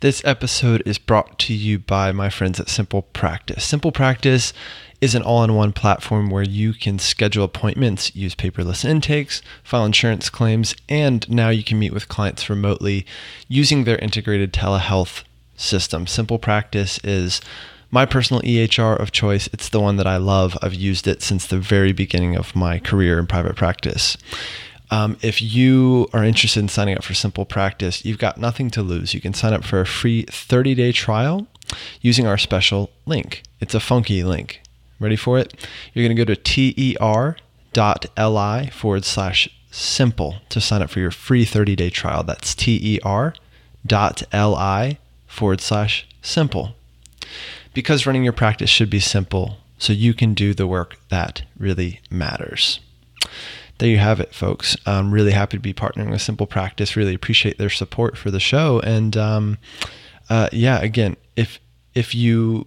This 0.00 0.22
episode 0.24 0.82
is 0.86 0.96
brought 0.96 1.38
to 1.40 1.52
you 1.52 1.78
by 1.78 2.10
my 2.10 2.30
friends 2.30 2.58
at 2.58 2.70
Simple 2.70 3.02
Practice. 3.02 3.62
Simple 3.62 3.92
Practice 3.92 4.54
is 5.02 5.14
an 5.14 5.20
all 5.20 5.44
in 5.44 5.54
one 5.54 5.74
platform 5.74 6.30
where 6.30 6.42
you 6.42 6.72
can 6.72 6.98
schedule 6.98 7.44
appointments, 7.44 8.16
use 8.16 8.34
paperless 8.34 8.82
intakes, 8.82 9.42
file 9.62 9.84
insurance 9.84 10.30
claims, 10.30 10.74
and 10.88 11.28
now 11.28 11.50
you 11.50 11.62
can 11.62 11.78
meet 11.78 11.92
with 11.92 12.08
clients 12.08 12.48
remotely 12.48 13.04
using 13.46 13.84
their 13.84 13.98
integrated 13.98 14.54
telehealth 14.54 15.22
system. 15.54 16.06
Simple 16.06 16.38
Practice 16.38 16.98
is 17.04 17.42
my 17.90 18.06
personal 18.06 18.40
EHR 18.40 18.98
of 18.98 19.12
choice. 19.12 19.50
It's 19.52 19.68
the 19.68 19.80
one 19.80 19.96
that 19.96 20.06
I 20.06 20.16
love. 20.16 20.56
I've 20.62 20.72
used 20.72 21.06
it 21.06 21.20
since 21.20 21.46
the 21.46 21.58
very 21.58 21.92
beginning 21.92 22.36
of 22.36 22.56
my 22.56 22.78
career 22.78 23.18
in 23.18 23.26
private 23.26 23.54
practice. 23.54 24.16
Um, 24.90 25.16
if 25.22 25.40
you 25.40 26.08
are 26.12 26.24
interested 26.24 26.60
in 26.60 26.68
signing 26.68 26.96
up 26.96 27.04
for 27.04 27.14
Simple 27.14 27.44
Practice, 27.44 28.04
you've 28.04 28.18
got 28.18 28.38
nothing 28.38 28.70
to 28.70 28.82
lose. 28.82 29.14
You 29.14 29.20
can 29.20 29.34
sign 29.34 29.52
up 29.52 29.64
for 29.64 29.80
a 29.80 29.86
free 29.86 30.22
30 30.24 30.74
day 30.74 30.92
trial 30.92 31.46
using 32.00 32.26
our 32.26 32.36
special 32.36 32.90
link. 33.06 33.42
It's 33.60 33.74
a 33.74 33.80
funky 33.80 34.24
link. 34.24 34.60
Ready 34.98 35.16
for 35.16 35.38
it? 35.38 35.54
You're 35.94 36.04
going 36.04 36.16
to 36.16 36.24
go 36.24 36.34
to 36.34 36.36
ter.li 37.72 38.70
forward 38.70 39.04
slash 39.04 39.48
simple 39.70 40.36
to 40.48 40.60
sign 40.60 40.82
up 40.82 40.90
for 40.90 40.98
your 40.98 41.12
free 41.12 41.44
30 41.44 41.76
day 41.76 41.90
trial. 41.90 42.24
That's 42.24 42.54
ter.li 42.56 42.98
forward 45.26 45.60
slash 45.60 46.08
simple. 46.20 46.74
Because 47.72 48.04
running 48.04 48.24
your 48.24 48.32
practice 48.32 48.68
should 48.68 48.90
be 48.90 48.98
simple 48.98 49.58
so 49.78 49.92
you 49.92 50.12
can 50.12 50.34
do 50.34 50.52
the 50.52 50.66
work 50.66 50.98
that 51.08 51.42
really 51.56 52.00
matters 52.10 52.80
there 53.80 53.88
you 53.88 53.98
have 53.98 54.20
it, 54.20 54.34
folks. 54.34 54.76
I'm 54.84 55.10
really 55.10 55.32
happy 55.32 55.56
to 55.56 55.60
be 55.60 55.72
partnering 55.72 56.10
with 56.10 56.20
Simple 56.20 56.46
Practice. 56.46 56.96
Really 56.96 57.14
appreciate 57.14 57.56
their 57.56 57.70
support 57.70 58.16
for 58.16 58.30
the 58.30 58.38
show. 58.38 58.78
And 58.80 59.16
um, 59.16 59.58
uh, 60.28 60.50
yeah, 60.52 60.80
again, 60.80 61.16
if 61.34 61.58
if 61.94 62.14
you 62.14 62.66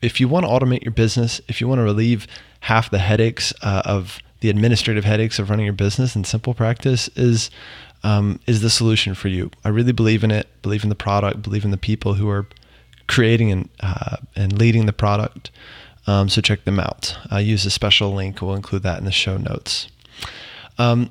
if 0.00 0.20
you 0.20 0.28
want 0.28 0.46
to 0.46 0.50
automate 0.50 0.84
your 0.84 0.92
business, 0.92 1.40
if 1.48 1.60
you 1.60 1.66
want 1.66 1.80
to 1.80 1.82
relieve 1.82 2.28
half 2.60 2.88
the 2.90 3.00
headaches 3.00 3.52
uh, 3.62 3.82
of 3.84 4.20
the 4.40 4.48
administrative 4.48 5.04
headaches 5.04 5.40
of 5.40 5.50
running 5.50 5.66
your 5.66 5.74
business, 5.74 6.14
and 6.14 6.24
Simple 6.24 6.54
Practice 6.54 7.08
is 7.16 7.50
um, 8.04 8.38
is 8.46 8.62
the 8.62 8.70
solution 8.70 9.14
for 9.14 9.26
you. 9.26 9.50
I 9.64 9.70
really 9.70 9.92
believe 9.92 10.22
in 10.22 10.30
it. 10.30 10.46
Believe 10.62 10.84
in 10.84 10.88
the 10.88 10.94
product. 10.94 11.42
Believe 11.42 11.64
in 11.64 11.72
the 11.72 11.76
people 11.76 12.14
who 12.14 12.28
are 12.30 12.46
creating 13.08 13.50
and 13.50 13.68
uh, 13.80 14.18
and 14.36 14.56
leading 14.56 14.86
the 14.86 14.92
product. 14.92 15.50
Um, 16.06 16.28
so 16.28 16.40
check 16.40 16.64
them 16.64 16.78
out. 16.78 17.18
I 17.28 17.40
use 17.40 17.66
a 17.66 17.70
special 17.70 18.14
link. 18.14 18.40
We'll 18.40 18.54
include 18.54 18.84
that 18.84 18.98
in 18.98 19.04
the 19.04 19.12
show 19.12 19.36
notes. 19.36 19.88
Um, 20.78 21.10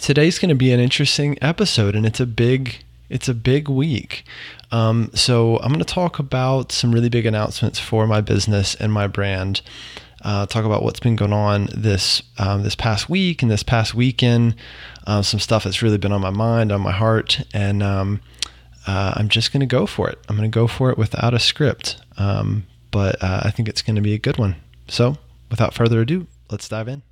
today's 0.00 0.38
going 0.38 0.48
to 0.50 0.54
be 0.54 0.72
an 0.72 0.80
interesting 0.80 1.38
episode, 1.42 1.94
and 1.94 2.06
it's 2.06 2.20
a 2.20 2.26
big 2.26 2.84
it's 3.08 3.28
a 3.28 3.34
big 3.34 3.68
week. 3.68 4.24
Um, 4.72 5.10
so 5.14 5.58
I'm 5.58 5.68
going 5.68 5.78
to 5.78 5.84
talk 5.84 6.18
about 6.18 6.72
some 6.72 6.92
really 6.92 7.08
big 7.08 7.26
announcements 7.26 7.78
for 7.78 8.06
my 8.06 8.20
business 8.20 8.74
and 8.74 8.92
my 8.92 9.06
brand. 9.06 9.62
Uh, 10.22 10.44
talk 10.46 10.64
about 10.64 10.82
what's 10.82 10.98
been 10.98 11.14
going 11.14 11.32
on 11.32 11.68
this 11.72 12.22
um, 12.38 12.62
this 12.62 12.74
past 12.74 13.08
week 13.08 13.42
and 13.42 13.50
this 13.50 13.62
past 13.62 13.94
weekend. 13.94 14.56
Uh, 15.06 15.22
some 15.22 15.38
stuff 15.38 15.64
that's 15.64 15.82
really 15.82 15.98
been 15.98 16.12
on 16.12 16.20
my 16.20 16.30
mind, 16.30 16.72
on 16.72 16.80
my 16.80 16.90
heart, 16.90 17.42
and 17.54 17.82
um, 17.82 18.20
uh, 18.86 19.12
I'm 19.16 19.28
just 19.28 19.52
going 19.52 19.60
to 19.60 19.66
go 19.66 19.86
for 19.86 20.08
it. 20.08 20.18
I'm 20.28 20.36
going 20.36 20.50
to 20.50 20.54
go 20.54 20.66
for 20.66 20.90
it 20.90 20.98
without 20.98 21.32
a 21.32 21.38
script, 21.38 21.96
um, 22.18 22.66
but 22.90 23.22
uh, 23.22 23.42
I 23.44 23.50
think 23.50 23.68
it's 23.68 23.82
going 23.82 23.96
to 23.96 24.02
be 24.02 24.14
a 24.14 24.18
good 24.18 24.38
one. 24.38 24.56
So, 24.88 25.16
without 25.48 25.74
further 25.74 26.00
ado, 26.00 26.26
let's 26.50 26.68
dive 26.68 26.88
in. 26.88 27.02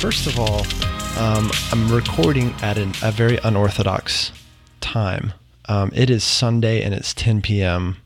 First 0.00 0.26
of 0.26 0.38
all, 0.40 0.60
um, 1.22 1.50
I'm 1.70 1.92
recording 1.94 2.54
at 2.62 2.78
an, 2.78 2.94
a 3.02 3.12
very 3.12 3.38
unorthodox 3.44 4.32
time. 4.80 5.34
Um, 5.68 5.92
it 5.94 6.08
is 6.08 6.24
Sunday 6.24 6.82
and 6.82 6.94
it's 6.94 7.12
10 7.12 7.42
p.m., 7.42 7.98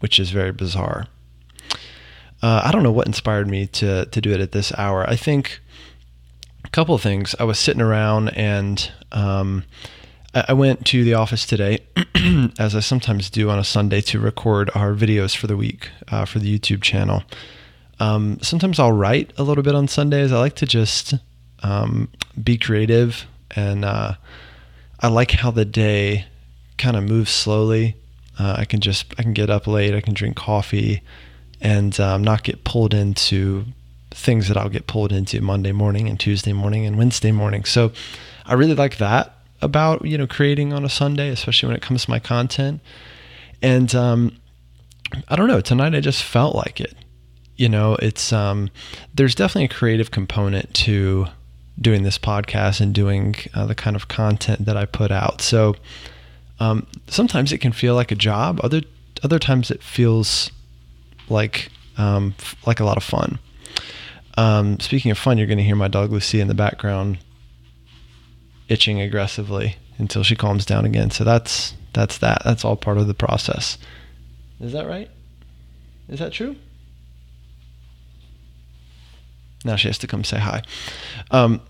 which 0.00 0.18
is 0.18 0.30
very 0.30 0.52
bizarre. 0.52 1.06
Uh, 2.42 2.62
I 2.64 2.72
don't 2.72 2.82
know 2.82 2.90
what 2.90 3.06
inspired 3.06 3.46
me 3.46 3.66
to 3.66 4.06
to 4.06 4.20
do 4.22 4.32
it 4.32 4.40
at 4.40 4.52
this 4.52 4.72
hour. 4.78 5.04
I 5.08 5.16
think 5.16 5.60
a 6.64 6.70
couple 6.70 6.94
of 6.94 7.02
things. 7.02 7.34
I 7.38 7.44
was 7.44 7.58
sitting 7.58 7.82
around 7.82 8.30
and 8.30 8.90
um, 9.12 9.64
I, 10.34 10.46
I 10.48 10.52
went 10.54 10.86
to 10.86 11.04
the 11.04 11.12
office 11.12 11.44
today, 11.44 11.80
as 12.58 12.74
I 12.74 12.80
sometimes 12.80 13.28
do 13.28 13.50
on 13.50 13.58
a 13.58 13.64
Sunday, 13.64 14.00
to 14.00 14.18
record 14.18 14.70
our 14.74 14.94
videos 14.94 15.36
for 15.36 15.46
the 15.46 15.58
week 15.58 15.90
uh, 16.08 16.24
for 16.24 16.38
the 16.38 16.58
YouTube 16.58 16.80
channel. 16.80 17.22
Um, 18.00 18.38
sometimes 18.40 18.78
I'll 18.78 18.92
write 18.92 19.34
a 19.36 19.42
little 19.42 19.62
bit 19.62 19.74
on 19.74 19.88
Sundays. 19.88 20.32
I 20.32 20.38
like 20.38 20.56
to 20.56 20.66
just 20.66 21.14
um, 21.64 22.08
be 22.42 22.58
creative, 22.58 23.26
and 23.56 23.84
uh, 23.84 24.14
I 25.00 25.08
like 25.08 25.30
how 25.32 25.50
the 25.50 25.64
day 25.64 26.26
kind 26.76 26.96
of 26.96 27.04
moves 27.04 27.30
slowly. 27.30 27.96
Uh, 28.38 28.56
I 28.58 28.64
can 28.66 28.80
just 28.80 29.14
I 29.18 29.22
can 29.22 29.32
get 29.32 29.48
up 29.48 29.66
late, 29.66 29.94
I 29.94 30.00
can 30.00 30.12
drink 30.12 30.36
coffee, 30.36 31.00
and 31.60 31.98
um, 31.98 32.22
not 32.22 32.44
get 32.44 32.64
pulled 32.64 32.92
into 32.92 33.64
things 34.10 34.46
that 34.48 34.56
I'll 34.56 34.68
get 34.68 34.86
pulled 34.86 35.10
into 35.10 35.40
Monday 35.40 35.72
morning 35.72 36.08
and 36.08 36.20
Tuesday 36.20 36.52
morning 36.52 36.84
and 36.84 36.98
Wednesday 36.98 37.32
morning. 37.32 37.64
So 37.64 37.92
I 38.44 38.54
really 38.54 38.74
like 38.74 38.98
that 38.98 39.32
about 39.62 40.04
you 40.04 40.18
know 40.18 40.26
creating 40.26 40.74
on 40.74 40.84
a 40.84 40.90
Sunday, 40.90 41.30
especially 41.30 41.68
when 41.68 41.76
it 41.76 41.82
comes 41.82 42.04
to 42.04 42.10
my 42.10 42.18
content. 42.18 42.82
And 43.62 43.94
um, 43.94 44.36
I 45.28 45.36
don't 45.36 45.48
know. 45.48 45.62
Tonight 45.62 45.94
I 45.94 46.00
just 46.00 46.22
felt 46.22 46.54
like 46.54 46.78
it. 46.78 46.94
You 47.56 47.70
know, 47.70 47.96
it's 48.02 48.34
um, 48.34 48.70
there's 49.14 49.34
definitely 49.34 49.64
a 49.64 49.78
creative 49.78 50.10
component 50.10 50.74
to 50.74 51.28
doing 51.80 52.02
this 52.02 52.18
podcast 52.18 52.80
and 52.80 52.94
doing 52.94 53.34
uh, 53.54 53.66
the 53.66 53.74
kind 53.74 53.96
of 53.96 54.08
content 54.08 54.64
that 54.66 54.76
I 54.76 54.86
put 54.86 55.10
out. 55.10 55.40
So 55.40 55.74
um, 56.60 56.86
sometimes 57.08 57.52
it 57.52 57.58
can 57.58 57.72
feel 57.72 57.94
like 57.94 58.12
a 58.12 58.16
job. 58.16 58.60
Other 58.62 58.82
other 59.22 59.38
times 59.38 59.70
it 59.70 59.82
feels 59.82 60.50
like 61.28 61.70
um, 61.96 62.34
f- 62.38 62.56
like 62.66 62.80
a 62.80 62.84
lot 62.84 62.96
of 62.96 63.02
fun. 63.02 63.38
Um, 64.36 64.80
speaking 64.80 65.10
of 65.10 65.18
fun, 65.18 65.38
you're 65.38 65.46
going 65.46 65.58
to 65.58 65.64
hear 65.64 65.76
my 65.76 65.88
dog 65.88 66.10
Lucy 66.10 66.40
in 66.40 66.48
the 66.48 66.54
background 66.54 67.18
itching 68.68 69.00
aggressively 69.00 69.76
until 69.98 70.22
she 70.22 70.36
calms 70.36 70.66
down 70.66 70.84
again. 70.84 71.10
So 71.10 71.24
that's 71.24 71.74
that's 71.92 72.18
that. 72.18 72.42
That's 72.44 72.64
all 72.64 72.76
part 72.76 72.98
of 72.98 73.06
the 73.06 73.14
process. 73.14 73.78
Is 74.60 74.72
that 74.72 74.86
right? 74.86 75.10
Is 76.08 76.18
that 76.18 76.32
true? 76.32 76.56
Now 79.64 79.76
she 79.76 79.88
has 79.88 79.98
to 79.98 80.06
come 80.06 80.24
say 80.24 80.38
hi. 80.38 80.62
Um, 81.30 81.60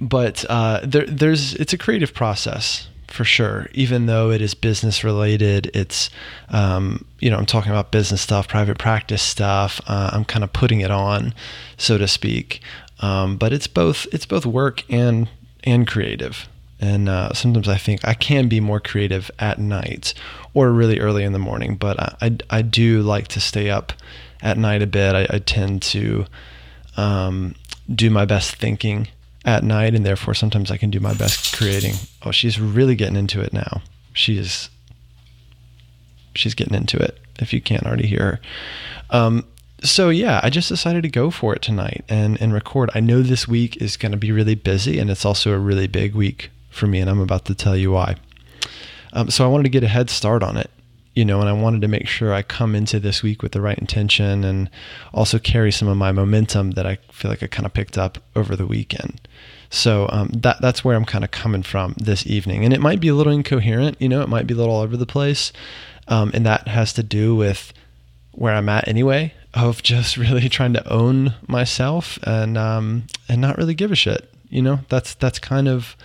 but 0.00 0.44
uh, 0.48 0.80
there, 0.82 1.06
there's 1.06 1.54
it's 1.54 1.72
a 1.72 1.78
creative 1.78 2.12
process 2.12 2.88
for 3.06 3.24
sure. 3.24 3.68
Even 3.72 4.06
though 4.06 4.30
it 4.30 4.42
is 4.42 4.54
business 4.54 5.04
related, 5.04 5.70
it's 5.74 6.10
um, 6.50 7.04
you 7.20 7.30
know 7.30 7.38
I'm 7.38 7.46
talking 7.46 7.70
about 7.70 7.92
business 7.92 8.20
stuff, 8.20 8.48
private 8.48 8.78
practice 8.78 9.22
stuff. 9.22 9.80
Uh, 9.86 10.10
I'm 10.12 10.24
kind 10.24 10.44
of 10.44 10.52
putting 10.52 10.80
it 10.80 10.90
on, 10.90 11.34
so 11.76 11.98
to 11.98 12.08
speak. 12.08 12.60
Um, 13.00 13.36
but 13.36 13.52
it's 13.52 13.66
both 13.66 14.06
it's 14.12 14.26
both 14.26 14.46
work 14.46 14.82
and 14.90 15.28
and 15.64 15.86
creative. 15.86 16.48
And 16.78 17.08
uh, 17.08 17.32
sometimes 17.32 17.68
I 17.68 17.78
think 17.78 18.06
I 18.06 18.12
can 18.12 18.48
be 18.48 18.60
more 18.60 18.80
creative 18.80 19.30
at 19.38 19.58
night 19.58 20.12
or 20.52 20.70
really 20.72 21.00
early 21.00 21.24
in 21.24 21.32
the 21.32 21.38
morning. 21.38 21.76
But 21.76 21.98
I, 21.98 22.16
I, 22.20 22.36
I 22.50 22.62
do 22.62 23.00
like 23.00 23.28
to 23.28 23.40
stay 23.40 23.70
up 23.70 23.94
at 24.42 24.58
night 24.58 24.82
a 24.82 24.86
bit. 24.86 25.14
I, 25.14 25.26
I 25.36 25.38
tend 25.38 25.80
to 25.82 26.26
um, 26.96 27.54
do 27.92 28.10
my 28.10 28.24
best 28.24 28.54
thinking 28.56 29.08
at 29.44 29.62
night, 29.62 29.94
and 29.94 30.04
therefore 30.04 30.34
sometimes 30.34 30.70
I 30.70 30.76
can 30.76 30.90
do 30.90 31.00
my 31.00 31.14
best 31.14 31.56
creating. 31.56 31.94
Oh, 32.22 32.30
she's 32.30 32.60
really 32.60 32.96
getting 32.96 33.16
into 33.16 33.40
it 33.40 33.52
now. 33.52 33.82
She 34.12 34.38
is. 34.38 34.70
She's 36.34 36.54
getting 36.54 36.74
into 36.74 36.98
it. 36.98 37.18
If 37.38 37.52
you 37.52 37.60
can't 37.60 37.84
already 37.84 38.06
hear 38.06 38.20
her. 38.20 38.40
Um, 39.10 39.46
so 39.82 40.08
yeah, 40.08 40.40
I 40.42 40.50
just 40.50 40.68
decided 40.68 41.02
to 41.02 41.08
go 41.08 41.30
for 41.30 41.54
it 41.54 41.62
tonight 41.62 42.04
and 42.08 42.40
and 42.40 42.52
record. 42.52 42.90
I 42.94 43.00
know 43.00 43.22
this 43.22 43.46
week 43.46 43.76
is 43.76 43.96
going 43.96 44.12
to 44.12 44.18
be 44.18 44.32
really 44.32 44.54
busy, 44.54 44.98
and 44.98 45.10
it's 45.10 45.24
also 45.24 45.52
a 45.52 45.58
really 45.58 45.86
big 45.86 46.14
week 46.14 46.50
for 46.70 46.86
me, 46.86 47.00
and 47.00 47.08
I'm 47.08 47.20
about 47.20 47.44
to 47.46 47.54
tell 47.54 47.76
you 47.76 47.92
why. 47.92 48.16
Um, 49.12 49.30
so 49.30 49.44
I 49.44 49.48
wanted 49.48 49.64
to 49.64 49.70
get 49.70 49.84
a 49.84 49.88
head 49.88 50.10
start 50.10 50.42
on 50.42 50.56
it 50.56 50.70
you 51.16 51.24
know, 51.24 51.40
and 51.40 51.48
I 51.48 51.52
wanted 51.54 51.80
to 51.80 51.88
make 51.88 52.06
sure 52.06 52.34
I 52.34 52.42
come 52.42 52.74
into 52.74 53.00
this 53.00 53.22
week 53.22 53.42
with 53.42 53.52
the 53.52 53.62
right 53.62 53.78
intention 53.78 54.44
and 54.44 54.68
also 55.14 55.38
carry 55.38 55.72
some 55.72 55.88
of 55.88 55.96
my 55.96 56.12
momentum 56.12 56.72
that 56.72 56.86
I 56.86 56.98
feel 57.10 57.30
like 57.30 57.42
I 57.42 57.46
kind 57.46 57.64
of 57.64 57.72
picked 57.72 57.96
up 57.96 58.18
over 58.36 58.54
the 58.54 58.66
weekend. 58.66 59.26
So 59.70 60.08
um, 60.12 60.28
that 60.34 60.60
that's 60.60 60.84
where 60.84 60.94
I'm 60.94 61.06
kind 61.06 61.24
of 61.24 61.30
coming 61.30 61.62
from 61.62 61.94
this 61.96 62.26
evening, 62.26 62.64
and 62.64 62.72
it 62.72 62.80
might 62.80 63.00
be 63.00 63.08
a 63.08 63.14
little 63.14 63.32
incoherent, 63.32 64.00
you 64.00 64.10
know, 64.10 64.20
it 64.20 64.28
might 64.28 64.46
be 64.46 64.52
a 64.52 64.56
little 64.58 64.74
all 64.74 64.82
over 64.82 64.96
the 64.96 65.06
place, 65.06 65.52
um, 66.06 66.30
and 66.34 66.44
that 66.44 66.68
has 66.68 66.92
to 66.92 67.02
do 67.02 67.34
with 67.34 67.72
where 68.32 68.54
I'm 68.54 68.68
at 68.68 68.86
anyway, 68.86 69.32
of 69.54 69.82
just 69.82 70.16
really 70.18 70.50
trying 70.50 70.74
to 70.74 70.92
own 70.92 71.34
myself 71.48 72.18
and 72.24 72.58
um, 72.58 73.04
and 73.26 73.40
not 73.40 73.56
really 73.56 73.74
give 73.74 73.90
a 73.90 73.96
shit. 73.96 74.30
You 74.50 74.60
know, 74.60 74.80
that's 74.90 75.14
that's 75.14 75.38
kind 75.38 75.66
of 75.66 75.96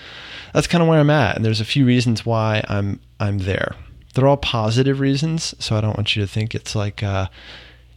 that's 0.53 0.67
kind 0.67 0.81
of 0.81 0.87
where 0.87 1.01
I'm 1.01 1.09
at, 1.09 1.35
and 1.35 1.43
there's 1.43 1.61
a 1.61 1.65
few 1.65 1.85
reasons 1.85 2.25
why 2.25 2.63
I'm 2.69 3.01
I'm 3.19 3.39
there 3.39 3.75
they're 4.13 4.27
all 4.27 4.37
positive 4.37 4.99
reasons. 4.99 5.55
So 5.59 5.75
I 5.75 5.81
don't 5.81 5.97
want 5.97 6.15
you 6.15 6.21
to 6.21 6.27
think 6.27 6.53
it's 6.53 6.75
like, 6.75 7.01
uh, 7.03 7.27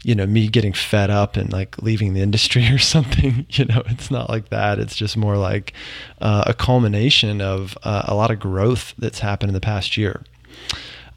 you 0.02 0.14
know, 0.14 0.26
me 0.26 0.48
getting 0.48 0.72
fed 0.72 1.10
up 1.10 1.36
and 1.36 1.52
like 1.52 1.80
leaving 1.82 2.14
the 2.14 2.20
industry 2.20 2.66
or 2.72 2.78
something. 2.78 3.46
You 3.54 3.66
know, 3.66 3.82
it's 3.86 4.10
not 4.10 4.28
like 4.28 4.48
that. 4.48 4.78
It's 4.78 4.96
just 4.96 5.16
more 5.16 5.36
like 5.36 5.72
uh, 6.20 6.44
a 6.46 6.54
culmination 6.54 7.40
of 7.40 7.78
uh, 7.82 8.02
a 8.06 8.14
lot 8.14 8.30
of 8.30 8.40
growth 8.40 8.94
that's 8.98 9.20
happened 9.20 9.50
in 9.50 9.54
the 9.54 9.60
past 9.60 9.96
year. 9.96 10.22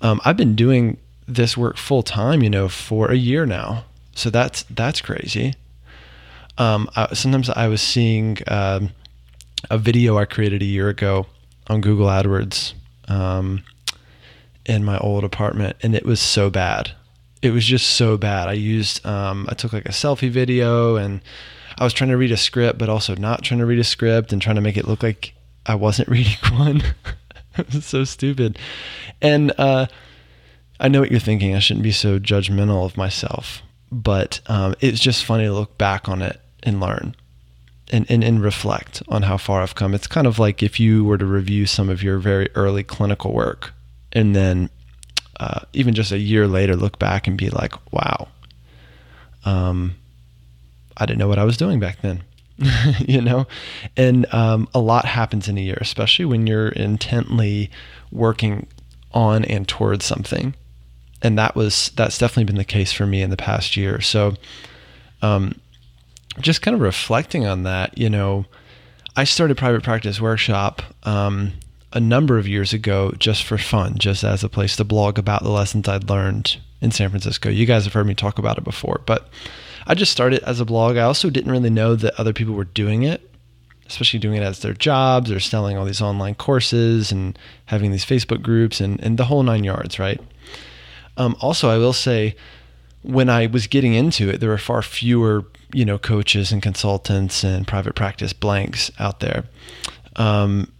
Um, 0.01 0.21
I've 0.23 0.37
been 0.37 0.55
doing 0.55 0.97
this 1.27 1.57
work 1.57 1.77
full 1.77 2.03
time, 2.03 2.43
you 2.43 2.49
know, 2.49 2.69
for 2.69 3.11
a 3.11 3.15
year 3.15 3.45
now. 3.45 3.85
So 4.15 4.29
that's 4.29 4.63
that's 4.63 5.01
crazy. 5.01 5.55
Um, 6.57 6.89
I, 6.95 7.13
sometimes 7.13 7.49
I 7.49 7.67
was 7.67 7.81
seeing 7.81 8.37
um, 8.47 8.91
a 9.69 9.77
video 9.77 10.17
I 10.17 10.25
created 10.25 10.61
a 10.61 10.65
year 10.65 10.89
ago 10.89 11.27
on 11.67 11.81
Google 11.81 12.07
AdWords 12.07 12.73
um, 13.07 13.63
in 14.67 14.83
my 14.83 14.97
old 14.99 15.23
apartment, 15.23 15.77
and 15.81 15.95
it 15.95 16.05
was 16.05 16.19
so 16.19 16.49
bad 16.49 16.91
it 17.41 17.51
was 17.51 17.65
just 17.65 17.91
so 17.91 18.17
bad. 18.17 18.47
I 18.47 18.53
used, 18.53 19.05
um, 19.05 19.47
I 19.49 19.53
took 19.53 19.73
like 19.73 19.85
a 19.85 19.91
selfie 19.91 20.29
video 20.29 20.95
and 20.95 21.21
I 21.77 21.83
was 21.83 21.93
trying 21.93 22.09
to 22.09 22.17
read 22.17 22.31
a 22.31 22.37
script, 22.37 22.79
but 22.79 22.89
also 22.89 23.15
not 23.15 23.43
trying 23.43 23.59
to 23.59 23.65
read 23.65 23.79
a 23.79 23.83
script 23.83 24.33
and 24.33 24.41
trying 24.41 24.55
to 24.55 24.61
make 24.61 24.77
it 24.77 24.87
look 24.87 25.03
like 25.03 25.33
I 25.65 25.75
wasn't 25.75 26.09
reading 26.09 26.37
one. 26.53 26.81
it 27.57 27.73
was 27.73 27.85
so 27.85 28.03
stupid. 28.03 28.57
And 29.21 29.51
uh, 29.57 29.87
I 30.79 30.87
know 30.87 30.99
what 30.99 31.11
you're 31.11 31.19
thinking. 31.19 31.55
I 31.55 31.59
shouldn't 31.59 31.83
be 31.83 31.91
so 31.91 32.19
judgmental 32.19 32.85
of 32.85 32.97
myself, 32.97 33.61
but 33.91 34.39
um, 34.47 34.75
it's 34.79 34.99
just 34.99 35.25
funny 35.25 35.45
to 35.45 35.53
look 35.53 35.77
back 35.77 36.09
on 36.09 36.21
it 36.21 36.39
and 36.63 36.79
learn. 36.79 37.15
And, 37.89 38.05
and, 38.11 38.21
and 38.21 38.43
reflect 38.43 39.01
on 39.07 39.21
how 39.21 39.37
far 39.37 39.61
I've 39.61 39.75
come. 39.75 39.93
It's 39.93 40.07
kind 40.07 40.27
of 40.27 40.39
like 40.39 40.61
if 40.61 40.77
you 40.77 41.05
were 41.05 41.17
to 41.17 41.25
review 41.25 41.65
some 41.65 41.87
of 41.87 42.03
your 42.03 42.17
very 42.17 42.49
early 42.53 42.83
clinical 42.83 43.31
work 43.31 43.73
and 44.13 44.35
then 44.35 44.69
uh, 45.39 45.61
even 45.73 45.93
just 45.93 46.11
a 46.11 46.17
year 46.17 46.47
later 46.47 46.75
look 46.75 46.99
back 46.99 47.27
and 47.27 47.37
be 47.37 47.49
like, 47.49 47.73
wow, 47.91 48.27
um, 49.45 49.95
I 50.95 51.05
didn't 51.05 51.19
know 51.19 51.27
what 51.27 51.39
I 51.39 51.43
was 51.43 51.57
doing 51.57 51.79
back 51.79 52.01
then. 52.01 52.23
you 52.99 53.21
know, 53.21 53.45
and 53.95 54.25
um, 54.33 54.67
a 54.73 54.79
lot 54.79 55.05
happens 55.05 55.47
in 55.47 55.59
a 55.59 55.61
year, 55.61 55.77
especially 55.79 56.25
when 56.25 56.47
you're 56.47 56.69
intently 56.69 57.69
working 58.11 58.65
on 59.13 59.45
and 59.45 59.67
towards 59.67 60.05
something. 60.05 60.55
And 61.21 61.37
that 61.37 61.55
was 61.55 61.91
that's 61.95 62.17
definitely 62.17 62.45
been 62.45 62.55
the 62.57 62.65
case 62.65 62.91
for 62.91 63.05
me 63.05 63.21
in 63.21 63.29
the 63.29 63.37
past 63.37 63.77
year. 63.77 64.01
So, 64.01 64.33
um, 65.21 65.59
just 66.39 66.61
kind 66.61 66.73
of 66.73 66.81
reflecting 66.81 67.45
on 67.45 67.63
that, 67.63 67.97
you 67.97 68.09
know, 68.09 68.45
I 69.15 69.23
started 69.23 69.57
private 69.57 69.83
practice 69.83 70.21
workshop 70.21 70.81
um, 71.03 71.53
a 71.93 71.99
number 71.99 72.37
of 72.37 72.47
years 72.47 72.73
ago 72.73 73.13
just 73.17 73.43
for 73.43 73.57
fun, 73.57 73.97
just 73.97 74.23
as 74.23 74.43
a 74.43 74.49
place 74.49 74.75
to 74.75 74.83
blog 74.83 75.17
about 75.17 75.43
the 75.43 75.49
lessons 75.49 75.87
I'd 75.87 76.09
learned 76.09 76.57
in 76.81 76.91
San 76.91 77.09
Francisco. 77.09 77.49
You 77.49 77.65
guys 77.65 77.85
have 77.85 77.93
heard 77.93 78.07
me 78.07 78.13
talk 78.13 78.37
about 78.37 78.57
it 78.57 78.63
before, 78.63 79.01
but 79.05 79.29
I 79.85 79.95
just 79.95 80.11
started 80.11 80.43
as 80.43 80.59
a 80.59 80.65
blog. 80.65 80.97
I 80.97 81.03
also 81.03 81.29
didn't 81.29 81.51
really 81.51 81.69
know 81.69 81.95
that 81.95 82.19
other 82.19 82.33
people 82.33 82.53
were 82.53 82.65
doing 82.65 83.03
it, 83.03 83.29
especially 83.87 84.19
doing 84.19 84.35
it 84.35 84.43
as 84.43 84.59
their 84.59 84.73
jobs 84.73 85.31
or 85.31 85.39
selling 85.39 85.77
all 85.77 85.85
these 85.85 86.01
online 86.01 86.35
courses 86.35 87.11
and 87.11 87.39
having 87.65 87.91
these 87.91 88.05
Facebook 88.05 88.41
groups 88.41 88.81
and, 88.81 89.01
and 89.01 89.17
the 89.17 89.25
whole 89.25 89.43
nine 89.43 89.63
yards, 89.63 89.97
right? 89.97 90.19
Um, 91.15 91.35
also, 91.39 91.69
I 91.69 91.77
will 91.77 91.93
say, 91.93 92.35
when 93.01 93.29
I 93.29 93.47
was 93.47 93.67
getting 93.67 93.93
into 93.93 94.29
it, 94.29 94.39
there 94.39 94.49
were 94.49 94.57
far 94.57 94.81
fewer, 94.81 95.45
you 95.73 95.85
know, 95.85 95.97
coaches 95.97 96.51
and 96.51 96.61
consultants 96.61 97.43
and 97.43 97.65
private 97.65 97.95
practice 97.95 98.33
blanks 98.33 98.91
out 98.99 99.21
there. 99.21 99.45
Um, 100.17 100.71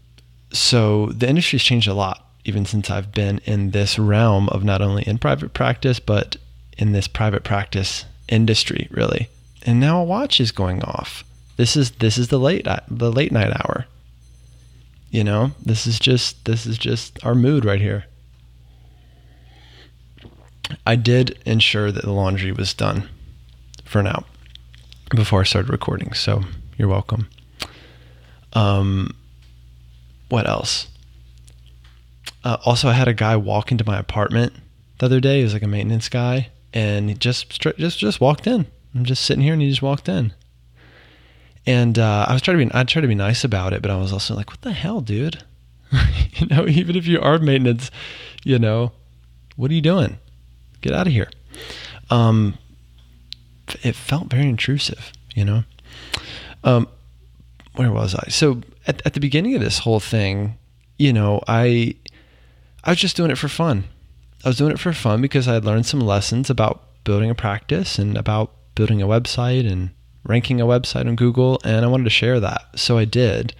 so 0.51 1.07
the 1.07 1.27
industry's 1.27 1.63
changed 1.63 1.87
a 1.87 1.93
lot 1.93 2.23
even 2.45 2.65
since 2.65 2.89
I've 2.89 3.11
been 3.11 3.39
in 3.39 3.71
this 3.71 3.99
realm 3.99 4.47
of 4.49 4.63
not 4.63 4.81
only 4.81 5.03
in 5.03 5.17
private 5.17 5.53
practice 5.53 5.99
but 5.99 6.37
in 6.77 6.93
this 6.93 7.07
private 7.07 7.43
practice 7.43 8.05
industry 8.27 8.87
really. 8.91 9.27
And 9.65 9.79
now 9.79 9.99
a 9.99 10.03
watch 10.03 10.39
is 10.39 10.51
going 10.51 10.81
off. 10.83 11.23
This 11.57 11.75
is 11.75 11.91
this 11.91 12.17
is 12.17 12.29
the 12.29 12.39
late 12.39 12.67
the 12.87 13.11
late 13.11 13.31
night 13.31 13.51
hour. 13.51 13.85
You 15.09 15.23
know, 15.23 15.51
this 15.65 15.87
is 15.87 15.99
just 15.99 16.45
this 16.45 16.65
is 16.65 16.77
just 16.77 17.23
our 17.25 17.35
mood 17.35 17.65
right 17.65 17.81
here. 17.81 18.05
I 20.85 20.95
did 20.95 21.39
ensure 21.45 21.91
that 21.91 22.03
the 22.03 22.11
laundry 22.11 22.51
was 22.51 22.73
done 22.73 23.09
for 23.85 24.03
now 24.03 24.25
before 25.15 25.41
I 25.41 25.43
started 25.43 25.71
recording. 25.71 26.13
So 26.13 26.43
you're 26.77 26.89
welcome. 26.89 27.29
Um, 28.53 29.15
what 30.29 30.47
else? 30.47 30.87
Uh, 32.43 32.57
also, 32.65 32.87
I 32.87 32.93
had 32.93 33.07
a 33.07 33.13
guy 33.13 33.35
walk 33.35 33.71
into 33.71 33.85
my 33.85 33.97
apartment 33.97 34.53
the 34.99 35.05
other 35.05 35.19
day. 35.19 35.37
He 35.37 35.43
was 35.43 35.53
like 35.53 35.63
a 35.63 35.67
maintenance 35.67 36.09
guy, 36.09 36.49
and 36.73 37.09
he 37.09 37.15
just 37.15 37.59
just 37.59 37.99
just 37.99 38.21
walked 38.21 38.47
in. 38.47 38.67
I'm 38.95 39.05
just 39.05 39.23
sitting 39.23 39.43
here, 39.43 39.53
and 39.53 39.61
he 39.61 39.69
just 39.69 39.81
walked 39.81 40.07
in. 40.07 40.33
And 41.65 41.99
uh, 41.99 42.25
I 42.29 42.33
was 42.33 42.41
trying 42.41 42.57
to 42.59 42.65
be 42.65 42.71
I 42.73 42.83
tried 42.83 43.01
to 43.01 43.07
be 43.07 43.15
nice 43.15 43.43
about 43.43 43.73
it, 43.73 43.81
but 43.81 43.91
I 43.91 43.97
was 43.97 44.13
also 44.13 44.35
like, 44.35 44.49
"What 44.49 44.61
the 44.61 44.71
hell, 44.71 45.01
dude? 45.01 45.43
you 46.33 46.47
know, 46.47 46.67
even 46.67 46.95
if 46.95 47.07
you 47.07 47.19
are 47.19 47.37
maintenance, 47.39 47.91
you 48.43 48.59
know, 48.59 48.91
what 49.55 49.71
are 49.71 49.73
you 49.73 49.81
doing? 49.81 50.17
Get 50.81 50.93
out 50.93 51.07
of 51.07 51.13
here." 51.13 51.29
Um, 52.09 52.57
it 53.83 53.95
felt 53.95 54.27
very 54.27 54.47
intrusive, 54.47 55.11
you 55.35 55.43
know. 55.43 55.63
Um, 56.63 56.87
where 57.75 57.91
was 57.91 58.15
I? 58.15 58.29
So 58.29 58.61
at, 58.87 59.01
at 59.05 59.13
the 59.13 59.19
beginning 59.19 59.53
of 59.55 59.61
this 59.61 59.79
whole 59.79 59.99
thing, 59.99 60.57
you 60.97 61.13
know, 61.13 61.41
I 61.47 61.95
I 62.83 62.91
was 62.91 62.99
just 62.99 63.17
doing 63.17 63.31
it 63.31 63.37
for 63.37 63.49
fun. 63.49 63.83
I 64.43 64.49
was 64.49 64.57
doing 64.57 64.71
it 64.71 64.79
for 64.79 64.93
fun 64.93 65.21
because 65.21 65.47
I 65.47 65.55
had 65.55 65.65
learned 65.65 65.85
some 65.85 65.99
lessons 65.99 66.49
about 66.49 67.03
building 67.03 67.29
a 67.29 67.35
practice 67.35 67.99
and 67.99 68.17
about 68.17 68.53
building 68.75 69.01
a 69.01 69.07
website 69.07 69.69
and 69.69 69.91
ranking 70.23 70.61
a 70.61 70.65
website 70.65 71.07
on 71.07 71.15
Google, 71.15 71.59
and 71.63 71.85
I 71.85 71.87
wanted 71.87 72.05
to 72.05 72.09
share 72.09 72.39
that. 72.39 72.63
So 72.75 72.97
I 72.97 73.05
did. 73.05 73.53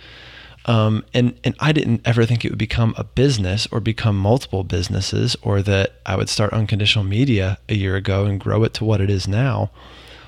Um, 0.66 1.06
and 1.14 1.40
and 1.44 1.56
I 1.60 1.72
didn't 1.72 2.02
ever 2.06 2.26
think 2.26 2.44
it 2.44 2.52
would 2.52 2.58
become 2.58 2.94
a 2.98 3.04
business 3.04 3.68
or 3.72 3.80
become 3.80 4.18
multiple 4.18 4.64
businesses, 4.64 5.36
or 5.42 5.62
that 5.62 5.94
I 6.06 6.16
would 6.16 6.30
start 6.30 6.54
unconditional 6.54 7.06
media 7.06 7.58
a 7.70 7.76
year 7.76 7.96
ago 7.96 8.26
and 8.26 8.40
grow 8.40 8.64
it 8.64 8.74
to 8.76 8.86
what 8.86 9.02
it 9.02 9.10
is 9.10 9.28
now. 9.28 9.72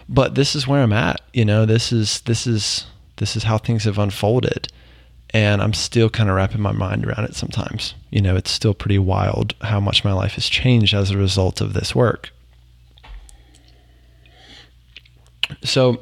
But 0.08 0.36
this 0.36 0.56
is 0.56 0.68
where 0.68 0.82
I'm 0.82 0.94
at. 0.94 1.22
You 1.34 1.46
know, 1.46 1.66
this 1.66 1.92
is 1.92 2.22
this 2.22 2.48
is 2.48 2.86
this 3.18 3.36
is 3.36 3.44
how 3.44 3.58
things 3.58 3.84
have 3.84 4.00
unfolded 4.00 4.72
and 5.32 5.62
I'm 5.62 5.74
still 5.74 6.10
kind 6.10 6.30
of 6.30 6.36
wrapping 6.36 6.62
my 6.62 6.72
mind 6.72 7.06
around 7.06 7.26
it 7.26 7.36
sometimes. 7.36 7.94
You 8.10 8.22
know, 8.22 8.36
it's 8.36 8.52
still 8.52 8.74
pretty 8.74 9.00
wild 9.00 9.54
how 9.62 9.80
much 9.80 10.04
my 10.04 10.14
life 10.14 10.34
has 10.34 10.48
changed 10.48 10.94
as 10.94 11.12
a 11.12 11.18
result 11.18 11.62
of 11.62 11.74
this 11.74 11.94
work. 11.94 12.32
So, 15.64 16.02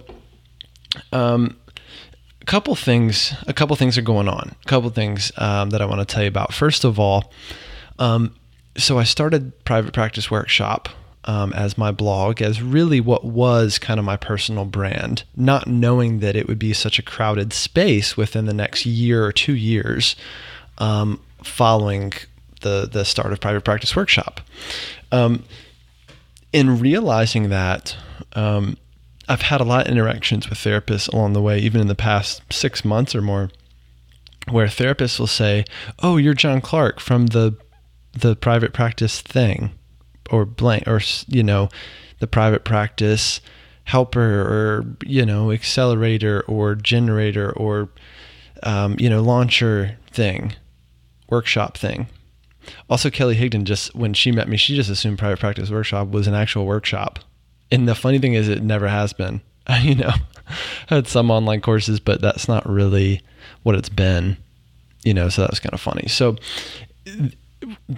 um, 1.11 1.57
a 2.41 2.45
couple 2.45 2.75
things, 2.75 3.33
a 3.47 3.53
couple 3.53 3.75
things 3.75 3.97
are 3.97 4.01
going 4.01 4.27
on. 4.27 4.55
A 4.63 4.67
couple 4.67 4.89
things 4.89 5.31
um, 5.37 5.69
that 5.71 5.81
I 5.81 5.85
want 5.85 5.99
to 5.99 6.05
tell 6.05 6.23
you 6.23 6.29
about. 6.29 6.53
First 6.53 6.83
of 6.83 6.99
all, 6.99 7.31
um, 7.99 8.35
so 8.77 8.97
I 8.97 9.03
started 9.03 9.65
private 9.65 9.93
practice 9.93 10.29
workshop 10.31 10.89
um, 11.27 11.51
as 11.53 11.77
my 11.77 11.91
blog, 11.91 12.41
as 12.41 12.61
really 12.61 13.01
what 13.01 13.25
was 13.25 13.77
kind 13.77 13.99
of 13.99 14.05
my 14.05 14.15
personal 14.15 14.63
brand, 14.63 15.23
not 15.35 15.67
knowing 15.67 16.19
that 16.19 16.37
it 16.37 16.47
would 16.47 16.57
be 16.57 16.73
such 16.73 16.97
a 16.97 17.03
crowded 17.03 17.51
space 17.51 18.15
within 18.15 18.45
the 18.45 18.53
next 18.53 18.85
year 18.85 19.25
or 19.25 19.33
two 19.33 19.53
years 19.53 20.15
um, 20.77 21.19
following 21.43 22.13
the, 22.61 22.89
the 22.91 23.03
start 23.03 23.33
of 23.33 23.41
Private 23.41 23.65
Practice 23.65 23.95
Workshop. 23.95 24.39
Um, 25.11 25.43
in 26.53 26.79
realizing 26.79 27.49
that, 27.49 27.97
um, 28.33 28.77
I've 29.27 29.41
had 29.41 29.59
a 29.59 29.65
lot 29.65 29.85
of 29.85 29.91
interactions 29.91 30.49
with 30.49 30.59
therapists 30.59 31.11
along 31.11 31.33
the 31.33 31.41
way, 31.41 31.59
even 31.59 31.81
in 31.81 31.87
the 31.87 31.95
past 31.95 32.41
six 32.51 32.85
months 32.85 33.13
or 33.13 33.21
more, 33.21 33.51
where 34.49 34.67
therapists 34.67 35.19
will 35.19 35.27
say, 35.27 35.65
"Oh, 35.99 36.15
you're 36.15 36.33
John 36.33 36.61
Clark 36.61 37.01
from 37.01 37.27
the 37.27 37.55
the 38.13 38.37
private 38.37 38.71
practice 38.71 39.19
thing," 39.19 39.71
or 40.31 40.45
blank 40.45 40.87
or 40.87 41.01
you 41.27 41.43
know 41.43 41.69
the 42.19 42.27
private 42.27 42.63
practice 42.63 43.41
helper 43.85 44.41
or 44.41 44.85
you 45.05 45.25
know 45.25 45.51
accelerator 45.51 46.41
or 46.47 46.75
generator 46.75 47.51
or 47.53 47.89
um, 48.63 48.95
you 48.99 49.09
know 49.09 49.21
launcher 49.21 49.97
thing 50.11 50.53
workshop 51.29 51.77
thing. 51.77 52.07
Also 52.89 53.09
kelly 53.09 53.35
higdon 53.35 53.63
just 53.63 53.95
when 53.95 54.13
she 54.13 54.31
met 54.31 54.49
me 54.49 54.57
she 54.57 54.75
just 54.75 54.89
assumed 54.89 55.17
private 55.17 55.39
practice 55.39 55.69
workshop 55.69 56.09
was 56.09 56.27
an 56.27 56.33
actual 56.33 56.65
workshop. 56.65 57.19
And 57.71 57.87
the 57.87 57.95
funny 57.95 58.19
thing 58.19 58.33
is 58.33 58.47
it 58.47 58.63
never 58.63 58.87
has 58.87 59.13
been. 59.13 59.41
You 59.81 59.95
know 59.95 60.11
I 60.89 60.95
had 60.95 61.07
some 61.07 61.29
online 61.29 61.59
courses 61.61 61.99
but 61.99 62.21
that's 62.21 62.47
not 62.47 62.67
really 62.69 63.21
what 63.63 63.75
it's 63.75 63.89
been 63.89 64.37
you 65.03 65.13
know 65.13 65.27
so 65.29 65.41
that 65.41 65.49
was 65.49 65.59
kind 65.59 65.73
of 65.73 65.81
funny. 65.81 66.07
So 66.07 66.37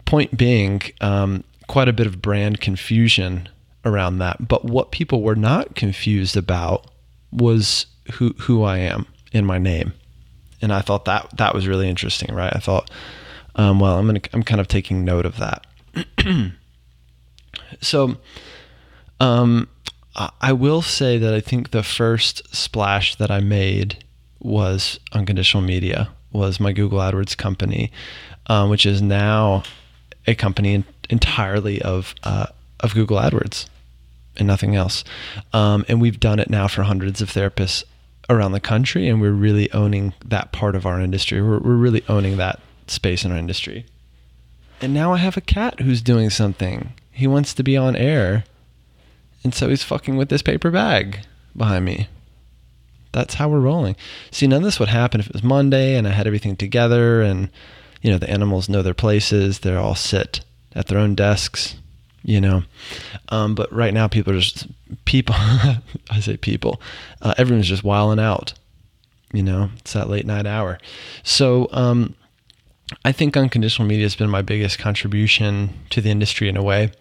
point 0.05 0.35
being 0.37 0.81
um, 1.01 1.43
quite 1.69 1.87
a 1.87 1.93
bit 1.93 2.07
of 2.07 2.21
brand 2.21 2.59
confusion 2.59 3.47
around 3.85 4.17
that. 4.17 4.47
But 4.47 4.65
what 4.65 4.91
people 4.91 5.21
were 5.21 5.35
not 5.35 5.75
confused 5.75 6.35
about 6.35 6.85
was 7.31 7.85
who 8.13 8.33
who 8.39 8.63
I 8.63 8.79
am 8.79 9.05
in 9.31 9.45
my 9.45 9.59
name, 9.59 9.93
and 10.61 10.73
I 10.73 10.81
thought 10.81 11.05
that 11.05 11.37
that 11.37 11.53
was 11.53 11.67
really 11.67 11.87
interesting. 11.87 12.35
Right? 12.35 12.53
I 12.53 12.59
thought, 12.59 12.91
um, 13.55 13.79
well, 13.79 13.97
I'm 13.97 14.07
gonna 14.07 14.19
I'm 14.33 14.43
kind 14.43 14.59
of 14.59 14.67
taking 14.67 15.05
note 15.05 15.25
of 15.25 15.37
that. 15.37 15.65
so, 17.81 18.17
um, 19.19 19.69
I 20.41 20.51
will 20.51 20.81
say 20.81 21.17
that 21.17 21.33
I 21.33 21.39
think 21.39 21.71
the 21.71 21.83
first 21.83 22.53
splash 22.53 23.15
that 23.15 23.31
I 23.31 23.39
made 23.39 24.03
was 24.39 24.99
unconditional 25.13 25.63
media, 25.63 26.09
was 26.31 26.59
my 26.59 26.73
Google 26.73 26.99
AdWords 26.99 27.37
company, 27.37 27.91
um, 28.47 28.69
which 28.69 28.85
is 28.85 29.01
now 29.01 29.63
a 30.25 30.33
company 30.33 30.83
entirely 31.09 31.81
of 31.81 32.15
uh, 32.23 32.47
of 32.79 32.93
Google 32.93 33.17
AdWords 33.17 33.67
and 34.37 34.47
nothing 34.47 34.75
else. 34.75 35.03
Um, 35.53 35.85
and 35.87 36.01
we've 36.01 36.19
done 36.19 36.39
it 36.39 36.49
now 36.49 36.67
for 36.67 36.83
hundreds 36.83 37.21
of 37.21 37.29
therapists 37.29 37.83
around 38.29 38.51
the 38.51 38.59
country, 38.59 39.07
and 39.07 39.19
we're 39.19 39.31
really 39.31 39.71
owning 39.73 40.13
that 40.25 40.51
part 40.51 40.75
of 40.75 40.85
our 40.85 41.01
industry. 41.01 41.41
We're, 41.41 41.59
we're 41.59 41.75
really 41.75 42.03
owning 42.07 42.37
that 42.37 42.59
space 42.87 43.25
in 43.25 43.31
our 43.31 43.37
industry. 43.37 43.85
And 44.81 44.93
now 44.93 45.13
I 45.13 45.17
have 45.17 45.35
a 45.35 45.41
cat 45.41 45.81
who's 45.81 46.01
doing 46.01 46.29
something. 46.29 46.93
He 47.11 47.27
wants 47.27 47.53
to 47.55 47.63
be 47.63 47.75
on 47.75 47.95
air. 47.95 48.45
And 49.43 49.53
so 49.53 49.69
he's 49.69 49.83
fucking 49.83 50.15
with 50.15 50.29
this 50.29 50.41
paper 50.41 50.71
bag 50.71 51.19
behind 51.55 51.85
me. 51.85 52.07
That's 53.11 53.33
how 53.35 53.49
we're 53.49 53.59
rolling. 53.59 53.95
See, 54.31 54.47
none 54.47 54.57
of 54.57 54.63
this 54.63 54.79
would 54.79 54.89
happen 54.89 55.19
if 55.19 55.27
it 55.27 55.33
was 55.33 55.43
Monday 55.43 55.95
and 55.95 56.07
I 56.07 56.11
had 56.11 56.27
everything 56.27 56.55
together 56.55 57.21
and, 57.21 57.49
you 58.01 58.11
know, 58.11 58.19
the 58.19 58.29
animals 58.29 58.69
know 58.69 58.81
their 58.81 58.93
places. 58.93 59.59
They 59.59 59.75
all 59.75 59.95
sit 59.95 60.41
at 60.73 60.87
their 60.87 60.97
own 60.97 61.15
desks, 61.15 61.75
you 62.23 62.41
know. 62.41 62.63
Um, 63.29 63.55
but 63.55 63.71
right 63.71 63.93
now, 63.93 64.07
people 64.07 64.33
are 64.33 64.39
just, 64.39 64.67
people, 65.05 65.35
I 65.37 66.19
say 66.21 66.37
people, 66.37 66.81
uh, 67.21 67.33
everyone's 67.37 67.67
just 67.67 67.83
wiling 67.83 68.19
out, 68.19 68.53
you 69.33 69.43
know, 69.43 69.69
it's 69.77 69.93
that 69.93 70.09
late 70.09 70.25
night 70.25 70.45
hour. 70.45 70.79
So, 71.23 71.67
um, 71.71 72.15
I 73.05 73.11
think 73.11 73.37
unconditional 73.37 73.87
media 73.87 74.05
has 74.05 74.15
been 74.15 74.29
my 74.29 74.41
biggest 74.41 74.79
contribution 74.79 75.69
to 75.91 76.01
the 76.01 76.09
industry 76.09 76.49
in 76.49 76.57
a 76.57 76.63
way. 76.63 76.91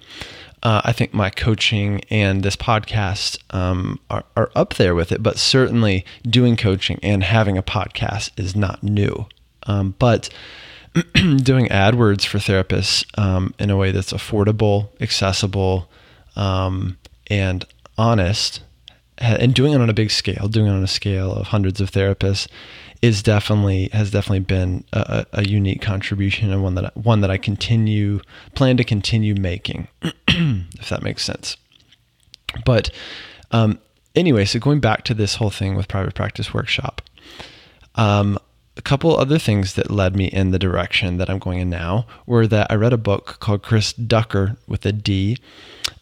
Uh, 0.62 0.82
I 0.84 0.92
think 0.92 1.14
my 1.14 1.30
coaching 1.30 2.02
and 2.10 2.42
this 2.42 2.56
podcast 2.56 3.38
um, 3.54 4.00
are, 4.10 4.24
are, 4.36 4.50
up 4.56 4.74
there 4.74 4.94
with 4.94 5.12
it, 5.12 5.22
but 5.22 5.38
certainly 5.38 6.04
doing 6.24 6.56
coaching 6.56 6.98
and 7.02 7.22
having 7.22 7.56
a 7.56 7.62
podcast 7.62 8.30
is 8.36 8.56
not 8.56 8.82
new. 8.82 9.26
Um, 9.64 9.94
but 9.98 10.28
doing 11.42 11.68
AdWords 11.68 12.24
for 12.24 12.38
therapists 12.38 13.04
um, 13.18 13.54
in 13.58 13.70
a 13.70 13.76
way 13.76 13.90
that's 13.90 14.12
affordable, 14.12 14.88
accessible, 15.00 15.88
um, 16.36 16.96
and 17.28 17.64
honest, 17.96 18.62
and 19.18 19.54
doing 19.54 19.72
it 19.72 19.80
on 19.80 19.90
a 19.90 19.94
big 19.94 20.10
scale, 20.10 20.48
doing 20.48 20.66
it 20.68 20.70
on 20.70 20.84
a 20.84 20.88
scale 20.88 21.32
of 21.32 21.48
hundreds 21.48 21.80
of 21.80 21.90
therapists, 21.90 22.48
is 23.02 23.22
definitely 23.22 23.88
has 23.92 24.10
definitely 24.10 24.40
been 24.40 24.84
a, 24.92 25.26
a 25.32 25.44
unique 25.44 25.80
contribution 25.80 26.52
and 26.52 26.62
one 26.62 26.74
that 26.74 26.86
I, 26.86 26.90
one 26.94 27.20
that 27.20 27.30
I 27.30 27.36
continue 27.36 28.20
plan 28.54 28.76
to 28.76 28.84
continue 28.84 29.34
making, 29.34 29.88
if 30.28 30.88
that 30.88 31.02
makes 31.02 31.24
sense. 31.24 31.56
But 32.64 32.90
um, 33.50 33.78
anyway, 34.14 34.44
so 34.44 34.58
going 34.58 34.80
back 34.80 35.04
to 35.04 35.14
this 35.14 35.36
whole 35.36 35.50
thing 35.50 35.74
with 35.74 35.88
private 35.88 36.14
practice 36.14 36.52
workshop, 36.52 37.02
um, 37.94 38.38
a 38.78 38.82
couple 38.82 39.16
other 39.16 39.38
things 39.38 39.74
that 39.74 39.90
led 39.90 40.16
me 40.16 40.26
in 40.26 40.52
the 40.52 40.58
direction 40.58 41.16
that 41.18 41.28
I'm 41.28 41.40
going 41.40 41.58
in 41.58 41.68
now 41.68 42.06
were 42.26 42.46
that 42.46 42.70
I 42.70 42.76
read 42.76 42.92
a 42.92 42.98
book 42.98 43.38
called 43.40 43.62
Chris 43.62 43.92
Ducker 43.92 44.56
with 44.68 44.86
a 44.86 44.92
D 44.92 45.36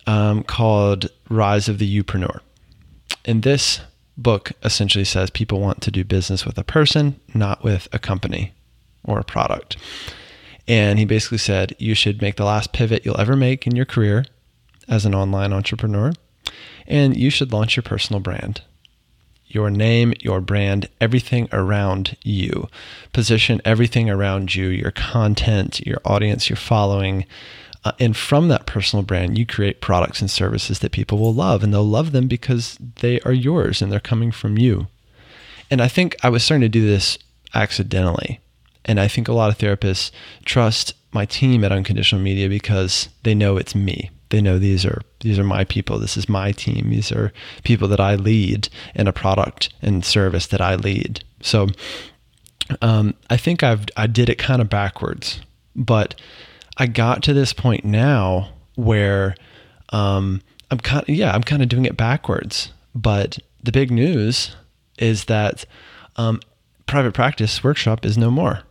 um, 0.07 0.43
called 0.43 1.09
Rise 1.31 1.69
of 1.69 1.79
the 1.79 2.03
Youpreneur. 2.03 2.41
And 3.25 3.43
this 3.43 3.81
book 4.17 4.53
essentially 4.63 5.05
says 5.05 5.31
people 5.31 5.61
want 5.61 5.81
to 5.83 5.91
do 5.91 6.05
business 6.05 6.45
with 6.45 6.59
a 6.59 6.65
person, 6.65 7.19
not 7.35 7.65
with 7.65 7.89
a 7.93 7.99
company 7.99 8.53
or 9.05 9.19
a 9.19 9.25
product. 9.25 9.77
And 10.69 10.99
he 10.99 11.05
basically 11.05 11.39
said 11.39 11.75
you 11.79 11.95
should 11.95 12.21
make 12.21 12.37
the 12.37 12.45
last 12.45 12.73
pivot 12.73 13.05
you'll 13.05 13.21
ever 13.21 13.37
make 13.37 13.67
in 13.67 13.75
your 13.75 13.85
career 13.87 14.25
as 14.89 15.07
an 15.07 15.15
online 15.15 15.53
entrepreneur, 15.53 16.13
and 16.87 17.17
you 17.17 17.31
should 17.31 17.53
launch 17.53 17.77
your 17.77 17.83
personal 17.83 18.21
brand. 18.21 18.63
Your 19.49 19.71
name, 19.71 20.13
your 20.21 20.41
brand, 20.41 20.89
everything 21.01 21.49
around 21.53 22.17
you. 22.23 22.69
Position 23.13 23.61
everything 23.65 24.11
around 24.11 24.55
you, 24.55 24.69
your 24.69 24.91
content, 24.91 25.81
your 25.87 26.01
audience, 26.05 26.51
your 26.51 26.57
following, 26.57 27.25
uh, 27.87 27.93
and 28.01 28.17
from 28.17 28.49
that 28.49 28.67
personal 28.67 29.05
brand, 29.05 29.39
you 29.39 29.47
create 29.47 29.81
products 29.81 30.21
and 30.21 30.29
services 30.29 30.81
that 30.81 30.91
people 30.91 31.19
will 31.19 31.33
love, 31.33 31.63
and 31.63 31.73
they'll 31.73 31.85
love 31.85 32.11
them 32.11 32.27
because 32.27 32.77
they 32.97 33.21
are 33.21 33.33
yours 33.33 33.81
and 33.81 33.93
they're 33.93 34.01
coming 34.01 34.33
from 34.33 34.59
you. 34.59 34.89
And 35.71 35.81
I 35.81 35.87
think 35.87 36.17
I 36.21 36.29
was 36.29 36.43
starting 36.43 36.63
to 36.63 36.69
do 36.69 36.85
this 36.85 37.17
accidentally. 37.55 38.41
And 38.85 38.99
I 38.99 39.07
think 39.07 39.29
a 39.29 39.33
lot 39.33 39.51
of 39.51 39.59
therapists 39.59 40.11
trust 40.45 40.95
my 41.13 41.27
team 41.27 41.63
at 41.63 41.71
Unconditional 41.71 42.21
Media 42.21 42.49
because 42.49 43.09
they 43.23 43.37
know 43.37 43.57
it's 43.57 43.77
me. 43.77 44.11
They 44.31 44.41
know 44.41 44.59
these 44.59 44.85
are 44.85 45.03
these 45.21 45.39
are 45.39 45.45
my 45.45 45.65
people. 45.65 45.99
This 45.99 46.17
is 46.17 46.29
my 46.29 46.53
team. 46.53 46.91
These 46.91 47.13
are 47.13 47.33
people 47.63 47.89
that 47.89 48.01
I 48.01 48.17
lead 48.17 48.69
in 48.95 49.07
a 49.07 49.13
product 49.13 49.73
and 49.83 50.05
service 50.05 50.47
that 50.49 50.61
I 50.61 50.75
lead. 50.75 51.23
So 51.41 51.69
um, 52.83 53.15
I 53.31 53.37
think 53.37 53.63
I've 53.63 53.87
I 53.97 54.07
did 54.07 54.29
it 54.29 54.39
kind 54.39 54.61
of 54.61 54.69
backwards, 54.69 55.41
but 55.75 56.15
I 56.77 56.87
got 56.87 57.23
to 57.25 57.33
this 57.33 57.53
point 57.53 57.85
now 57.85 58.49
where 58.75 59.37
um, 59.91 60.43
I'm 60.71 60.79
kind 60.79 61.05
yeah, 61.09 61.33
I'm 61.33 61.43
kind 61.43 61.63
of 61.63 61.69
doing 61.69 61.85
it 61.85 61.97
backwards. 61.97 62.73
But 62.95 63.39
the 63.63 63.73
big 63.73 63.91
news 63.91 64.57
is 64.99 65.27
that 65.27 65.65
um, 66.17 66.41
private 66.87 67.15
practice 67.15 67.63
workshop 67.63 68.05
is 68.05 68.17
no 68.19 68.31
more. 68.31 68.63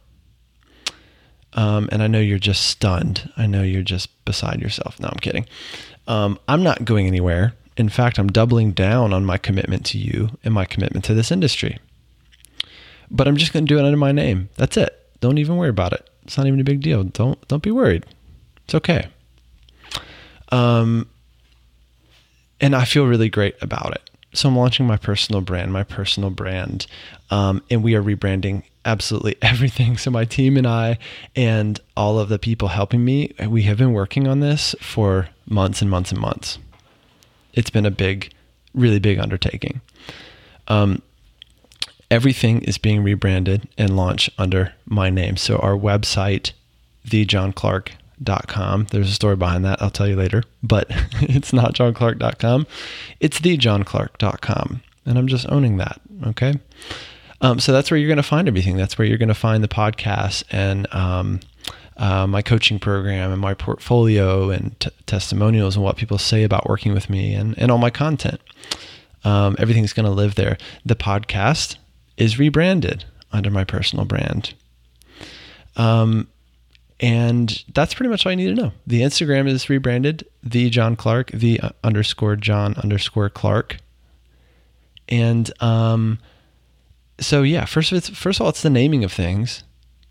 Um, 1.56 1.90
and 1.92 2.04
I 2.04 2.08
know 2.08 2.20
you're 2.20 2.38
just 2.38 2.68
stunned. 2.68 3.32
I 3.38 3.48
know 3.48 3.64
you're 3.64 3.82
just 3.82 4.10
beside 4.26 4.62
yourself. 4.62 5.00
No, 5.00 5.08
I'm 5.08 5.20
kidding. 5.20 5.48
Um, 6.08 6.38
I'm 6.48 6.64
not 6.64 6.86
going 6.86 7.08
anywhere. 7.08 7.54
In 7.78 7.90
fact, 7.90 8.20
I'm 8.20 8.28
doubling 8.28 8.72
down 8.72 9.14
on 9.14 9.26
my 9.26 9.38
commitment 9.38 9.86
to 9.88 9.98
you 9.98 10.38
and 10.44 10.54
my 10.54 10.66
commitment 10.66 11.06
to 11.06 11.14
this 11.14 11.32
industry. 11.32 11.80
But 13.10 13.28
I'm 13.28 13.38
just 13.38 13.54
going 13.54 13.66
to 13.66 13.74
do 13.74 13.80
it 13.80 13.86
under 13.86 13.98
my 13.98 14.12
name. 14.12 14.50
That's 14.56 14.78
it. 14.78 14.98
Don't 15.22 15.38
even 15.38 15.58
worry 15.58 15.70
about 15.70 15.94
it. 15.94 16.10
It's 16.24 16.38
not 16.38 16.48
even 16.48 16.60
a 16.60 16.64
big 16.64 16.82
deal. 16.82 17.04
Don't 17.04 17.48
don't 17.48 17.64
be 17.64 17.72
worried. 17.72 18.06
It's 18.66 18.76
okay. 18.76 19.08
Um, 20.50 21.08
and 22.60 22.76
I 22.76 22.86
feel 22.86 23.06
really 23.06 23.30
great 23.30 23.56
about 23.62 23.92
it. 23.92 24.10
So 24.34 24.50
I'm 24.50 24.58
launching 24.58 24.88
my 24.88 24.98
personal 24.98 25.42
brand, 25.42 25.72
my 25.72 25.84
personal 25.84 26.30
brand, 26.30 26.88
um, 27.30 27.64
and 27.70 27.84
we 27.84 27.96
are 27.96 28.04
rebranding 28.04 28.64
absolutely 28.86 29.36
everything. 29.42 29.98
So 29.98 30.12
my 30.12 30.26
team 30.26 30.58
and 30.58 30.68
I, 30.68 30.98
and 31.36 31.80
all 31.98 32.20
of 32.20 32.30
the 32.30 32.40
people 32.40 32.70
helping 32.70 33.04
me, 33.04 33.34
we 33.48 33.64
have 33.64 33.78
been 33.78 33.94
working 33.94 34.28
on 34.28 34.40
this 34.40 34.76
for 34.80 35.30
months 35.48 35.82
and 35.82 35.92
months 35.92 36.12
and 36.12 36.22
months. 36.22 36.60
It's 37.54 37.70
been 37.70 37.86
a 37.86 37.92
big, 37.92 38.32
really 38.74 39.00
big 39.00 39.20
undertaking. 39.20 39.82
Um, 40.68 41.02
everything 42.12 42.62
is 42.64 42.78
being 42.78 43.04
rebranded 43.04 43.68
and 43.78 43.96
launched 43.96 44.30
under 44.38 44.74
my 44.86 45.10
name. 45.10 45.38
So 45.38 45.58
our 45.58 45.76
website, 45.76 46.52
thejohnclark.com. 47.08 48.88
There's 48.92 49.10
a 49.10 49.14
story 49.14 49.36
behind 49.36 49.66
that. 49.66 49.82
I'll 49.82 49.90
tell 49.90 50.08
you 50.08 50.16
later, 50.16 50.44
but 50.62 50.88
it's 51.22 51.54
not 51.54 51.74
johnclark.com. 51.74 52.68
It's 53.20 53.40
thejohnclark.com. 53.40 54.82
And 55.06 55.18
I'm 55.18 55.28
just 55.28 55.50
owning 55.50 55.78
that. 55.78 56.02
Okay. 56.28 56.56
Um, 57.46 57.60
so 57.60 57.72
that's 57.72 57.92
where 57.92 58.00
you're 58.00 58.08
going 58.08 58.18
to 58.18 58.24
find 58.24 58.48
everything. 58.48 58.76
That's 58.76 58.98
where 58.98 59.08
you're 59.08 59.20
going 59.20 59.30
to 59.30 59.36
find 59.36 59.64
the 59.64 59.68
podcast 59.68 60.44
and 60.50 60.92
um, 60.92 61.42
uh, 61.96 62.26
my 62.26 62.42
coaching 62.42 62.80
program 62.80 63.32
and 63.32 63.40
my 63.40 63.54
portfolio 63.54 64.50
and 64.50 64.78
t- 64.80 64.90
testimonials 65.06 65.76
and 65.76 65.86
what 65.86 65.96
people 65.96 66.18
say 66.18 66.42
about 66.42 66.68
working 66.68 66.92
with 66.92 67.08
me 67.08 67.36
and, 67.36 67.56
and 67.60 67.70
all 67.70 67.78
my 67.78 67.92
content. 67.92 68.42
Um, 69.24 69.56
everything's 69.60 69.94
going 69.94 70.08
to 70.08 70.12
live 70.12 70.34
there. 70.34 70.58
The 70.88 70.96
podcast 70.96 71.76
is 72.18 72.40
rebranded 72.40 73.06
under 73.32 73.52
my 73.52 73.64
personal 73.64 74.06
brand. 74.06 74.56
Um, 75.76 76.28
and 77.00 77.64
that's 77.76 77.94
pretty 77.94 78.10
much 78.10 78.26
all 78.26 78.32
you 78.32 78.38
need 78.38 78.56
to 78.56 78.60
know. 78.60 78.72
The 78.88 79.02
Instagram 79.02 79.48
is 79.48 79.70
rebranded, 79.70 80.26
the 80.42 80.72
John 80.72 80.96
Clark, 80.96 81.30
the 81.30 81.62
underscore 81.84 82.38
John 82.38 82.74
underscore 82.78 83.30
Clark. 83.30 83.78
And 85.08 85.52
um, 85.62 86.18
so 87.20 87.44
yeah, 87.44 87.66
first 87.66 87.92
of 87.92 88.04
first 88.04 88.40
of 88.40 88.44
all, 88.44 88.50
it's 88.50 88.62
the 88.62 88.70
naming 88.70 89.04
of 89.04 89.12
things, 89.12 89.64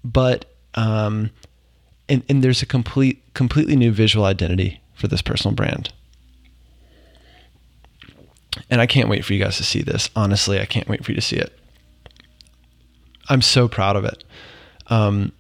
but 0.05 0.45
um, 0.75 1.31
and 2.09 2.23
and 2.29 2.43
there's 2.43 2.63
a 2.63 2.67
complete 2.67 3.23
completely 3.35 3.77
new 3.77 3.93
visual 3.93 4.25
identity 4.25 4.81
for 4.95 5.09
this 5.09 5.23
personal 5.23 5.55
brand. 5.55 5.93
And 8.71 8.81
I 8.81 8.87
can't 8.87 9.09
wait 9.09 9.25
for 9.25 9.35
you 9.35 9.43
guys 9.43 9.57
to 9.57 9.65
see 9.65 9.83
this. 9.83 10.11
Honestly, 10.15 10.61
I 10.61 10.65
can't 10.65 10.89
wait 10.89 11.05
for 11.05 11.11
you 11.11 11.17
to 11.17 11.21
see 11.21 11.37
it. 11.37 11.59
I'm 13.29 13.43
so 13.43 13.67
proud 13.67 13.97
of 13.97 14.05
it. 14.05 14.23
Um, 14.87 15.33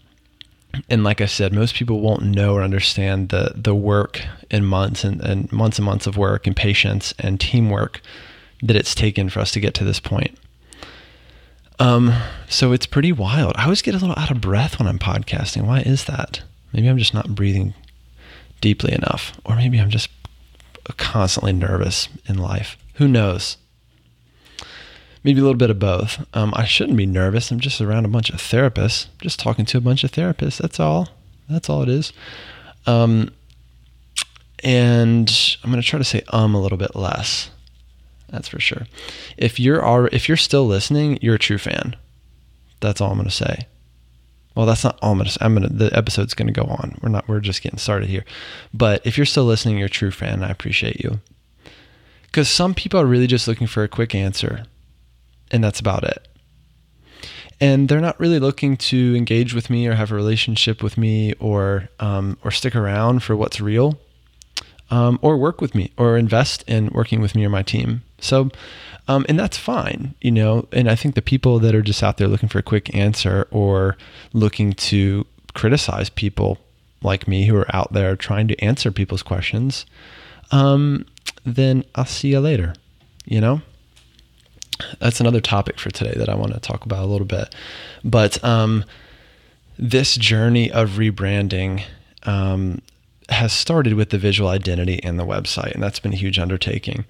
and 0.89 1.05
like 1.05 1.21
I 1.21 1.27
said, 1.27 1.53
most 1.53 1.77
people 1.77 2.01
won't 2.01 2.23
know 2.23 2.55
or 2.55 2.63
understand 2.63 3.29
the 3.29 3.53
the 3.55 3.75
work 3.75 4.23
and 4.51 4.67
months 4.67 5.05
and, 5.05 5.21
and 5.21 5.51
months 5.53 5.79
and 5.79 5.87
months 5.87 6.07
of 6.07 6.17
work 6.17 6.47
and 6.47 6.57
patience 6.57 7.15
and 7.19 7.41
teamwork 7.41 8.01
that 8.63 8.77
it's 8.77 8.95
taken 8.95 9.29
for 9.29 9.41
us 9.41 9.51
to 9.53 9.61
get 9.61 9.75
to 9.75 9.85
this 9.85 10.01
point. 10.01 10.37
Um, 11.79 12.13
so 12.49 12.73
it's 12.73 12.87
pretty 12.87 13.13
wild. 13.13 13.55
I 13.57 13.65
always 13.65 13.83
get 13.83 13.95
a 13.95 13.99
little 13.99 14.19
out 14.19 14.31
of 14.31 14.41
breath 14.41 14.79
when 14.79 14.89
I'm 14.89 14.99
podcasting. 14.99 15.67
Why 15.67 15.81
is 15.81 16.05
that? 16.05 16.43
Maybe 16.73 16.89
I'm 16.89 16.99
just 16.99 17.15
not 17.15 17.35
breathing 17.35 17.75
deeply 18.61 18.93
enough, 18.93 19.39
or 19.45 19.57
maybe 19.57 19.79
I'm 19.81 19.91
just 19.91 20.09
constantly 20.97 21.53
nervous 21.53 22.09
in 22.27 22.39
life. 22.39 22.77
Who 22.95 23.09
knows? 23.09 23.57
Maybe 25.23 25.41
a 25.41 25.43
little 25.43 25.59
bit 25.59 25.71
of 25.71 25.79
both. 25.79 26.25
Um, 26.35 26.53
I 26.55 26.65
shouldn't 26.65 26.99
be 26.99 27.07
nervous. 27.07 27.51
I'm 27.51 27.61
just 27.61 27.81
around 27.81 28.05
a 28.05 28.09
bunch 28.09 28.31
of 28.31 28.37
therapists, 28.37 29.07
just 29.21 29.41
talking 29.41 29.65
to 29.67 29.79
a 29.79 29.81
bunch 29.81 30.05
of 30.05 30.13
therapists. 30.13 30.59
That's 30.59 30.79
all. 30.79 31.09
That's 31.49 31.71
all 31.71 31.83
it 31.83 31.89
is. 31.89 32.13
Um, 32.87 33.31
and 34.63 35.59
I'm 35.63 35.71
going 35.71 35.83
to 35.83 35.87
try 35.87 35.99
to 35.99 36.05
say 36.05 36.23
um 36.33 36.55
a 36.55 36.61
little 36.61 36.79
bit 36.79 36.95
less. 36.95 37.51
That's 38.35 38.49
for 38.49 38.59
sure. 38.59 38.89
If 39.37 39.61
you're 39.61 40.09
if 40.09 40.27
you're 40.27 40.37
still 40.37 40.67
listening, 40.67 41.21
you're 41.23 41.37
a 41.37 41.39
true 41.39 41.57
fan. 41.57 41.95
That's 42.81 43.01
all 43.01 43.13
I'm 43.13 43.17
going 43.17 43.29
to 43.29 43.35
say. 43.35 43.69
Well, 44.57 44.67
that's 44.67 44.83
not 44.83 44.99
all 45.01 45.13
I'm 45.13 45.19
going 45.19 45.27
to 45.27 45.33
say. 45.33 45.39
I'm 45.41 45.55
going 45.55 45.69
to, 45.69 45.73
the 45.73 45.97
episode's 45.97 46.35
going 46.35 46.53
to 46.53 46.53
go 46.53 46.65
on. 46.65 46.99
We're 47.01 47.11
not, 47.11 47.29
we're 47.29 47.39
just 47.39 47.63
getting 47.63 47.79
started 47.79 48.09
here. 48.09 48.25
But 48.73 49.07
if 49.07 49.17
you're 49.17 49.25
still 49.25 49.45
listening, 49.45 49.79
you're 49.79 49.87
a 49.87 49.91
true 49.91 50.11
fan. 50.11 50.43
I 50.43 50.51
appreciate 50.51 51.01
you. 51.01 51.21
Because 52.25 52.49
some 52.49 52.75
people 52.75 52.99
are 53.01 53.07
really 53.07 53.29
just 53.29 53.47
looking 53.47 53.69
for 53.69 53.85
a 53.85 53.89
quick 53.89 54.17
answer, 54.17 54.65
and 55.53 55.63
that's 55.63 55.79
about 55.79 56.03
it. 56.03 56.27
And 57.61 57.89
they're 57.89 58.01
not 58.01 58.19
really 58.19 58.41
looking 58.41 58.77
to 58.77 59.15
engage 59.17 59.55
with 59.55 59.71
me 59.71 59.87
or 59.87 59.95
have 59.95 60.11
a 60.11 60.17
relationship 60.17 60.83
with 60.83 60.99
me 60.99 61.35
or 61.35 61.89
um, 62.01 62.37
or 62.43 62.51
stick 62.51 62.75
around 62.75 63.23
for 63.23 63.37
what's 63.37 63.61
real, 63.61 64.01
um, 64.91 65.21
or 65.23 65.37
work 65.37 65.61
with 65.61 65.75
me 65.77 65.93
or 65.97 66.17
invest 66.17 66.65
in 66.67 66.89
working 66.89 67.21
with 67.21 67.37
me 67.37 67.45
or 67.45 67.51
my 67.51 67.63
team. 67.63 68.03
So 68.25 68.51
um, 69.07 69.27
and 69.29 69.39
that's 69.39 69.59
fine, 69.59 70.15
you 70.21 70.31
know. 70.31 70.67
And 70.73 70.91
I 70.91 70.95
think 70.95 71.15
the 71.15 71.23
people 71.23 71.59
that 71.59 71.75
are 71.75 71.83
just 71.83 72.03
out 72.03 72.17
there 72.17 72.29
looking 72.29 72.49
for 72.49 72.59
a 72.59 72.63
quick 72.63 72.95
answer 72.95 73.47
or 73.51 73.97
looking 74.33 74.73
to 74.73 75.27
criticize 75.55 76.09
people 76.09 76.59
like 77.03 77.29
me 77.29 77.47
who 77.47 77.57
are 77.57 77.77
out 77.77 77.93
there 77.93 78.17
trying 78.17 78.49
to 78.49 78.59
answer 78.61 78.91
people's 78.91 79.23
questions, 79.23 79.85
um, 80.51 81.05
then 81.45 81.85
I'll 81.95 82.07
see 82.07 82.29
you 82.29 82.41
later, 82.41 82.75
you 83.27 83.41
know? 83.41 83.61
That's 84.99 85.21
another 85.21 85.41
topic 85.41 85.79
for 85.79 85.91
today 85.91 86.15
that 86.17 86.29
I 86.29 86.35
want 86.35 86.55
to 86.55 86.61
talk 86.61 86.85
about 86.85 87.05
a 87.05 87.07
little 87.07 87.27
bit. 87.27 87.55
But 88.03 88.43
um, 88.43 88.85
this 89.79 90.17
journey 90.17 90.73
of 90.73 90.93
rebranding 90.93 91.85
um, 92.25 92.81
has 93.29 93.53
started 93.53 93.95
with 93.95 94.11
the 94.11 94.19
visual 94.19 94.51
identity 94.51 95.03
and 95.03 95.19
the 95.19 95.25
website, 95.25 95.73
and 95.73 95.83
that's 95.83 95.99
been 95.99 96.13
a 96.13 96.17
huge 96.17 96.39
undertaking. 96.39 97.05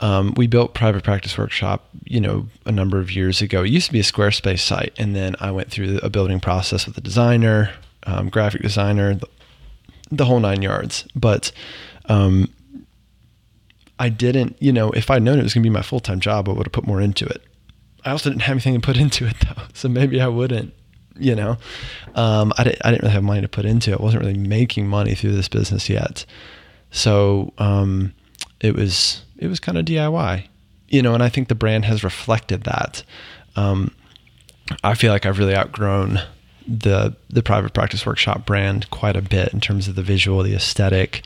Um, 0.00 0.34
we 0.36 0.46
built 0.46 0.74
Private 0.74 1.04
Practice 1.04 1.38
Workshop, 1.38 1.88
you 2.04 2.20
know, 2.20 2.48
a 2.66 2.72
number 2.72 2.98
of 2.98 3.12
years 3.12 3.40
ago. 3.40 3.62
It 3.62 3.70
used 3.70 3.86
to 3.86 3.92
be 3.92 4.00
a 4.00 4.04
Squarespace 4.04 4.60
site, 4.60 4.92
and 4.98 5.16
then 5.16 5.36
I 5.40 5.50
went 5.50 5.70
through 5.70 6.00
a 6.02 6.10
building 6.10 6.40
process 6.40 6.86
with 6.86 6.98
a 6.98 7.00
designer, 7.00 7.70
um, 8.04 8.28
graphic 8.28 8.62
designer, 8.62 9.14
the, 9.14 9.28
the, 10.10 10.24
whole 10.26 10.40
nine 10.40 10.60
yards. 10.60 11.06
But 11.16 11.50
um, 12.06 12.52
I 13.98 14.10
didn't, 14.10 14.56
you 14.60 14.72
know, 14.72 14.90
if 14.90 15.10
I'd 15.10 15.22
known 15.22 15.38
it 15.38 15.44
was 15.44 15.54
going 15.54 15.62
to 15.62 15.70
be 15.70 15.72
my 15.74 15.82
full 15.82 16.00
time 16.00 16.20
job, 16.20 16.48
I 16.48 16.52
would 16.52 16.66
have 16.66 16.72
put 16.72 16.86
more 16.86 17.00
into 17.00 17.24
it. 17.24 17.42
I 18.04 18.10
also 18.10 18.28
didn't 18.28 18.42
have 18.42 18.54
anything 18.54 18.74
to 18.74 18.80
put 18.80 18.96
into 18.98 19.26
it 19.26 19.36
though, 19.40 19.62
so 19.72 19.88
maybe 19.88 20.20
I 20.20 20.28
wouldn't 20.28 20.74
you 21.18 21.34
know, 21.34 21.56
um, 22.14 22.52
I, 22.58 22.64
didn't, 22.64 22.82
I 22.84 22.90
didn't 22.90 23.02
really 23.02 23.14
have 23.14 23.22
money 23.22 23.40
to 23.40 23.48
put 23.48 23.64
into 23.64 23.92
it. 23.92 24.00
I 24.00 24.02
wasn't 24.02 24.22
really 24.22 24.38
making 24.38 24.88
money 24.88 25.14
through 25.14 25.32
this 25.32 25.48
business 25.48 25.88
yet. 25.88 26.24
So 26.90 27.52
um, 27.58 28.14
it 28.60 28.74
was 28.74 29.22
it 29.38 29.48
was 29.48 29.60
kind 29.60 29.76
of 29.76 29.84
DIY, 29.84 30.46
you 30.88 31.02
know, 31.02 31.14
and 31.14 31.22
I 31.22 31.28
think 31.28 31.48
the 31.48 31.54
brand 31.54 31.84
has 31.84 32.04
reflected 32.04 32.64
that. 32.64 33.02
Um, 33.56 33.94
I 34.82 34.94
feel 34.94 35.12
like 35.12 35.26
I've 35.26 35.38
really 35.38 35.56
outgrown 35.56 36.20
the 36.66 37.16
the 37.28 37.42
private 37.42 37.74
practice 37.74 38.06
workshop 38.06 38.46
brand 38.46 38.88
quite 38.90 39.16
a 39.16 39.22
bit 39.22 39.52
in 39.52 39.60
terms 39.60 39.88
of 39.88 39.96
the 39.96 40.02
visual, 40.02 40.42
the 40.42 40.54
aesthetic, 40.54 41.22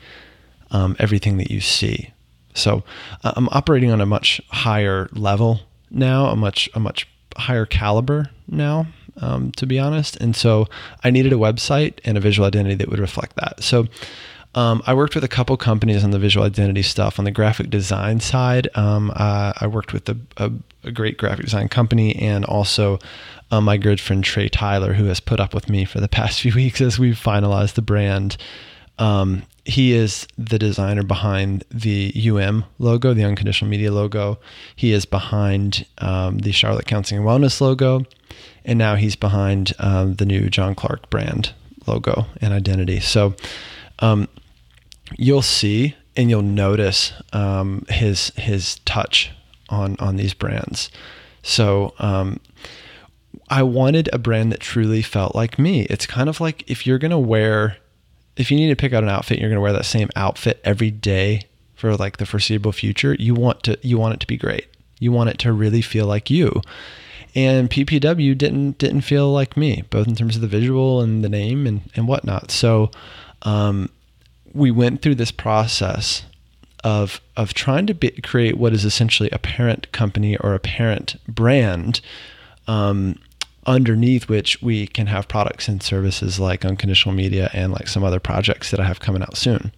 um, 0.70 0.96
everything 0.98 1.36
that 1.36 1.50
you 1.50 1.60
see. 1.60 2.12
So 2.54 2.82
I'm 3.22 3.48
operating 3.50 3.90
on 3.90 4.00
a 4.00 4.06
much 4.06 4.40
higher 4.48 5.08
level 5.12 5.60
now, 5.90 6.26
a 6.26 6.36
much 6.36 6.68
a 6.74 6.80
much 6.80 7.06
higher 7.36 7.66
caliber 7.66 8.30
now 8.48 8.86
um, 9.20 9.52
to 9.52 9.66
be 9.66 9.78
honest. 9.78 10.16
And 10.16 10.34
so 10.34 10.66
I 11.04 11.10
needed 11.10 11.32
a 11.32 11.36
website 11.36 11.98
and 12.04 12.16
a 12.16 12.20
visual 12.20 12.46
identity 12.46 12.74
that 12.76 12.88
would 12.88 12.98
reflect 12.98 13.36
that. 13.36 13.62
So 13.62 13.86
um, 14.54 14.82
I 14.86 14.94
worked 14.94 15.14
with 15.14 15.24
a 15.24 15.28
couple 15.28 15.56
companies 15.56 16.02
on 16.02 16.10
the 16.10 16.18
visual 16.18 16.44
identity 16.44 16.82
stuff. 16.82 17.18
On 17.18 17.24
the 17.24 17.30
graphic 17.30 17.70
design 17.70 18.20
side, 18.20 18.68
um, 18.74 19.12
uh, 19.14 19.52
I 19.60 19.66
worked 19.66 19.92
with 19.92 20.08
a, 20.08 20.16
a, 20.36 20.50
a, 20.84 20.90
great 20.90 21.18
graphic 21.18 21.44
design 21.44 21.68
company 21.68 22.16
and 22.16 22.44
also 22.46 22.98
uh, 23.50 23.60
my 23.60 23.76
good 23.76 24.00
friend 24.00 24.24
Trey 24.24 24.48
Tyler, 24.48 24.94
who 24.94 25.04
has 25.04 25.20
put 25.20 25.38
up 25.38 25.52
with 25.52 25.68
me 25.68 25.84
for 25.84 26.00
the 26.00 26.08
past 26.18 26.40
few 26.40 26.54
weeks 26.54 26.80
as 26.80 26.98
we've 26.98 27.20
finalized 27.20 27.74
the 27.74 27.82
brand. 27.82 28.36
Um, 28.98 29.44
he 29.64 29.92
is 29.92 30.26
the 30.38 30.58
designer 30.58 31.02
behind 31.02 31.62
the 31.70 32.12
UM 32.16 32.64
logo, 32.78 33.12
the 33.12 33.24
Unconditional 33.24 33.70
Media 33.70 33.92
logo. 33.92 34.38
He 34.74 34.92
is 34.92 35.04
behind 35.04 35.86
um, 35.98 36.38
the 36.38 36.52
Charlotte 36.52 36.86
Counseling 36.86 37.20
and 37.20 37.28
Wellness 37.28 37.60
logo 37.60 38.06
and 38.68 38.78
now 38.78 38.96
he's 38.96 39.16
behind 39.16 39.72
um, 39.78 40.16
the 40.16 40.26
new 40.26 40.50
John 40.50 40.74
Clark 40.74 41.08
brand 41.08 41.54
logo 41.86 42.26
and 42.42 42.52
identity. 42.52 43.00
So 43.00 43.34
um, 44.00 44.28
you'll 45.16 45.42
see 45.42 45.96
and 46.14 46.28
you'll 46.28 46.42
notice 46.42 47.14
um, 47.32 47.86
his 47.88 48.30
his 48.36 48.78
touch 48.80 49.32
on 49.70 49.96
on 49.98 50.16
these 50.16 50.34
brands. 50.34 50.90
So 51.42 51.94
um, 51.98 52.40
I 53.48 53.62
wanted 53.62 54.10
a 54.12 54.18
brand 54.18 54.52
that 54.52 54.60
truly 54.60 55.00
felt 55.00 55.34
like 55.34 55.58
me. 55.58 55.82
It's 55.84 56.04
kind 56.04 56.28
of 56.28 56.38
like 56.38 56.70
if 56.70 56.86
you're 56.86 56.98
gonna 56.98 57.18
wear, 57.18 57.78
if 58.36 58.50
you 58.50 58.58
need 58.58 58.68
to 58.68 58.76
pick 58.76 58.92
out 58.92 59.02
an 59.02 59.08
outfit, 59.08 59.38
you're 59.38 59.48
gonna 59.48 59.62
wear 59.62 59.72
that 59.72 59.86
same 59.86 60.10
outfit 60.14 60.60
every 60.62 60.90
day 60.90 61.44
for 61.74 61.96
like 61.96 62.18
the 62.18 62.26
foreseeable 62.26 62.72
future. 62.72 63.14
You 63.14 63.34
want 63.34 63.62
to 63.62 63.78
you 63.80 63.96
want 63.96 64.12
it 64.12 64.20
to 64.20 64.26
be 64.26 64.36
great. 64.36 64.66
You 65.00 65.10
want 65.10 65.30
it 65.30 65.38
to 65.38 65.54
really 65.54 65.80
feel 65.80 66.04
like 66.04 66.28
you 66.28 66.60
and 67.34 67.70
PPW 67.70 68.36
didn't 68.36 68.78
didn't 68.78 69.02
feel 69.02 69.30
like 69.32 69.56
me, 69.56 69.82
both 69.90 70.06
in 70.06 70.14
terms 70.14 70.36
of 70.36 70.42
the 70.42 70.48
visual 70.48 71.00
and 71.00 71.22
the 71.24 71.28
name 71.28 71.66
and 71.66 71.82
and 71.94 72.08
whatnot. 72.08 72.50
So 72.50 72.90
um, 73.42 73.90
we 74.52 74.70
went 74.70 75.02
through 75.02 75.16
this 75.16 75.30
process 75.30 76.24
of 76.84 77.20
of 77.36 77.54
trying 77.54 77.86
to 77.86 77.94
be, 77.94 78.10
create 78.10 78.56
what 78.56 78.72
is 78.72 78.84
essentially 78.84 79.28
a 79.30 79.38
parent 79.38 79.90
company 79.92 80.36
or 80.38 80.54
a 80.54 80.60
parent 80.60 81.16
brand. 81.26 82.00
Um, 82.66 83.18
underneath 83.66 84.30
which 84.30 84.62
we 84.62 84.86
can 84.86 85.06
have 85.06 85.28
products 85.28 85.68
and 85.68 85.82
services 85.82 86.40
like 86.40 86.64
unconditional 86.64 87.14
media 87.14 87.50
and 87.52 87.70
like 87.70 87.86
some 87.86 88.02
other 88.02 88.18
projects 88.18 88.70
that 88.70 88.80
I 88.80 88.84
have 88.84 88.98
coming 88.98 89.20
out 89.20 89.36
soon. 89.36 89.72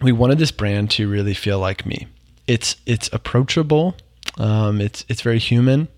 We 0.00 0.10
wanted 0.10 0.38
this 0.38 0.50
brand 0.50 0.90
to 0.92 1.08
really 1.08 1.34
feel 1.34 1.58
like 1.58 1.84
me. 1.84 2.06
It's 2.46 2.76
it's 2.86 3.10
approachable 3.12 3.94
um, 4.38 4.80
it's 4.80 5.04
it's 5.08 5.22
very 5.22 5.38
human, 5.38 5.88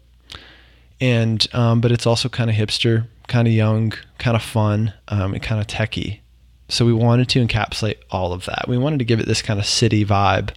and 1.00 1.46
um, 1.52 1.80
but 1.80 1.92
it's 1.92 2.06
also 2.06 2.28
kind 2.28 2.50
of 2.50 2.56
hipster, 2.56 3.06
kind 3.26 3.48
of 3.48 3.54
young, 3.54 3.92
kind 4.18 4.36
of 4.36 4.42
fun, 4.42 4.92
um, 5.08 5.34
and 5.34 5.42
kind 5.42 5.60
of 5.60 5.66
techy. 5.66 6.20
So 6.68 6.84
we 6.84 6.92
wanted 6.92 7.28
to 7.30 7.44
encapsulate 7.44 7.96
all 8.10 8.32
of 8.32 8.44
that. 8.44 8.66
We 8.68 8.76
wanted 8.76 8.98
to 8.98 9.04
give 9.04 9.20
it 9.20 9.26
this 9.26 9.40
kind 9.40 9.58
of 9.58 9.66
city 9.66 10.04
vibe, 10.04 10.50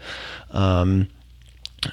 um, 0.51 1.07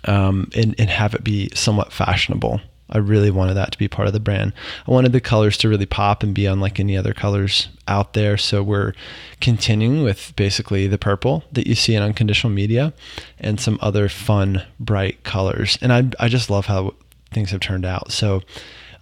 um, 0.05 0.51
and, 0.57 0.75
and 0.79 0.91
have 0.91 1.15
it 1.15 1.23
be 1.23 1.51
somewhat 1.55 1.93
fashionable. 1.93 2.61
I 2.91 2.99
really 2.99 3.31
wanted 3.31 3.55
that 3.55 3.73
to 3.73 3.79
be 3.79 3.89
part 3.89 4.09
of 4.09 4.15
the 4.15 4.21
brand. 4.21 4.53
I 4.87 4.91
wanted 4.91 5.13
the 5.13 5.21
colors 5.21 5.57
to 5.59 5.69
really 5.69 5.87
pop 5.87 6.23
and 6.23 6.35
be 6.35 6.47
unlike 6.47 6.81
any 6.81 6.97
other 6.97 7.13
colors 7.13 7.69
out 7.87 8.15
there. 8.15 8.37
So 8.37 8.63
we're 8.63 8.95
continuing 9.41 10.03
with 10.03 10.35
basically 10.37 10.87
the 10.87 10.99
purple 10.99 11.45
that 11.53 11.67
you 11.67 11.75
see 11.75 11.95
in 11.95 12.03
unconditional 12.03 12.53
media 12.53 12.93
and 13.39 13.61
some 13.61 13.79
other 13.83 14.09
fun, 14.09 14.63
bright 14.81 15.23
colors. 15.23 15.79
And 15.83 15.93
I, 15.93 16.05
I 16.19 16.29
just 16.29 16.49
love 16.49 16.67
how 16.67 16.95
things 17.31 17.51
have 17.51 17.61
turned 17.61 17.85
out. 17.85 18.11
So 18.11 18.43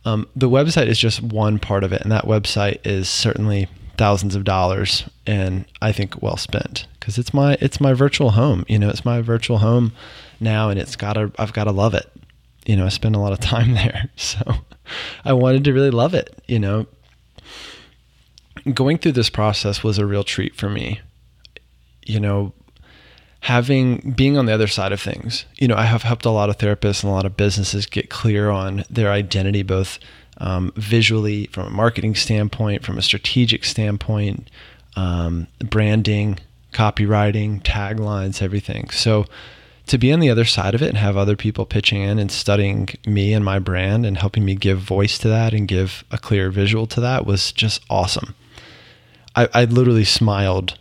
um, 0.04 0.28
the 0.34 0.50
website 0.50 0.88
is 0.88 0.98
just 0.98 1.22
one 1.22 1.58
part 1.58 1.84
of 1.84 1.92
it. 1.92 2.02
And 2.02 2.10
that 2.10 2.24
website 2.24 2.84
is 2.84 3.08
certainly 3.08 3.68
thousands 3.96 4.34
of 4.34 4.44
dollars 4.44 5.08
and 5.26 5.64
I 5.80 5.90
think 5.92 6.20
well 6.20 6.36
spent 6.36 6.86
because 7.00 7.18
it's 7.18 7.32
my, 7.32 7.56
it's 7.60 7.80
my 7.80 7.92
virtual 7.92 8.30
home. 8.30 8.64
You 8.68 8.78
know, 8.78 8.90
it's 8.90 9.04
my 9.04 9.20
virtual 9.22 9.58
home 9.58 9.92
now 10.40 10.68
and 10.68 10.78
it's 10.78 10.96
gotta, 10.96 11.30
I've 11.38 11.52
got 11.52 11.64
to 11.64 11.72
love 11.72 11.94
it 11.94 12.10
you 12.66 12.76
know, 12.76 12.84
I 12.84 12.90
spent 12.90 13.16
a 13.16 13.20
lot 13.20 13.32
of 13.32 13.40
time 13.40 13.74
there. 13.74 14.10
So 14.16 14.40
I 15.24 15.32
wanted 15.32 15.64
to 15.64 15.72
really 15.72 15.90
love 15.90 16.14
it, 16.14 16.42
you 16.46 16.58
know. 16.58 16.86
Going 18.72 18.98
through 18.98 19.12
this 19.12 19.30
process 19.30 19.82
was 19.82 19.96
a 19.98 20.06
real 20.06 20.24
treat 20.24 20.54
for 20.56 20.68
me. 20.68 21.00
You 22.04 22.20
know, 22.20 22.52
having 23.40 24.12
being 24.16 24.36
on 24.36 24.46
the 24.46 24.52
other 24.52 24.66
side 24.66 24.92
of 24.92 25.00
things. 25.00 25.44
You 25.58 25.68
know, 25.68 25.76
I 25.76 25.84
have 25.84 26.02
helped 26.02 26.24
a 26.24 26.30
lot 26.30 26.50
of 26.50 26.58
therapists 26.58 27.02
and 27.02 27.10
a 27.10 27.14
lot 27.14 27.26
of 27.26 27.36
businesses 27.36 27.86
get 27.86 28.10
clear 28.10 28.50
on 28.50 28.84
their 28.90 29.12
identity 29.12 29.62
both 29.62 29.98
um, 30.38 30.72
visually 30.76 31.46
from 31.52 31.68
a 31.68 31.70
marketing 31.70 32.14
standpoint, 32.16 32.84
from 32.84 32.98
a 32.98 33.02
strategic 33.02 33.64
standpoint, 33.64 34.50
um, 34.96 35.46
branding, 35.60 36.38
copywriting, 36.72 37.62
taglines, 37.62 38.42
everything. 38.42 38.90
So 38.90 39.26
to 39.86 39.98
be 39.98 40.12
on 40.12 40.20
the 40.20 40.30
other 40.30 40.44
side 40.44 40.74
of 40.74 40.82
it 40.82 40.88
and 40.88 40.98
have 40.98 41.16
other 41.16 41.36
people 41.36 41.64
pitching 41.64 42.02
in 42.02 42.18
and 42.18 42.30
studying 42.30 42.88
me 43.06 43.32
and 43.32 43.44
my 43.44 43.58
brand 43.58 44.04
and 44.04 44.18
helping 44.18 44.44
me 44.44 44.54
give 44.54 44.78
voice 44.78 45.16
to 45.18 45.28
that 45.28 45.54
and 45.54 45.68
give 45.68 46.04
a 46.10 46.18
clear 46.18 46.50
visual 46.50 46.86
to 46.88 47.00
that 47.00 47.24
was 47.24 47.52
just 47.52 47.82
awesome. 47.88 48.34
I, 49.36 49.48
I 49.54 49.64
literally 49.64 50.04
smiled 50.04 50.78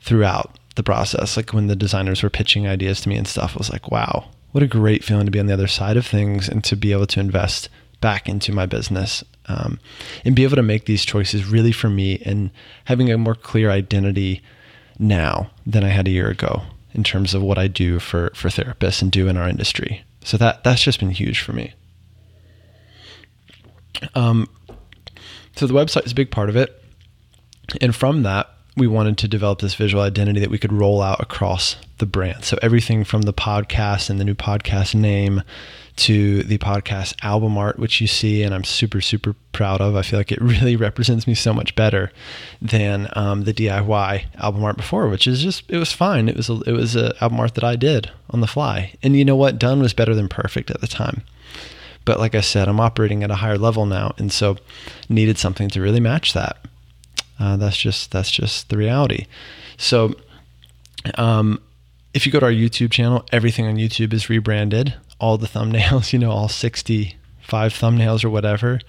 throughout 0.00 0.58
the 0.76 0.82
process. 0.82 1.36
Like 1.36 1.52
when 1.52 1.66
the 1.66 1.76
designers 1.76 2.22
were 2.22 2.30
pitching 2.30 2.66
ideas 2.66 3.00
to 3.02 3.08
me 3.08 3.16
and 3.16 3.28
stuff, 3.28 3.52
I 3.54 3.58
was 3.58 3.70
like, 3.70 3.90
wow, 3.90 4.30
what 4.52 4.62
a 4.62 4.68
great 4.68 5.04
feeling 5.04 5.26
to 5.26 5.32
be 5.32 5.40
on 5.40 5.46
the 5.46 5.54
other 5.54 5.66
side 5.66 5.98
of 5.98 6.06
things 6.06 6.48
and 6.48 6.64
to 6.64 6.76
be 6.76 6.92
able 6.92 7.06
to 7.08 7.20
invest 7.20 7.68
back 8.00 8.28
into 8.28 8.52
my 8.52 8.64
business 8.66 9.22
um, 9.46 9.78
and 10.24 10.36
be 10.36 10.44
able 10.44 10.56
to 10.56 10.62
make 10.62 10.86
these 10.86 11.04
choices 11.04 11.46
really 11.46 11.72
for 11.72 11.90
me 11.90 12.22
and 12.24 12.50
having 12.84 13.10
a 13.10 13.18
more 13.18 13.34
clear 13.34 13.70
identity 13.70 14.42
now 14.98 15.50
than 15.66 15.84
I 15.84 15.88
had 15.88 16.08
a 16.08 16.10
year 16.10 16.28
ago 16.28 16.62
in 16.96 17.04
terms 17.04 17.34
of 17.34 17.42
what 17.42 17.58
I 17.58 17.68
do 17.68 18.00
for 18.00 18.30
for 18.34 18.48
therapists 18.48 19.02
and 19.02 19.12
do 19.12 19.28
in 19.28 19.36
our 19.36 19.48
industry. 19.48 20.04
So 20.24 20.36
that 20.38 20.64
that's 20.64 20.82
just 20.82 20.98
been 20.98 21.10
huge 21.10 21.40
for 21.40 21.52
me. 21.52 21.74
Um, 24.14 24.48
so 25.54 25.66
the 25.66 25.74
website 25.74 26.06
is 26.06 26.12
a 26.12 26.16
big 26.16 26.30
part 26.30 26.48
of 26.48 26.56
it, 26.56 26.82
and 27.80 27.94
from 27.94 28.22
that 28.24 28.50
we 28.76 28.86
wanted 28.86 29.16
to 29.18 29.28
develop 29.28 29.60
this 29.60 29.74
visual 29.74 30.02
identity 30.02 30.38
that 30.40 30.50
we 30.50 30.58
could 30.58 30.72
roll 30.72 31.00
out 31.00 31.20
across 31.20 31.76
the 31.98 32.06
brand. 32.06 32.44
So 32.44 32.58
everything 32.60 33.04
from 33.04 33.22
the 33.22 33.32
podcast 33.32 34.10
and 34.10 34.20
the 34.20 34.24
new 34.24 34.34
podcast 34.34 34.94
name 34.94 35.42
to 35.96 36.42
the 36.42 36.58
podcast 36.58 37.14
album 37.22 37.56
art, 37.56 37.78
which 37.78 38.02
you 38.02 38.06
see, 38.06 38.42
and 38.42 38.54
I'm 38.54 38.64
super, 38.64 39.00
super 39.00 39.34
proud 39.52 39.80
of. 39.80 39.96
I 39.96 40.02
feel 40.02 40.20
like 40.20 40.30
it 40.30 40.40
really 40.42 40.76
represents 40.76 41.26
me 41.26 41.34
so 41.34 41.54
much 41.54 41.74
better 41.74 42.12
than 42.60 43.08
um, 43.16 43.44
the 43.44 43.54
DIY 43.54 44.24
album 44.36 44.62
art 44.62 44.76
before, 44.76 45.08
which 45.08 45.26
is 45.26 45.42
just 45.42 45.62
it 45.70 45.78
was 45.78 45.92
fine. 45.92 46.28
It 46.28 46.36
was 46.36 46.50
a, 46.50 46.60
it 46.66 46.72
was 46.72 46.96
a 46.96 47.14
album 47.22 47.40
art 47.40 47.54
that 47.54 47.64
I 47.64 47.76
did 47.76 48.10
on 48.30 48.42
the 48.42 48.46
fly, 48.46 48.92
and 49.02 49.16
you 49.16 49.24
know 49.24 49.36
what? 49.36 49.58
Done 49.58 49.80
was 49.80 49.94
better 49.94 50.14
than 50.14 50.28
perfect 50.28 50.70
at 50.70 50.82
the 50.82 50.86
time. 50.86 51.22
But 52.04 52.20
like 52.20 52.34
I 52.34 52.40
said, 52.42 52.68
I'm 52.68 52.78
operating 52.78 53.24
at 53.24 53.30
a 53.30 53.36
higher 53.36 53.58
level 53.58 53.86
now, 53.86 54.14
and 54.18 54.30
so 54.30 54.58
needed 55.08 55.38
something 55.38 55.70
to 55.70 55.80
really 55.80 55.98
match 55.98 56.34
that. 56.34 56.58
Uh, 57.38 57.56
that's 57.56 57.76
just 57.76 58.10
that's 58.10 58.30
just 58.30 58.68
the 58.68 58.76
reality. 58.76 59.26
So, 59.76 60.14
um, 61.16 61.60
if 62.14 62.24
you 62.24 62.32
go 62.32 62.40
to 62.40 62.46
our 62.46 62.52
YouTube 62.52 62.90
channel, 62.90 63.26
everything 63.30 63.66
on 63.66 63.76
YouTube 63.76 64.12
is 64.12 64.30
rebranded. 64.30 64.94
All 65.18 65.38
the 65.38 65.46
thumbnails, 65.46 66.12
you 66.14 66.18
know, 66.18 66.30
all 66.30 66.48
65 66.48 67.72
thumbnails 67.72 68.24
or 68.24 68.30
whatever. 68.30 68.80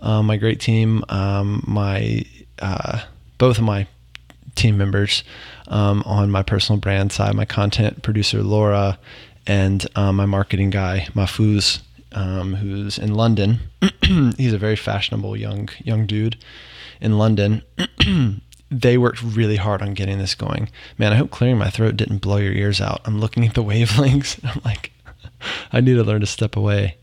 Um, 0.00 0.26
my 0.26 0.36
great 0.36 0.60
team, 0.60 1.04
um, 1.08 1.62
my 1.66 2.24
uh, 2.58 3.04
both 3.38 3.58
of 3.58 3.64
my 3.64 3.86
team 4.54 4.78
members 4.78 5.22
um, 5.68 6.02
on 6.06 6.30
my 6.30 6.42
personal 6.42 6.80
brand 6.80 7.12
side, 7.12 7.34
my 7.34 7.44
content 7.44 8.02
producer 8.02 8.42
Laura, 8.42 8.98
and 9.46 9.86
um, 9.94 10.16
my 10.16 10.26
marketing 10.26 10.70
guy 10.70 11.06
Mahfouz, 11.14 11.80
um, 12.12 12.54
who's 12.54 12.98
in 12.98 13.14
London. 13.14 13.60
He's 14.36 14.52
a 14.52 14.58
very 14.58 14.76
fashionable 14.76 15.36
young 15.36 15.68
young 15.84 16.06
dude 16.06 16.36
in 17.00 17.18
London. 17.18 17.62
they 18.70 18.98
worked 18.98 19.22
really 19.22 19.56
hard 19.56 19.82
on 19.82 19.94
getting 19.94 20.18
this 20.18 20.34
going. 20.34 20.68
Man, 20.98 21.12
I 21.12 21.16
hope 21.16 21.30
clearing 21.30 21.58
my 21.58 21.70
throat 21.70 21.96
didn't 21.96 22.18
blow 22.18 22.36
your 22.36 22.52
ears 22.52 22.80
out. 22.80 23.00
I'm 23.04 23.20
looking 23.20 23.46
at 23.46 23.54
the 23.54 23.64
wavelengths. 23.64 24.40
I'm 24.44 24.60
like, 24.64 24.92
I 25.72 25.80
need 25.80 25.94
to 25.94 26.04
learn 26.04 26.20
to 26.20 26.26
step 26.26 26.56
away. 26.56 26.96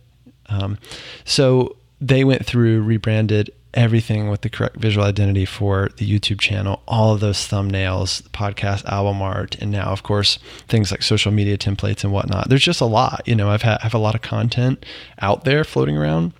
Um, 0.49 0.77
so 1.25 1.77
they 2.01 2.23
went 2.23 2.45
through, 2.45 2.82
rebranded 2.84 3.51
everything 3.73 4.29
with 4.29 4.41
the 4.41 4.49
correct 4.49 4.75
visual 4.75 5.06
identity 5.06 5.45
for 5.45 5.89
the 5.97 6.08
YouTube 6.08 6.39
channel, 6.39 6.84
all 6.88 7.13
of 7.13 7.21
those 7.21 7.38
thumbnails, 7.38 8.21
podcast 8.29 8.86
album 8.86 9.21
art, 9.21 9.56
and 9.60 9.71
now, 9.71 9.86
of 9.86 10.03
course, 10.03 10.38
things 10.67 10.91
like 10.91 11.01
social 11.01 11.32
media 11.32 11.58
templates 11.58 12.03
and 12.03 12.13
whatnot. 12.13 12.49
There's 12.49 12.63
just 12.63 12.82
a 12.82 12.86
lot. 12.86 13.21
You 13.25 13.36
know, 13.36 13.49
I've 13.49 13.63
had 13.63 13.79
I 13.79 13.84
have 13.84 13.93
a 13.93 13.99
lot 13.99 14.15
of 14.15 14.21
content 14.21 14.86
out 15.19 15.43
there 15.43 15.63
floating 15.63 15.97
around 15.97 16.34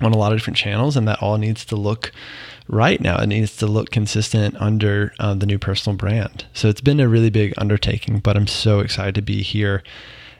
on 0.00 0.12
a 0.12 0.18
lot 0.18 0.32
of 0.32 0.38
different 0.38 0.56
channels, 0.56 0.96
and 0.96 1.08
that 1.08 1.22
all 1.22 1.38
needs 1.38 1.64
to 1.66 1.76
look 1.76 2.12
right 2.70 3.00
now. 3.00 3.20
It 3.20 3.26
needs 3.26 3.56
to 3.56 3.66
look 3.66 3.90
consistent 3.90 4.56
under 4.60 5.12
uh, 5.18 5.34
the 5.34 5.46
new 5.46 5.58
personal 5.58 5.96
brand. 5.96 6.46
So 6.54 6.68
it's 6.68 6.80
been 6.80 7.00
a 7.00 7.08
really 7.08 7.30
big 7.30 7.52
undertaking, 7.58 8.20
but 8.20 8.36
I'm 8.36 8.46
so 8.46 8.80
excited 8.80 9.14
to 9.16 9.22
be 9.22 9.42
here 9.42 9.82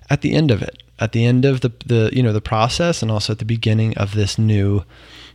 at 0.09 0.23
the 0.23 0.35
end 0.35 0.51
of 0.51 0.63
it, 0.63 0.83
at 0.99 1.13
the 1.13 1.25
end 1.25 1.45
of 1.45 1.61
the 1.61 1.73
the 1.85 2.11
you 2.13 2.23
know 2.23 2.33
the 2.33 2.41
process, 2.41 3.03
and 3.03 3.11
also 3.11 3.33
at 3.33 3.39
the 3.39 3.45
beginning 3.45 3.97
of 3.99 4.15
this 4.15 4.39
new 4.39 4.85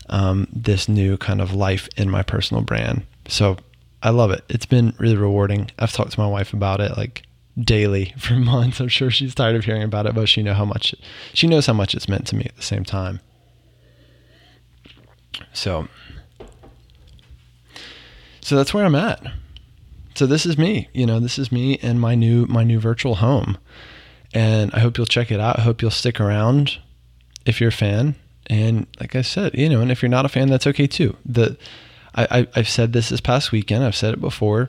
um, 0.09 0.47
this 0.51 0.87
new 0.87 1.17
kind 1.17 1.41
of 1.41 1.53
life 1.53 1.89
in 1.97 2.09
my 2.09 2.23
personal 2.23 2.63
brand. 2.63 3.05
So 3.27 3.57
I 4.01 4.09
love 4.11 4.31
it. 4.31 4.43
It's 4.49 4.65
been 4.65 4.93
really 4.97 5.17
rewarding. 5.17 5.71
I've 5.79 5.91
talked 5.91 6.11
to 6.11 6.19
my 6.19 6.27
wife 6.27 6.53
about 6.53 6.79
it 6.79 6.97
like 6.97 7.23
daily 7.57 8.13
for 8.17 8.33
months. 8.33 8.79
I'm 8.79 8.87
sure 8.87 9.11
she's 9.11 9.35
tired 9.35 9.55
of 9.55 9.65
hearing 9.65 9.83
about 9.83 10.05
it, 10.05 10.15
but 10.15 10.29
she 10.29 10.43
know 10.43 10.53
how 10.53 10.65
much 10.65 10.95
she 11.33 11.47
knows 11.47 11.65
how 11.65 11.73
much 11.73 11.93
it's 11.93 12.07
meant 12.07 12.27
to 12.27 12.35
me 12.35 12.45
at 12.45 12.55
the 12.55 12.63
same 12.63 12.85
time. 12.85 13.19
So 15.51 15.89
so 18.45 18.55
that's 18.55 18.75
where 18.75 18.85
I'm 18.85 18.93
at. 18.93 19.25
So 20.13 20.27
this 20.27 20.45
is 20.45 20.55
me, 20.55 20.87
you 20.93 21.07
know, 21.07 21.19
this 21.19 21.39
is 21.39 21.51
me 21.51 21.79
and 21.81 21.99
my 21.99 22.13
new 22.13 22.45
my 22.45 22.63
new 22.63 22.79
virtual 22.79 23.15
home. 23.15 23.57
And 24.35 24.71
I 24.71 24.81
hope 24.81 24.99
you'll 24.99 25.07
check 25.07 25.31
it 25.31 25.39
out. 25.39 25.57
I 25.57 25.63
hope 25.63 25.81
you'll 25.81 25.89
stick 25.89 26.19
around 26.19 26.77
if 27.47 27.59
you're 27.59 27.69
a 27.69 27.73
fan. 27.73 28.13
And 28.45 28.85
like 28.99 29.15
I 29.15 29.23
said, 29.23 29.55
you 29.55 29.67
know, 29.67 29.81
and 29.81 29.91
if 29.91 30.03
you're 30.03 30.09
not 30.09 30.25
a 30.25 30.29
fan, 30.29 30.47
that's 30.47 30.67
okay 30.67 30.85
too. 30.85 31.17
The 31.25 31.57
I, 32.13 32.45
I 32.53 32.59
have 32.59 32.69
said 32.69 32.93
this 32.93 33.09
this 33.09 33.19
past 33.19 33.51
weekend. 33.51 33.83
I've 33.83 33.95
said 33.95 34.13
it 34.13 34.21
before. 34.21 34.67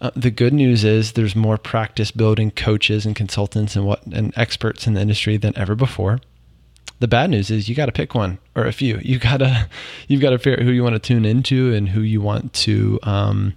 Uh, 0.00 0.12
the 0.14 0.30
good 0.30 0.52
news 0.52 0.84
is 0.84 1.12
there's 1.12 1.34
more 1.34 1.58
practice 1.58 2.12
building 2.12 2.52
coaches 2.52 3.04
and 3.04 3.16
consultants 3.16 3.74
and 3.74 3.84
what 3.84 4.06
and 4.06 4.32
experts 4.36 4.86
in 4.86 4.94
the 4.94 5.00
industry 5.00 5.36
than 5.36 5.58
ever 5.58 5.74
before. 5.74 6.20
The 7.00 7.08
bad 7.08 7.30
news 7.30 7.50
is 7.50 7.68
you 7.68 7.74
got 7.74 7.86
to 7.86 7.92
pick 7.92 8.14
one 8.14 8.38
or 8.54 8.66
a 8.66 8.72
few. 8.72 9.00
You 9.02 9.18
gotta 9.18 9.68
you've 10.08 10.20
got 10.20 10.30
to 10.30 10.38
figure 10.38 10.60
out 10.60 10.64
who 10.64 10.70
you 10.70 10.82
want 10.82 10.94
to 10.94 10.98
tune 10.98 11.24
into 11.24 11.74
and 11.74 11.88
who 11.88 12.02
you 12.02 12.20
want 12.20 12.52
to 12.54 12.98
um, 13.02 13.54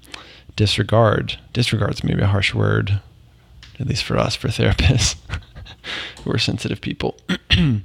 disregard. 0.55 1.37
Disregard's 1.51 2.03
maybe 2.03 2.21
a 2.21 2.27
harsh 2.27 2.53
word, 2.53 3.01
at 3.79 3.87
least 3.87 4.03
for 4.03 4.17
us, 4.17 4.35
for 4.35 4.47
therapists. 4.47 5.15
We're 6.25 6.37
sensitive 6.37 6.79
people. 6.79 7.17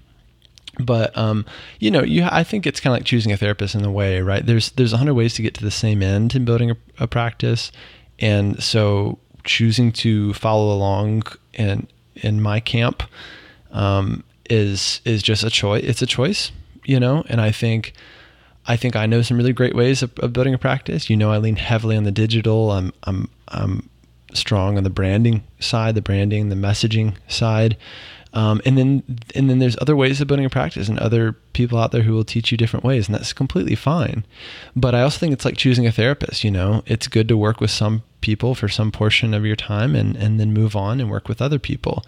but 0.79 1.17
um, 1.19 1.45
you 1.81 1.91
know, 1.91 2.03
you 2.03 2.27
I 2.31 2.45
think 2.45 2.65
it's 2.65 2.79
kind 2.79 2.93
of 2.95 3.01
like 3.01 3.07
choosing 3.07 3.33
a 3.33 3.37
therapist 3.37 3.75
in 3.75 3.85
a 3.85 3.91
way, 3.91 4.21
right? 4.21 4.47
There's 4.47 4.71
there's 4.73 4.93
a 4.93 4.99
hundred 4.99 5.15
ways 5.15 5.35
to 5.35 5.43
get 5.43 5.55
to 5.55 5.65
the 5.65 5.73
same 5.73 6.03
end 6.03 6.37
in 6.37 6.45
building 6.45 6.71
a, 6.71 6.77
a 7.01 7.07
practice, 7.09 7.73
and 8.21 8.63
so 8.63 9.19
choosing 9.43 9.91
to 9.91 10.33
follow 10.35 10.73
along 10.73 11.25
in 11.55 11.89
in 12.15 12.41
my 12.41 12.61
camp 12.61 13.03
um, 13.73 14.23
is 14.49 15.01
is 15.05 15.23
just 15.23 15.45
a 15.45 15.51
choice. 15.51 15.85
It's 15.85 16.03
a 16.03 16.07
choice, 16.07 16.53
you 16.85 17.01
know. 17.01 17.25
And 17.29 17.41
I 17.41 17.51
think 17.51 17.93
I 18.67 18.77
think 18.77 18.97
I 18.97 19.07
know 19.07 19.23
some 19.23 19.37
really 19.37 19.53
great 19.53 19.75
ways 19.75 20.03
of, 20.03 20.17
of 20.19 20.33
building 20.33 20.55
a 20.55 20.59
practice. 20.59 21.09
You 21.09 21.17
know, 21.17 21.31
I 21.31 21.39
lean 21.39 21.57
heavily 21.57 21.97
on 21.97 22.05
the 22.05 22.13
digital. 22.13 22.71
I'm 22.73 22.93
I'm 23.05 23.29
I'm 23.49 23.89
strong 24.35 24.77
on 24.77 24.85
the 24.85 24.91
branding 24.91 25.45
side, 25.59 25.95
the 25.95 26.03
branding, 26.03 26.49
the 26.49 26.57
messaging 26.57 27.17
side. 27.29 27.77
Um, 28.35 28.61
and 28.67 28.77
then 28.77 29.03
and 29.35 29.49
then 29.49 29.59
there's 29.59 29.77
other 29.81 29.97
ways 29.97 30.21
of 30.21 30.29
building 30.29 30.45
a 30.45 30.51
practice 30.51 30.89
and 30.89 30.99
other 30.99 31.33
people 31.55 31.79
out 31.79 31.93
there 31.93 32.03
who 32.03 32.13
will 32.13 32.25
teach 32.25 32.53
you 32.53 32.59
different 32.59 32.85
ways 32.85 33.09
and 33.09 33.15
that's 33.15 33.33
completely 33.33 33.75
fine 33.75 34.23
but 34.77 34.95
i 34.95 35.01
also 35.01 35.19
think 35.19 35.33
it's 35.33 35.47
like 35.47 35.57
choosing 35.57 35.87
a 35.87 35.93
therapist 35.93 36.45
you 36.45 36.51
know 36.51 36.83
it's 36.85 37.09
good 37.09 37.27
to 37.29 37.39
work 37.39 37.59
with 37.59 37.71
some 37.71 38.03
people 38.21 38.55
for 38.55 38.69
some 38.69 38.93
portion 38.93 39.33
of 39.33 39.47
your 39.47 39.57
time 39.57 39.97
and 39.97 40.15
and 40.15 40.39
then 40.39 40.53
move 40.53 40.77
on 40.77 41.01
and 41.01 41.11
work 41.11 41.27
with 41.27 41.41
other 41.41 41.59
people 41.59 42.05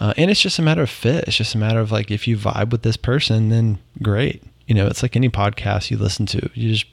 uh, 0.00 0.14
and 0.16 0.30
it's 0.30 0.40
just 0.40 0.58
a 0.58 0.62
matter 0.62 0.82
of 0.82 0.88
fit. 0.88 1.24
It's 1.28 1.36
just 1.36 1.54
a 1.54 1.58
matter 1.58 1.78
of 1.78 1.92
like 1.92 2.10
if 2.10 2.26
you 2.26 2.38
vibe 2.38 2.70
with 2.70 2.82
this 2.82 2.96
person, 2.96 3.50
then 3.50 3.78
great. 4.02 4.42
You 4.66 4.74
know, 4.74 4.86
it's 4.86 5.02
like 5.02 5.14
any 5.14 5.28
podcast 5.28 5.90
you 5.90 5.98
listen 5.98 6.24
to. 6.26 6.50
You 6.54 6.72
just, 6.72 6.86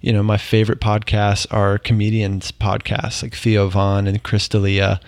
you 0.00 0.10
know, 0.10 0.22
my 0.22 0.38
favorite 0.38 0.80
podcasts 0.80 1.46
are 1.50 1.76
comedians 1.76 2.50
podcasts 2.50 3.22
like 3.22 3.34
Theo 3.34 3.68
Von 3.68 4.06
and 4.06 4.22
Chris 4.22 4.48
D'Elia. 4.48 5.00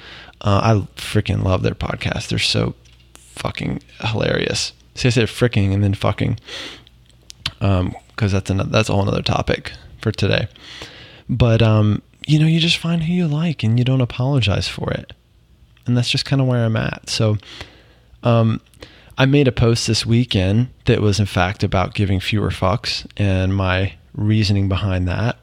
Uh, 0.43 0.61
I 0.63 1.01
freaking 1.01 1.43
love 1.43 1.63
their 1.63 1.75
podcasts. 1.75 2.29
They're 2.29 2.39
so 2.39 2.75
fucking 3.15 3.81
hilarious. 4.01 4.75
See, 4.95 5.09
I 5.09 5.11
said 5.11 5.29
freaking 5.29 5.73
and 5.73 5.83
then 5.83 5.95
fucking, 5.95 6.39
um, 7.63 7.95
because 8.09 8.33
that's 8.33 8.51
another 8.51 8.69
that's 8.69 8.91
a 8.91 8.93
whole 8.93 9.09
other 9.09 9.23
topic 9.23 9.73
for 10.03 10.13
today. 10.13 10.49
But 11.31 11.63
um, 11.63 12.03
you 12.27 12.39
know, 12.39 12.47
you 12.47 12.61
just 12.61 12.77
find 12.77 13.05
who 13.05 13.13
you 13.15 13.27
like 13.27 13.63
and 13.63 13.79
you 13.79 13.87
don't 13.87 14.03
apologize 14.03 14.69
for 14.69 14.91
it 14.91 15.15
and 15.87 15.97
that's 15.97 16.11
just 16.11 16.25
kind 16.25 16.41
of 16.41 16.49
where 16.49 16.65
I'm 16.65 16.77
at. 16.77 17.09
So, 17.09 17.39
um, 18.23 18.61
I 19.19 19.27
made 19.27 19.47
a 19.47 19.53
post 19.53 19.87
this 19.87 20.07
weekend 20.07 20.69
that 20.87 21.01
was 21.01 21.21
in 21.21 21.27
fact 21.27 21.63
about 21.63 21.95
giving 21.95 22.19
fewer 22.19 22.51
fucks 22.51 23.07
and 23.17 23.55
my 23.55 23.95
reasoning 24.15 24.69
behind 24.69 25.07
that, 25.09 25.37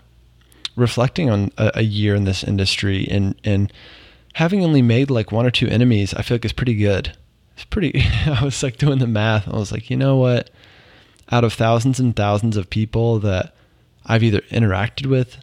reflecting 0.75 1.29
on 1.29 1.51
a, 1.57 1.71
a 1.75 1.83
year 1.83 2.15
in 2.15 2.23
this 2.23 2.43
industry 2.43 3.07
and 3.09 3.39
and 3.43 3.71
having 4.33 4.63
only 4.63 4.81
made 4.81 5.09
like 5.09 5.31
one 5.31 5.45
or 5.45 5.51
two 5.51 5.67
enemies, 5.67 6.13
I 6.13 6.21
feel 6.21 6.35
like 6.35 6.45
is 6.45 6.53
pretty 6.53 6.75
good. 6.75 7.15
It's 7.55 7.65
pretty. 7.65 8.01
I 8.25 8.43
was 8.43 8.63
like 8.63 8.77
doing 8.77 8.99
the 8.99 9.07
math. 9.07 9.47
I 9.47 9.57
was 9.57 9.71
like, 9.71 9.89
you 9.89 9.97
know 9.97 10.15
what? 10.15 10.49
Out 11.31 11.43
of 11.43 11.53
thousands 11.53 11.99
and 11.99 12.15
thousands 12.15 12.57
of 12.57 12.69
people 12.69 13.19
that 13.19 13.53
I've 14.05 14.23
either 14.23 14.41
interacted 14.49 15.05
with 15.05 15.37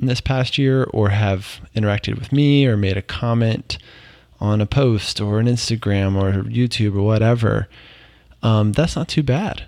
in 0.00 0.06
this 0.06 0.20
past 0.20 0.58
year 0.58 0.84
or 0.92 1.08
have 1.08 1.60
interacted 1.74 2.18
with 2.18 2.32
me 2.32 2.66
or 2.66 2.76
made 2.76 2.96
a 2.96 3.02
comment 3.02 3.78
on 4.40 4.60
a 4.60 4.66
post 4.66 5.20
or 5.20 5.40
an 5.40 5.46
Instagram 5.46 6.20
or 6.20 6.42
YouTube 6.44 6.96
or 6.96 7.02
whatever, 7.02 7.68
um, 8.42 8.72
that's 8.72 8.96
not 8.96 9.08
too 9.08 9.22
bad. 9.22 9.64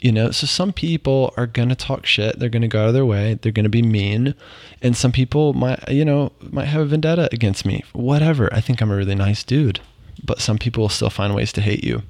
You 0.00 0.10
know, 0.10 0.32
so 0.32 0.48
some 0.48 0.72
people 0.72 1.32
are 1.36 1.46
to 1.68 1.76
talk 1.76 2.06
shit. 2.06 2.38
They're 2.38 2.48
to 2.62 2.68
go 2.68 2.82
out 2.82 2.88
of 2.88 2.94
their 2.94 3.06
way. 3.06 3.34
They're 3.34 3.52
to 3.64 3.70
be 3.70 3.82
mean. 3.82 4.34
And 4.80 4.96
some 4.96 5.12
people 5.12 5.52
might, 5.52 5.88
you 5.88 6.04
know, 6.04 6.32
might 6.40 6.64
have 6.64 6.80
a 6.80 6.86
vendetta 6.86 7.28
against 7.30 7.64
me. 7.64 7.84
Whatever. 7.92 8.52
I 8.52 8.60
think 8.60 8.80
I'm 8.80 8.90
a 8.90 8.96
really 8.96 9.14
nice 9.14 9.44
dude. 9.44 9.78
But 10.24 10.40
some 10.40 10.58
people 10.58 10.82
will 10.82 10.88
still 10.88 11.08
find 11.08 11.34
ways 11.36 11.52
to 11.52 11.60
hate 11.60 11.84
you. 11.84 12.02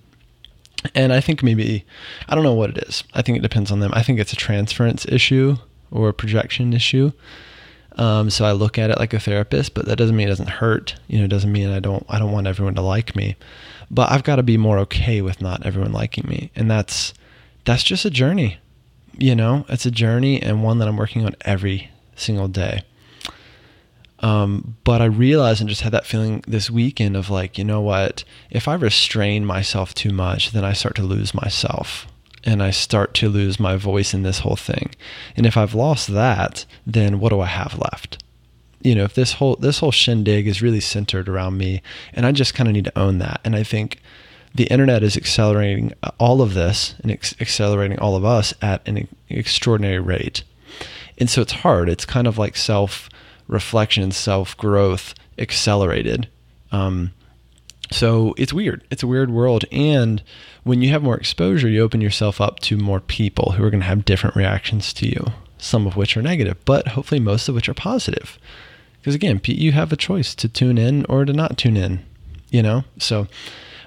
And 0.94 1.12
I 1.12 1.20
think 1.20 1.42
maybe, 1.42 1.84
I 2.28 2.34
don't 2.34 2.44
know 2.44 2.54
what 2.54 2.70
it 2.70 2.78
is. 2.78 3.04
I 3.12 3.20
think 3.20 3.36
it 3.38 3.42
depends 3.42 3.70
on 3.70 3.80
them. 3.80 3.92
I 3.94 4.02
think 4.02 4.18
it's 4.18 4.32
a 4.32 4.36
transference 4.36 5.04
issue 5.06 5.56
or 5.90 6.08
a 6.08 6.14
projection 6.14 6.72
issue. 6.72 7.12
Um, 7.96 8.30
so 8.30 8.44
I 8.44 8.52
look 8.52 8.78
at 8.78 8.90
it 8.90 8.98
like 8.98 9.12
a 9.12 9.20
therapist, 9.20 9.74
but 9.74 9.86
that 9.86 9.96
doesn't 9.96 10.16
mean 10.16 10.28
it 10.28 10.30
doesn't 10.30 10.48
hurt. 10.48 10.94
You 11.08 11.18
know, 11.18 11.24
it 11.24 11.28
doesn't 11.28 11.52
mean 11.52 11.70
I 11.70 11.80
don't 11.80 12.04
I 12.08 12.18
don't 12.18 12.32
want 12.32 12.46
everyone 12.46 12.74
to 12.76 12.82
like 12.82 13.14
me. 13.14 13.36
But 13.90 14.10
I've 14.10 14.24
got 14.24 14.36
to 14.36 14.42
be 14.42 14.56
more 14.56 14.78
okay 14.80 15.20
with 15.20 15.42
not 15.42 15.66
everyone 15.66 15.92
liking 15.92 16.28
me, 16.28 16.50
and 16.56 16.70
that's 16.70 17.12
that's 17.64 17.82
just 17.82 18.04
a 18.04 18.10
journey. 18.10 18.58
You 19.18 19.34
know, 19.34 19.66
it's 19.68 19.84
a 19.84 19.90
journey 19.90 20.40
and 20.40 20.64
one 20.64 20.78
that 20.78 20.88
I'm 20.88 20.96
working 20.96 21.24
on 21.26 21.36
every 21.42 21.90
single 22.16 22.48
day. 22.48 22.82
Um, 24.20 24.76
but 24.84 25.02
I 25.02 25.06
realized 25.06 25.60
and 25.60 25.68
just 25.68 25.82
had 25.82 25.92
that 25.92 26.06
feeling 26.06 26.44
this 26.46 26.70
weekend 26.70 27.16
of 27.16 27.28
like, 27.28 27.58
you 27.58 27.64
know 27.64 27.80
what? 27.80 28.24
If 28.50 28.68
I 28.68 28.74
restrain 28.74 29.44
myself 29.44 29.94
too 29.94 30.12
much, 30.12 30.52
then 30.52 30.64
I 30.64 30.72
start 30.72 30.94
to 30.96 31.02
lose 31.02 31.34
myself 31.34 32.06
and 32.44 32.62
I 32.62 32.70
start 32.70 33.14
to 33.14 33.28
lose 33.28 33.60
my 33.60 33.76
voice 33.76 34.14
in 34.14 34.22
this 34.22 34.40
whole 34.40 34.56
thing. 34.56 34.94
And 35.36 35.46
if 35.46 35.56
I've 35.56 35.74
lost 35.74 36.08
that, 36.08 36.64
then 36.86 37.20
what 37.20 37.30
do 37.30 37.40
I 37.40 37.46
have 37.46 37.78
left? 37.78 38.22
You 38.80 38.94
know, 38.94 39.04
if 39.04 39.14
this 39.14 39.34
whole 39.34 39.56
this 39.56 39.78
whole 39.78 39.92
shindig 39.92 40.48
is 40.48 40.62
really 40.62 40.80
centered 40.80 41.28
around 41.28 41.56
me, 41.56 41.82
and 42.12 42.26
I 42.26 42.32
just 42.32 42.54
kind 42.54 42.68
of 42.68 42.74
need 42.74 42.86
to 42.86 42.98
own 42.98 43.18
that. 43.18 43.40
And 43.44 43.54
I 43.54 43.62
think 43.62 44.00
the 44.54 44.64
internet 44.64 45.02
is 45.02 45.16
accelerating 45.16 45.92
all 46.18 46.42
of 46.42 46.54
this 46.54 46.94
and 47.02 47.10
ex- 47.10 47.34
accelerating 47.40 47.98
all 47.98 48.16
of 48.16 48.24
us 48.24 48.52
at 48.60 48.86
an 48.86 49.08
extraordinary 49.28 50.00
rate. 50.00 50.42
And 51.18 51.30
so 51.30 51.42
it's 51.42 51.52
hard. 51.52 51.88
It's 51.88 52.04
kind 52.04 52.26
of 52.26 52.38
like 52.38 52.56
self 52.56 53.08
reflection, 53.46 54.10
self 54.10 54.56
growth 54.56 55.14
accelerated. 55.38 56.28
Um, 56.72 57.12
so 57.92 58.34
it's 58.36 58.52
weird. 58.52 58.84
It's 58.90 59.02
a 59.02 59.06
weird 59.06 59.30
world. 59.30 59.64
And 59.70 60.22
when 60.64 60.82
you 60.82 60.90
have 60.90 61.02
more 61.02 61.16
exposure, 61.16 61.68
you 61.68 61.82
open 61.82 62.00
yourself 62.00 62.40
up 62.40 62.60
to 62.60 62.76
more 62.76 63.00
people 63.00 63.52
who 63.52 63.64
are 63.64 63.70
going 63.70 63.80
to 63.80 63.86
have 63.86 64.04
different 64.04 64.36
reactions 64.36 64.92
to 64.94 65.06
you, 65.06 65.32
some 65.58 65.86
of 65.86 65.96
which 65.96 66.16
are 66.16 66.22
negative, 66.22 66.56
but 66.64 66.88
hopefully 66.88 67.20
most 67.20 67.48
of 67.48 67.54
which 67.54 67.68
are 67.68 67.74
positive. 67.74 68.38
Because 69.00 69.14
again, 69.14 69.40
you 69.44 69.72
have 69.72 69.92
a 69.92 69.96
choice 69.96 70.34
to 70.36 70.48
tune 70.48 70.78
in 70.78 71.04
or 71.06 71.24
to 71.24 71.32
not 71.32 71.58
tune 71.58 71.76
in, 71.76 72.04
you 72.50 72.62
know? 72.62 72.84
So, 72.98 73.26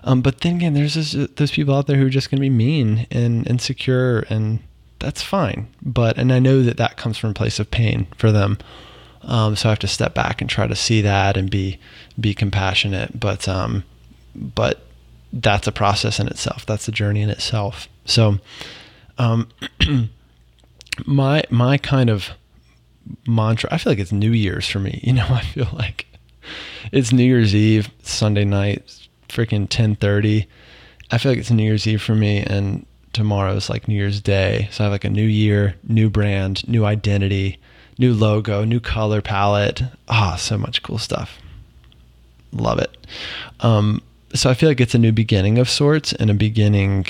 um, 0.04 0.22
but 0.22 0.42
then 0.42 0.58
again, 0.58 0.74
there's 0.74 0.96
this, 0.96 1.14
those 1.36 1.52
people 1.52 1.74
out 1.74 1.88
there 1.88 1.98
who 1.98 2.08
are 2.08 2.10
just 2.10 2.30
going 2.30 2.38
to 2.38 2.42
be 2.42 2.50
mean 2.50 3.08
and 3.10 3.48
insecure, 3.48 4.26
and 4.30 4.60
that's 5.00 5.22
fine. 5.22 5.68
But, 5.82 6.18
and 6.18 6.34
I 6.34 6.40
know 6.40 6.64
that 6.64 6.78
that 6.78 6.98
comes 6.98 7.18
from 7.18 7.30
a 7.30 7.34
place 7.34 7.60
of 7.60 7.72
pain 7.72 8.08
for 8.18 8.32
them. 8.32 8.58
Um, 9.22 9.56
so 9.56 9.70
I 9.70 9.72
have 9.72 9.80
to 9.80 9.88
step 9.88 10.14
back 10.14 10.42
and 10.42 10.50
try 10.50 10.68
to 10.68 10.76
see 10.76 11.02
that 11.02 11.38
and 11.38 11.50
be, 11.50 11.80
be 12.20 12.34
compassionate. 12.34 13.20
But, 13.20 13.48
um, 13.48 13.84
but 14.36 14.82
that's 15.34 15.68
a 15.68 15.72
process 15.72 16.20
in 16.20 16.28
itself. 16.28 16.66
That's 16.66 16.88
a 16.88 16.92
journey 16.92 17.22
in 17.22 17.30
itself. 17.30 17.88
So, 18.06 18.40
um, 19.18 19.50
my 21.06 21.44
my 21.50 21.78
kind 21.78 22.10
of 22.10 22.30
mantra. 23.28 23.70
I 23.72 23.78
feel 23.78 23.92
like 23.92 24.00
it's 24.00 24.12
New 24.12 24.32
Year's 24.32 24.68
for 24.68 24.80
me. 24.80 25.00
You 25.04 25.14
know, 25.14 25.28
I 25.30 25.42
feel 25.42 25.70
like 25.74 26.08
it's 26.92 27.12
New 27.12 27.24
Year's 27.24 27.56
Eve, 27.56 27.90
Sunday 28.04 28.46
night, 28.46 29.08
freaking 29.30 29.68
ten 29.70 29.96
thirty. 29.96 30.48
I 31.12 31.18
feel 31.18 31.32
like 31.32 31.40
it's 31.40 31.52
New 31.52 31.64
Year's 31.64 31.88
Eve 31.88 32.02
for 32.02 32.16
me, 32.16 32.40
and 32.40 32.86
tomorrow's 33.14 33.70
like 33.70 33.88
New 33.88 33.96
Year's 33.96 34.22
Day. 34.22 34.68
So 34.72 34.84
I 34.84 34.86
have 34.86 34.92
like 34.92 35.04
a 35.04 35.10
new 35.10 35.26
year, 35.26 35.76
new 35.88 36.10
brand, 36.10 36.68
new 36.68 36.86
identity, 36.86 37.60
new 37.98 38.14
logo, 38.14 38.64
new 38.64 38.80
color 38.80 39.22
palette. 39.22 39.84
Ah, 40.08 40.36
so 40.36 40.58
much 40.58 40.82
cool 40.82 40.98
stuff. 40.98 41.40
Love 42.52 42.80
it. 42.80 42.96
Um, 43.60 44.02
so 44.36 44.50
I 44.50 44.54
feel 44.54 44.70
like 44.70 44.82
it's 44.82 44.96
a 44.96 45.00
new 45.00 45.12
beginning 45.12 45.58
of 45.58 45.70
sorts 45.70 46.14
and 46.14 46.30
a 46.30 46.34
beginning 46.34 47.06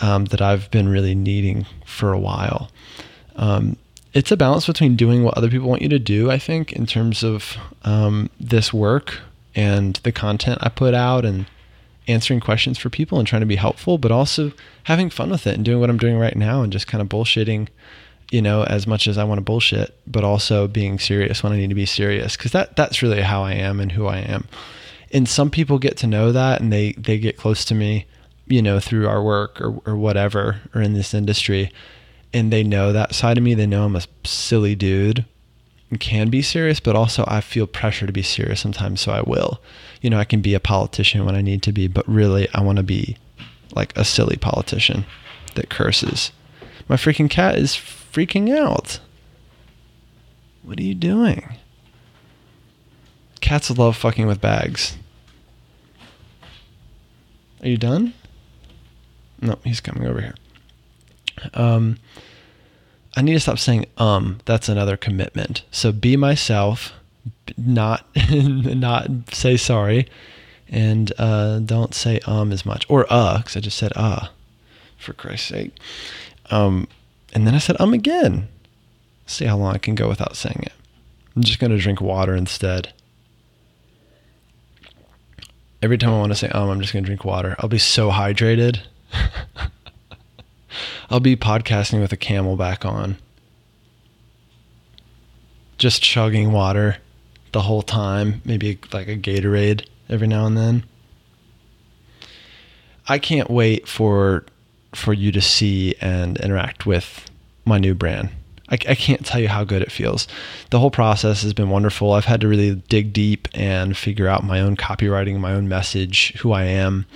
um, 0.00 0.26
that 0.26 0.40
I've 0.40 0.70
been 0.70 0.88
really 0.88 1.14
needing 1.14 1.66
for 1.84 2.12
a 2.12 2.18
while. 2.18 2.70
Um, 3.36 3.76
it's 4.12 4.30
a 4.30 4.36
balance 4.36 4.66
between 4.66 4.96
doing 4.96 5.22
what 5.22 5.36
other 5.36 5.48
people 5.48 5.68
want 5.68 5.82
you 5.82 5.88
to 5.88 5.98
do, 5.98 6.30
I 6.30 6.38
think, 6.38 6.72
in 6.72 6.86
terms 6.86 7.22
of 7.22 7.56
um, 7.84 8.28
this 8.38 8.72
work 8.72 9.20
and 9.54 9.96
the 10.02 10.12
content 10.12 10.58
I 10.62 10.68
put 10.68 10.94
out 10.94 11.24
and 11.24 11.46
answering 12.08 12.40
questions 12.40 12.78
for 12.78 12.90
people 12.90 13.18
and 13.18 13.26
trying 13.26 13.40
to 13.40 13.46
be 13.46 13.56
helpful, 13.56 13.96
but 13.96 14.10
also 14.10 14.52
having 14.84 15.08
fun 15.08 15.30
with 15.30 15.46
it 15.46 15.54
and 15.54 15.64
doing 15.64 15.80
what 15.80 15.88
I'm 15.88 15.98
doing 15.98 16.18
right 16.18 16.36
now 16.36 16.62
and 16.62 16.72
just 16.72 16.86
kind 16.86 17.00
of 17.00 17.08
bullshitting, 17.08 17.68
you 18.30 18.42
know, 18.42 18.64
as 18.64 18.86
much 18.86 19.06
as 19.06 19.16
I 19.16 19.24
want 19.24 19.38
to 19.38 19.42
bullshit, 19.42 19.96
but 20.06 20.24
also 20.24 20.66
being 20.66 20.98
serious 20.98 21.42
when 21.42 21.52
I 21.52 21.56
need 21.56 21.68
to 21.68 21.74
be 21.74 21.86
serious. 21.86 22.36
Cause 22.36 22.52
that, 22.52 22.76
that's 22.76 23.02
really 23.02 23.22
how 23.22 23.42
I 23.42 23.52
am 23.52 23.80
and 23.80 23.92
who 23.92 24.06
I 24.06 24.18
am 24.18 24.48
and 25.12 25.28
some 25.28 25.50
people 25.50 25.78
get 25.78 25.96
to 25.98 26.06
know 26.06 26.32
that 26.32 26.60
and 26.60 26.72
they 26.72 26.92
they 26.92 27.18
get 27.18 27.36
close 27.36 27.64
to 27.64 27.74
me 27.74 28.06
you 28.46 28.62
know 28.62 28.80
through 28.80 29.06
our 29.06 29.22
work 29.22 29.60
or, 29.60 29.80
or 29.86 29.96
whatever 29.96 30.60
or 30.74 30.80
in 30.80 30.94
this 30.94 31.14
industry 31.14 31.70
and 32.34 32.50
they 32.50 32.62
know 32.62 32.94
that 32.94 33.14
side 33.14 33.36
of 33.36 33.44
me. 33.44 33.52
They 33.52 33.66
know 33.66 33.84
i'm 33.84 33.96
a 33.96 34.02
silly 34.24 34.74
dude 34.74 35.24
can 36.00 36.30
be 36.30 36.40
serious 36.40 36.80
but 36.80 36.96
also 36.96 37.22
i 37.28 37.42
feel 37.42 37.66
pressure 37.66 38.06
to 38.06 38.12
be 38.12 38.22
serious 38.22 38.60
sometimes 38.60 39.02
so 39.02 39.12
i 39.12 39.20
will. 39.20 39.60
You 40.00 40.10
know 40.10 40.18
i 40.18 40.24
can 40.24 40.40
be 40.40 40.54
a 40.54 40.60
politician 40.60 41.24
when 41.24 41.34
i 41.34 41.42
need 41.42 41.62
to 41.64 41.72
be 41.72 41.86
but 41.86 42.08
really 42.08 42.48
i 42.54 42.62
want 42.62 42.78
to 42.78 42.82
be 42.82 43.16
like 43.74 43.96
a 43.96 44.04
silly 44.04 44.36
politician 44.36 45.06
that 45.54 45.70
curses. 45.70 46.32
My 46.88 46.96
freaking 46.96 47.30
cat 47.30 47.56
is 47.56 47.72
freaking 47.74 48.54
out. 48.54 49.00
What 50.62 50.78
are 50.78 50.82
you 50.82 50.94
doing? 50.94 51.56
Cats 53.40 53.70
love 53.70 53.96
fucking 53.96 54.26
with 54.26 54.40
bags 54.40 54.96
are 57.62 57.68
you 57.68 57.76
done? 57.76 58.14
No, 59.40 59.58
he's 59.64 59.80
coming 59.80 60.06
over 60.06 60.20
here. 60.20 60.34
Um, 61.54 61.98
I 63.16 63.22
need 63.22 63.34
to 63.34 63.40
stop 63.40 63.58
saying 63.58 63.86
um. 63.98 64.40
That's 64.44 64.68
another 64.68 64.96
commitment. 64.96 65.64
So 65.70 65.92
be 65.92 66.16
myself, 66.16 66.92
not 67.56 68.06
not 68.32 69.08
say 69.32 69.56
sorry, 69.56 70.08
and 70.68 71.12
uh, 71.18 71.58
don't 71.60 71.94
say 71.94 72.20
um 72.26 72.52
as 72.52 72.64
much 72.64 72.86
or 72.88 73.06
uh 73.10 73.38
because 73.38 73.56
I 73.56 73.60
just 73.60 73.78
said 73.78 73.92
uh, 73.96 74.28
for 74.98 75.12
Christ's 75.12 75.48
sake. 75.48 75.72
Um, 76.50 76.88
and 77.32 77.46
then 77.46 77.54
I 77.54 77.58
said 77.58 77.80
um 77.80 77.92
again. 77.94 78.48
See 79.26 79.44
how 79.46 79.56
long 79.56 79.74
I 79.74 79.78
can 79.78 79.94
go 79.94 80.08
without 80.08 80.36
saying 80.36 80.60
it. 80.62 80.72
I'm 81.34 81.42
just 81.42 81.58
gonna 81.58 81.78
drink 81.78 82.00
water 82.00 82.34
instead 82.34 82.92
every 85.82 85.98
time 85.98 86.10
I 86.10 86.18
want 86.18 86.32
to 86.32 86.36
say 86.36 86.48
um, 86.48 86.70
I'm 86.70 86.80
just 86.80 86.92
gonna 86.92 87.04
drink 87.04 87.24
water. 87.24 87.56
I'll 87.58 87.68
be 87.68 87.78
so 87.78 88.10
hydrated. 88.10 88.80
I'll 91.10 91.20
be 91.20 91.36
podcasting 91.36 92.00
with 92.00 92.12
a 92.12 92.16
CamelBak 92.16 92.86
on. 92.88 93.18
Just 95.76 96.02
chugging 96.02 96.52
water 96.52 96.98
the 97.52 97.62
whole 97.62 97.82
time, 97.82 98.40
maybe 98.44 98.78
like 98.92 99.08
a 99.08 99.16
Gatorade 99.16 99.86
every 100.08 100.26
now 100.26 100.46
and 100.46 100.56
then. 100.56 100.84
I 103.08 103.18
can't 103.18 103.50
wait 103.50 103.88
for 103.88 104.46
for 104.94 105.12
you 105.12 105.32
to 105.32 105.40
see 105.40 105.94
and 106.00 106.38
interact 106.38 106.86
with 106.86 107.30
my 107.64 107.78
new 107.78 107.94
brand. 107.94 108.30
I, 108.72 108.76
I 108.88 108.94
can't 108.94 109.24
tell 109.24 109.40
you 109.40 109.48
how 109.48 109.64
good 109.64 109.82
it 109.82 109.92
feels. 109.92 110.26
The 110.70 110.80
whole 110.80 110.90
process 110.90 111.42
has 111.42 111.52
been 111.52 111.68
wonderful. 111.68 112.12
I've 112.12 112.24
had 112.24 112.40
to 112.40 112.48
really 112.48 112.76
dig 112.88 113.12
deep 113.12 113.46
and 113.54 113.96
figure 113.96 114.26
out 114.26 114.44
my 114.44 114.60
own 114.60 114.76
copywriting, 114.76 115.38
my 115.38 115.52
own 115.52 115.68
message, 115.68 116.32
who 116.38 116.52
I 116.52 116.64
am. 116.64 117.06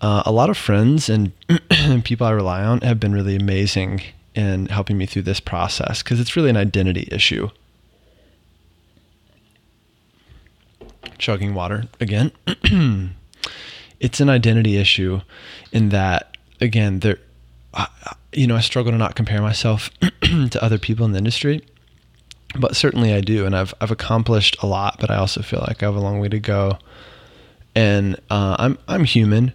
Uh, 0.00 0.22
a 0.26 0.32
lot 0.32 0.50
of 0.50 0.56
friends 0.56 1.08
and 1.08 1.32
people 2.04 2.26
I 2.26 2.30
rely 2.30 2.64
on 2.64 2.80
have 2.80 2.98
been 2.98 3.12
really 3.12 3.36
amazing 3.36 4.02
in 4.34 4.66
helping 4.66 4.98
me 4.98 5.06
through 5.06 5.22
this 5.22 5.40
process 5.40 6.02
because 6.02 6.18
it's 6.18 6.36
really 6.36 6.50
an 6.50 6.56
identity 6.56 7.06
issue. 7.12 7.50
Chugging 11.18 11.54
water 11.54 11.84
again. 12.00 12.32
it's 14.00 14.20
an 14.20 14.28
identity 14.28 14.76
issue 14.76 15.20
in 15.70 15.90
that, 15.90 16.36
again, 16.60 17.00
there 17.00 17.18
you 18.34 18.46
know, 18.46 18.56
I 18.56 18.60
struggle 18.60 18.92
to 18.92 18.98
not 18.98 19.14
compare 19.14 19.40
myself 19.40 19.90
to 20.22 20.58
other 20.62 20.78
people 20.78 21.04
in 21.06 21.12
the 21.12 21.18
industry, 21.18 21.64
but 22.58 22.76
certainly 22.76 23.12
I 23.12 23.20
do, 23.20 23.46
and 23.46 23.56
I've 23.56 23.74
I've 23.80 23.90
accomplished 23.90 24.56
a 24.62 24.66
lot, 24.66 24.98
but 25.00 25.10
I 25.10 25.16
also 25.16 25.42
feel 25.42 25.64
like 25.66 25.82
I 25.82 25.86
have 25.86 25.96
a 25.96 26.00
long 26.00 26.20
way 26.20 26.28
to 26.28 26.38
go. 26.38 26.78
And 27.74 28.16
uh, 28.30 28.56
I'm 28.58 28.78
I'm 28.86 29.04
human, 29.04 29.52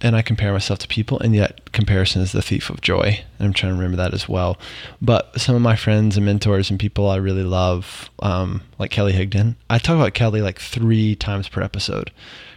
and 0.00 0.16
I 0.16 0.22
compare 0.22 0.52
myself 0.52 0.78
to 0.80 0.88
people, 0.88 1.18
and 1.20 1.34
yet 1.34 1.72
comparison 1.72 2.22
is 2.22 2.32
the 2.32 2.42
thief 2.42 2.70
of 2.70 2.80
joy. 2.80 3.22
And 3.38 3.46
I'm 3.46 3.52
trying 3.52 3.72
to 3.72 3.76
remember 3.76 3.98
that 3.98 4.14
as 4.14 4.28
well. 4.28 4.58
But 5.02 5.38
some 5.38 5.54
of 5.54 5.62
my 5.62 5.76
friends 5.76 6.16
and 6.16 6.24
mentors 6.24 6.70
and 6.70 6.80
people 6.80 7.08
I 7.08 7.16
really 7.16 7.44
love, 7.44 8.10
um, 8.20 8.62
like 8.78 8.90
Kelly 8.90 9.12
Higdon, 9.12 9.56
I 9.68 9.78
talk 9.78 9.96
about 9.96 10.14
Kelly 10.14 10.40
like 10.40 10.58
three 10.58 11.14
times 11.14 11.48
per 11.48 11.62
episode 11.62 12.10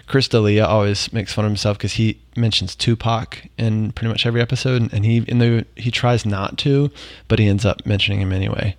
Chris 0.10 0.28
D'Elia 0.28 0.66
always 0.66 1.14
makes 1.14 1.32
fun 1.34 1.46
of 1.46 1.52
himself 1.52 1.78
because 1.78 1.94
he 1.94 2.20
mentions 2.36 2.76
Tupac 2.76 3.44
in 3.60 3.92
pretty 3.92 4.10
much 4.10 4.26
every 4.26 4.42
episode, 4.42 4.92
and 4.92 5.06
he, 5.06 5.18
in 5.28 5.38
the 5.38 5.66
he 5.76 5.92
tries 5.92 6.26
not 6.26 6.58
to, 6.60 6.92
but 7.28 7.38
he 7.38 7.48
ends 7.48 7.64
up 7.64 7.86
mentioning 7.86 8.20
him 8.20 8.34
anyway, 8.34 8.76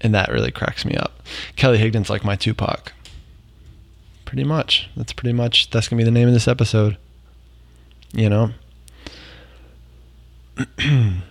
and 0.00 0.14
that 0.14 0.30
really 0.30 0.50
cracks 0.50 0.86
me 0.86 0.96
up. 0.96 1.20
Kelly 1.54 1.78
Higdon's 1.78 2.08
like 2.08 2.24
my 2.24 2.34
Tupac. 2.34 2.94
Pretty 4.24 4.44
much. 4.44 4.88
That's 4.96 5.12
pretty 5.12 5.34
much. 5.34 5.70
That's 5.70 5.86
gonna 5.86 5.98
be 5.98 6.04
the 6.04 6.10
name 6.10 6.28
of 6.28 6.34
this 6.34 6.48
episode. 6.48 6.96
You 8.12 8.30
know. 8.30 8.50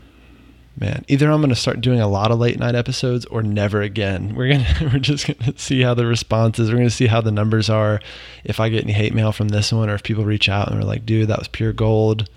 man 0.79 1.03
either 1.07 1.29
i'm 1.29 1.41
going 1.41 1.49
to 1.49 1.55
start 1.55 1.81
doing 1.81 1.99
a 1.99 2.07
lot 2.07 2.31
of 2.31 2.39
late 2.39 2.57
night 2.59 2.75
episodes 2.75 3.25
or 3.25 3.43
never 3.43 3.81
again. 3.81 4.33
We're 4.35 4.47
going 4.47 4.65
to 4.75 4.89
we're 4.93 4.99
just 4.99 5.27
going 5.27 5.53
to 5.53 5.59
see 5.59 5.81
how 5.81 5.93
the 5.93 6.05
response 6.05 6.59
is 6.59 6.69
we're 6.69 6.77
going 6.77 6.87
to 6.87 6.95
see 6.95 7.07
how 7.07 7.21
the 7.21 7.31
numbers 7.31 7.69
are. 7.69 7.99
If 8.43 8.59
i 8.59 8.69
get 8.69 8.83
any 8.83 8.93
hate 8.93 9.13
mail 9.13 9.31
from 9.31 9.49
this 9.49 9.71
one 9.71 9.89
or 9.89 9.95
if 9.95 10.03
people 10.03 10.25
reach 10.25 10.49
out 10.49 10.69
and 10.69 10.79
are 10.79 10.85
like 10.85 11.05
dude 11.05 11.27
that 11.27 11.39
was 11.39 11.47
pure 11.47 11.73
gold. 11.73 12.29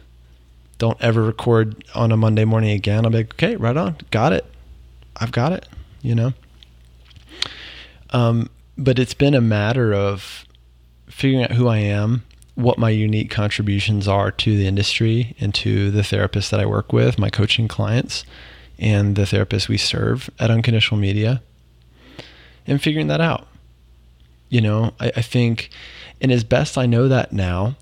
Don't 0.79 1.01
ever 1.01 1.23
record 1.23 1.85
on 1.95 2.11
a 2.11 2.17
monday 2.17 2.45
morning 2.45 2.71
again. 2.71 3.05
I'll 3.05 3.11
be 3.11 3.19
like 3.19 3.35
okay 3.35 3.57
right 3.57 3.77
on. 3.77 3.97
Got 4.11 4.33
it. 4.33 4.45
I've 5.17 5.33
got 5.33 5.53
it 5.53 5.69
you 6.03 6.15
know? 6.15 6.35
Um, 8.11 8.51
but 8.77 8.99
it's 8.99 9.15
been 9.15 9.35
a 9.35 9.41
matter 9.41 9.95
of 9.95 10.45
figuring 11.09 11.45
out 11.45 11.53
who 11.53 11.69
i 11.69 11.79
am 11.79 12.25
what 12.55 12.79
my 12.79 12.91
unique 12.91 13.31
contributions 13.31 14.07
are 14.07 14.31
to 14.31 14.57
the 14.57 14.67
industry 14.67 15.35
and 15.41 15.55
to 15.55 15.91
the 15.91 16.03
therapists 16.03 16.51
that 16.51 16.61
I 16.61 16.67
work 16.67 16.93
with, 16.93 17.19
my 17.19 17.31
coaching 17.31 17.69
clients, 17.69 18.25
and 18.79 19.17
the 19.17 19.23
therapists 19.23 19.69
we 19.69 19.79
serve 19.79 20.29
at 20.39 20.51
Unconditional 20.51 21.01
Media, 21.01 21.43
and 22.67 22.83
figuring 22.83 23.09
that 23.09 23.21
out. 23.21 23.47
You 24.49 24.61
know, 24.61 24.93
I, 25.01 25.13
I 25.17 25.23
think, 25.23 25.71
and 26.21 26.31
as 26.31 26.45
best 26.45 26.77
I 26.77 26.87
know 26.87 27.09
that 27.09 27.33
now, 27.33 27.77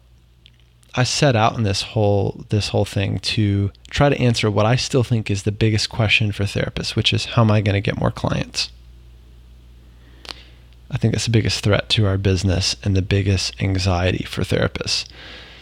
I 0.95 1.05
set 1.05 1.37
out 1.37 1.57
in 1.57 1.63
this 1.63 1.83
whole 1.83 2.45
this 2.49 2.69
whole 2.69 2.85
thing 2.85 3.21
to 3.21 3.71
try 3.91 4.09
to 4.09 4.19
answer 4.19 4.51
what 4.51 4.67
I 4.67 4.75
still 4.77 5.05
think 5.05 5.31
is 5.31 5.45
the 5.45 5.53
biggest 5.53 5.89
question 5.89 6.33
for 6.33 6.45
therapists, 6.45 6.97
which 6.97 7.13
is 7.13 7.27
how 7.27 7.43
am 7.43 7.51
I 7.51 7.61
going 7.61 7.75
to 7.75 7.81
get 7.81 7.99
more 7.99 8.11
clients? 8.11 8.71
I 10.91 10.97
think 10.97 11.13
that's 11.15 11.27
the 11.27 11.31
biggest 11.31 11.63
threat 11.63 11.89
to 11.91 12.07
our 12.07 12.19
business 12.19 12.77
and 12.83 12.97
the 12.97 13.03
biggest 13.03 13.61
anxiety 13.61 14.25
for 14.25 14.43
therapists. 14.43 15.07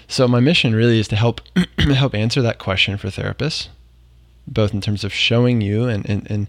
So 0.06 0.26
my 0.26 0.40
mission 0.40 0.74
really 0.74 0.98
is 0.98 1.08
to 1.08 1.16
help 1.16 1.42
help 1.78 2.14
answer 2.14 2.40
that 2.40 2.58
question 2.58 2.96
for 2.96 3.08
therapists, 3.08 3.68
both 4.46 4.72
in 4.72 4.80
terms 4.80 5.04
of 5.04 5.12
showing 5.12 5.60
you 5.60 5.84
and 5.84 6.08
and, 6.08 6.30
and 6.30 6.46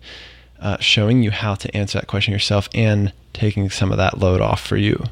uh, 0.59 0.77
showing 0.79 1.23
you 1.23 1.31
how 1.31 1.55
to 1.55 1.75
answer 1.75 1.99
that 1.99 2.07
question 2.07 2.31
yourself, 2.31 2.69
and 2.73 3.11
taking 3.33 3.69
some 3.69 3.91
of 3.91 3.97
that 3.97 4.17
load 4.17 4.41
off 4.41 4.65
for 4.65 4.77
you 4.77 5.05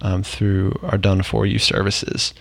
um, 0.00 0.22
through 0.22 0.78
our 0.82 0.98
done 0.98 1.22
for 1.22 1.46
you 1.46 1.58
services. 1.58 2.34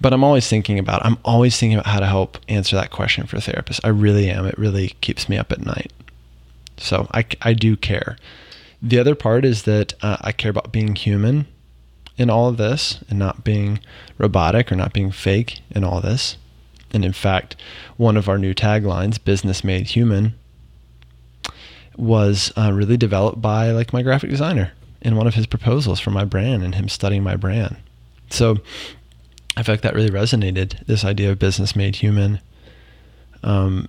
But 0.00 0.12
I'm 0.12 0.22
always 0.22 0.46
thinking 0.46 0.78
about 0.78 1.04
I'm 1.04 1.18
always 1.24 1.58
thinking 1.58 1.78
about 1.78 1.90
how 1.90 2.00
to 2.00 2.06
help 2.06 2.38
answer 2.48 2.76
that 2.76 2.90
question 2.90 3.26
for 3.26 3.38
therapists. 3.38 3.80
I 3.82 3.88
really 3.88 4.28
am. 4.28 4.46
It 4.46 4.58
really 4.58 4.90
keeps 5.00 5.28
me 5.28 5.38
up 5.38 5.50
at 5.50 5.64
night. 5.64 5.90
So 6.76 7.08
I 7.14 7.24
I 7.40 7.54
do 7.54 7.76
care. 7.76 8.18
The 8.80 8.98
other 8.98 9.14
part 9.14 9.44
is 9.44 9.64
that 9.64 9.94
uh, 10.02 10.18
I 10.20 10.32
care 10.32 10.50
about 10.50 10.72
being 10.72 10.94
human 10.94 11.46
in 12.16 12.30
all 12.30 12.48
of 12.48 12.56
this 12.56 13.02
and 13.08 13.18
not 13.18 13.44
being 13.44 13.80
robotic 14.18 14.70
or 14.70 14.76
not 14.76 14.92
being 14.92 15.10
fake 15.10 15.60
in 15.70 15.84
all 15.84 16.00
this. 16.00 16.36
And 16.92 17.04
in 17.04 17.12
fact, 17.12 17.56
one 17.96 18.16
of 18.16 18.28
our 18.28 18.38
new 18.38 18.54
taglines, 18.54 19.22
"Business 19.22 19.62
Made 19.62 19.88
Human," 19.88 20.34
was 21.96 22.52
uh, 22.56 22.72
really 22.72 22.96
developed 22.96 23.42
by 23.42 23.70
like 23.72 23.92
my 23.92 24.02
graphic 24.02 24.30
designer 24.30 24.72
in 25.02 25.16
one 25.16 25.26
of 25.26 25.34
his 25.34 25.46
proposals 25.46 26.00
for 26.00 26.10
my 26.10 26.24
brand 26.24 26.62
and 26.62 26.74
him 26.74 26.88
studying 26.88 27.22
my 27.22 27.36
brand. 27.36 27.76
So 28.30 28.58
I 29.56 29.62
feel 29.62 29.74
like 29.74 29.82
that 29.82 29.94
really 29.94 30.10
resonated. 30.10 30.84
This 30.86 31.04
idea 31.04 31.30
of 31.30 31.38
business 31.38 31.76
made 31.76 31.96
human, 31.96 32.40
um, 33.42 33.88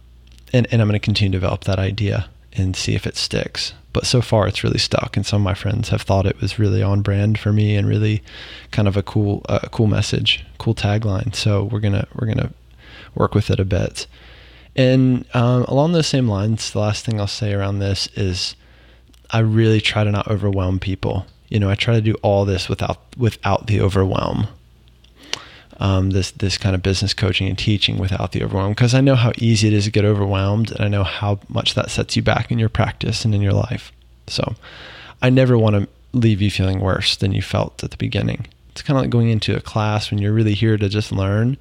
and 0.51 0.67
and 0.71 0.81
I'm 0.81 0.87
going 0.87 0.99
to 0.99 1.03
continue 1.03 1.31
to 1.31 1.37
develop 1.37 1.63
that 1.65 1.79
idea 1.79 2.27
and 2.53 2.75
see 2.75 2.95
if 2.95 3.05
it 3.05 3.17
sticks. 3.17 3.73
But 3.91 4.05
so 4.05 4.21
far 4.21 4.47
it's 4.47 4.63
really 4.63 4.77
stuck 4.77 5.17
and 5.17 5.25
some 5.25 5.41
of 5.41 5.45
my 5.45 5.53
friends 5.53 5.89
have 5.89 6.03
thought 6.03 6.25
it 6.25 6.39
was 6.39 6.59
really 6.59 6.83
on 6.83 7.01
brand 7.01 7.39
for 7.39 7.51
me 7.51 7.75
and 7.75 7.87
really 7.87 8.21
kind 8.71 8.87
of 8.87 8.95
a 8.95 9.03
cool 9.03 9.41
a 9.49 9.69
cool 9.69 9.87
message 9.87 10.45
cool 10.57 10.75
tagline. 10.75 11.33
So 11.33 11.63
we're 11.63 11.79
gonna 11.79 12.07
we're 12.15 12.27
gonna 12.27 12.51
work 13.15 13.33
with 13.33 13.49
it 13.49 13.59
a 13.59 13.65
bit. 13.65 14.05
And 14.75 15.25
um, 15.33 15.63
along 15.63 15.93
those 15.93 16.07
same 16.07 16.27
lines 16.27 16.71
the 16.71 16.79
last 16.79 17.03
thing 17.03 17.19
i'll 17.19 17.27
say 17.27 17.53
around 17.53 17.79
this 17.79 18.07
is 18.15 18.55
i 19.31 19.39
really 19.39 19.81
try 19.81 20.03
to 20.03 20.11
not 20.11 20.27
overwhelm 20.27 20.79
people. 20.79 21.25
You 21.49 21.59
know 21.59 21.69
i 21.69 21.75
try 21.75 21.95
to 21.95 22.01
do 22.01 22.13
all 22.21 22.45
this 22.45 22.69
without 22.69 22.99
without 23.17 23.65
the 23.67 23.81
overwhelm 23.81 24.47
um, 25.79 26.11
this 26.11 26.31
this 26.31 26.57
kind 26.57 26.75
of 26.75 26.83
business 26.83 27.13
coaching 27.13 27.47
and 27.47 27.57
teaching 27.57 27.97
without 27.97 28.33
the 28.33 28.43
overwhelm 28.43 28.71
because 28.71 28.93
I 28.93 29.01
know 29.01 29.15
how 29.15 29.31
easy 29.37 29.67
it 29.67 29.73
is 29.73 29.85
to 29.85 29.91
get 29.91 30.05
overwhelmed 30.05 30.71
and 30.71 30.81
I 30.81 30.87
know 30.89 31.03
how 31.03 31.39
much 31.47 31.73
that 31.73 31.89
sets 31.89 32.15
you 32.15 32.21
back 32.21 32.51
in 32.51 32.59
your 32.59 32.69
practice 32.69 33.25
and 33.25 33.33
in 33.33 33.41
your 33.41 33.53
life. 33.53 33.91
So 34.27 34.55
I 35.21 35.29
never 35.29 35.57
want 35.57 35.75
to 35.75 35.87
leave 36.11 36.41
you 36.41 36.51
feeling 36.51 36.81
worse 36.81 37.15
than 37.15 37.31
you 37.31 37.41
felt 37.41 37.83
at 37.83 37.91
the 37.91 37.97
beginning. 37.97 38.47
It's 38.71 38.81
kind 38.81 38.97
of 38.97 39.03
like 39.03 39.09
going 39.09 39.29
into 39.29 39.55
a 39.55 39.61
class 39.61 40.11
when 40.11 40.19
you're 40.19 40.33
really 40.33 40.53
here 40.53 40.77
to 40.77 40.89
just 40.89 41.11
learn 41.11 41.57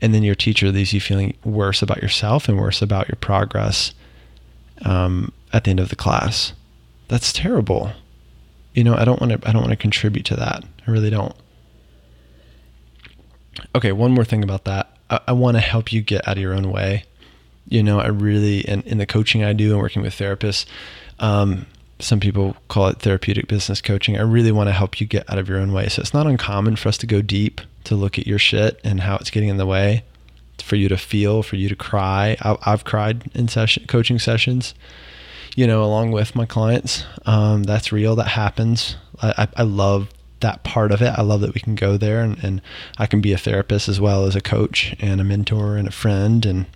and 0.00 0.14
then 0.14 0.22
your 0.22 0.34
teacher 0.34 0.70
leaves 0.70 0.92
you 0.92 1.00
feeling 1.00 1.36
worse 1.44 1.82
about 1.82 2.02
yourself 2.02 2.48
and 2.48 2.58
worse 2.58 2.82
about 2.82 3.08
your 3.08 3.16
progress 3.16 3.92
um, 4.84 5.32
at 5.52 5.64
the 5.64 5.70
end 5.70 5.80
of 5.80 5.88
the 5.88 5.96
class. 5.96 6.52
That's 7.08 7.32
terrible. 7.32 7.92
You 8.74 8.84
know, 8.84 8.94
I 8.94 9.04
don't 9.04 9.20
want 9.20 9.32
to 9.32 9.48
I 9.48 9.52
don't 9.52 9.62
want 9.62 9.72
to 9.72 9.76
contribute 9.76 10.24
to 10.26 10.36
that. 10.36 10.64
I 10.86 10.90
really 10.90 11.10
don't. 11.10 11.34
Okay, 13.74 13.92
one 13.92 14.12
more 14.12 14.24
thing 14.24 14.42
about 14.42 14.64
that. 14.64 14.90
I, 15.10 15.20
I 15.28 15.32
want 15.32 15.56
to 15.56 15.60
help 15.60 15.92
you 15.92 16.02
get 16.02 16.26
out 16.26 16.36
of 16.36 16.42
your 16.42 16.54
own 16.54 16.70
way. 16.70 17.04
You 17.68 17.82
know, 17.82 18.00
I 18.00 18.06
really, 18.08 18.60
in, 18.60 18.98
the 18.98 19.06
coaching 19.06 19.44
I 19.44 19.52
do 19.52 19.72
and 19.72 19.80
working 19.80 20.00
with 20.02 20.14
therapists, 20.14 20.64
um, 21.18 21.66
some 21.98 22.20
people 22.20 22.56
call 22.68 22.88
it 22.88 23.00
therapeutic 23.00 23.46
business 23.48 23.82
coaching. 23.82 24.16
I 24.16 24.22
really 24.22 24.52
want 24.52 24.68
to 24.68 24.72
help 24.72 25.00
you 25.00 25.06
get 25.06 25.30
out 25.30 25.38
of 25.38 25.48
your 25.48 25.58
own 25.58 25.72
way. 25.72 25.88
So 25.88 26.00
it's 26.00 26.14
not 26.14 26.26
uncommon 26.26 26.76
for 26.76 26.88
us 26.88 26.98
to 26.98 27.06
go 27.06 27.20
deep 27.20 27.60
to 27.84 27.94
look 27.94 28.18
at 28.18 28.26
your 28.26 28.38
shit 28.38 28.80
and 28.84 29.00
how 29.00 29.16
it's 29.16 29.30
getting 29.30 29.48
in 29.48 29.56
the 29.56 29.66
way, 29.66 30.04
for 30.62 30.76
you 30.76 30.88
to 30.88 30.96
feel, 30.96 31.42
for 31.42 31.56
you 31.56 31.68
to 31.68 31.76
cry. 31.76 32.36
I, 32.40 32.56
have 32.70 32.84
cried 32.84 33.30
in 33.34 33.48
session 33.48 33.86
coaching 33.86 34.18
sessions, 34.18 34.74
you 35.56 35.66
know, 35.66 35.82
along 35.82 36.12
with 36.12 36.34
my 36.34 36.46
clients. 36.46 37.04
Um, 37.26 37.64
that's 37.64 37.92
real. 37.92 38.16
That 38.16 38.28
happens. 38.28 38.96
I, 39.20 39.48
I 39.56 39.62
love 39.62 40.08
that 40.40 40.64
part 40.64 40.92
of 40.92 41.02
it. 41.02 41.12
I 41.16 41.22
love 41.22 41.40
that 41.40 41.54
we 41.54 41.60
can 41.60 41.74
go 41.74 41.96
there 41.96 42.20
and, 42.20 42.42
and 42.42 42.62
I 42.98 43.06
can 43.06 43.20
be 43.20 43.32
a 43.32 43.38
therapist 43.38 43.88
as 43.88 44.00
well 44.00 44.24
as 44.24 44.36
a 44.36 44.40
coach 44.40 44.94
and 45.00 45.20
a 45.20 45.24
mentor 45.24 45.76
and 45.76 45.88
a 45.88 45.92
friend 45.92 46.44
and 46.46 46.66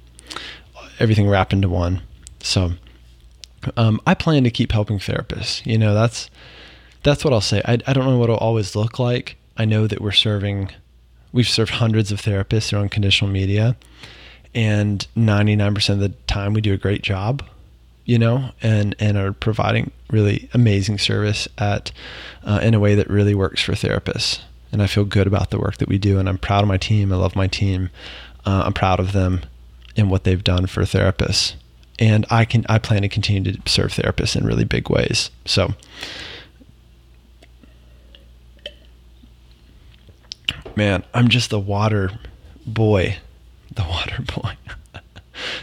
everything 0.98 1.28
wrapped 1.28 1.52
into 1.52 1.68
one. 1.68 2.02
So 2.40 2.72
um, 3.76 4.00
I 4.06 4.14
plan 4.14 4.44
to 4.44 4.50
keep 4.50 4.72
helping 4.72 4.98
therapists. 4.98 5.64
You 5.64 5.78
know, 5.78 5.94
that's 5.94 6.30
that's 7.02 7.24
what 7.24 7.32
I'll 7.32 7.40
say. 7.40 7.62
I, 7.64 7.78
I 7.86 7.92
don't 7.92 8.04
know 8.04 8.18
what 8.18 8.30
it'll 8.30 8.36
always 8.36 8.76
look 8.76 8.98
like. 8.98 9.36
I 9.56 9.64
know 9.64 9.86
that 9.86 10.00
we're 10.00 10.12
serving, 10.12 10.70
we've 11.32 11.48
served 11.48 11.72
hundreds 11.72 12.12
of 12.12 12.22
therapists 12.22 12.68
through 12.68 12.80
unconditional 12.80 13.30
media, 13.30 13.76
and 14.54 15.06
99% 15.16 15.88
of 15.90 15.98
the 15.98 16.10
time 16.26 16.54
we 16.54 16.60
do 16.60 16.72
a 16.72 16.78
great 16.78 17.02
job 17.02 17.42
you 18.04 18.18
know, 18.18 18.50
and 18.62 18.94
and 18.98 19.16
are 19.16 19.32
providing 19.32 19.90
really 20.10 20.48
amazing 20.54 20.98
service 20.98 21.48
at 21.58 21.92
uh, 22.44 22.60
in 22.62 22.74
a 22.74 22.80
way 22.80 22.94
that 22.94 23.08
really 23.08 23.34
works 23.34 23.62
for 23.62 23.72
therapists. 23.72 24.40
And 24.70 24.82
I 24.82 24.86
feel 24.86 25.04
good 25.04 25.26
about 25.26 25.50
the 25.50 25.58
work 25.58 25.76
that 25.78 25.88
we 25.88 25.98
do, 25.98 26.18
and 26.18 26.28
I'm 26.28 26.38
proud 26.38 26.62
of 26.62 26.68
my 26.68 26.78
team. 26.78 27.12
I 27.12 27.16
love 27.16 27.36
my 27.36 27.46
team. 27.46 27.90
Uh, 28.44 28.62
I'm 28.66 28.72
proud 28.72 29.00
of 29.00 29.12
them 29.12 29.42
and 29.96 30.10
what 30.10 30.24
they've 30.24 30.42
done 30.42 30.66
for 30.66 30.82
therapists. 30.82 31.54
And 31.98 32.26
I 32.30 32.44
can 32.44 32.64
I 32.68 32.78
plan 32.78 33.02
to 33.02 33.08
continue 33.08 33.52
to 33.52 33.70
serve 33.70 33.92
therapists 33.92 34.36
in 34.36 34.46
really 34.46 34.64
big 34.64 34.88
ways. 34.90 35.30
So. 35.44 35.74
Man, 40.74 41.04
I'm 41.12 41.28
just 41.28 41.50
the 41.50 41.60
water 41.60 42.18
boy. 42.66 43.18
The 43.74 43.82
water 43.82 44.22
boy. 44.34 44.56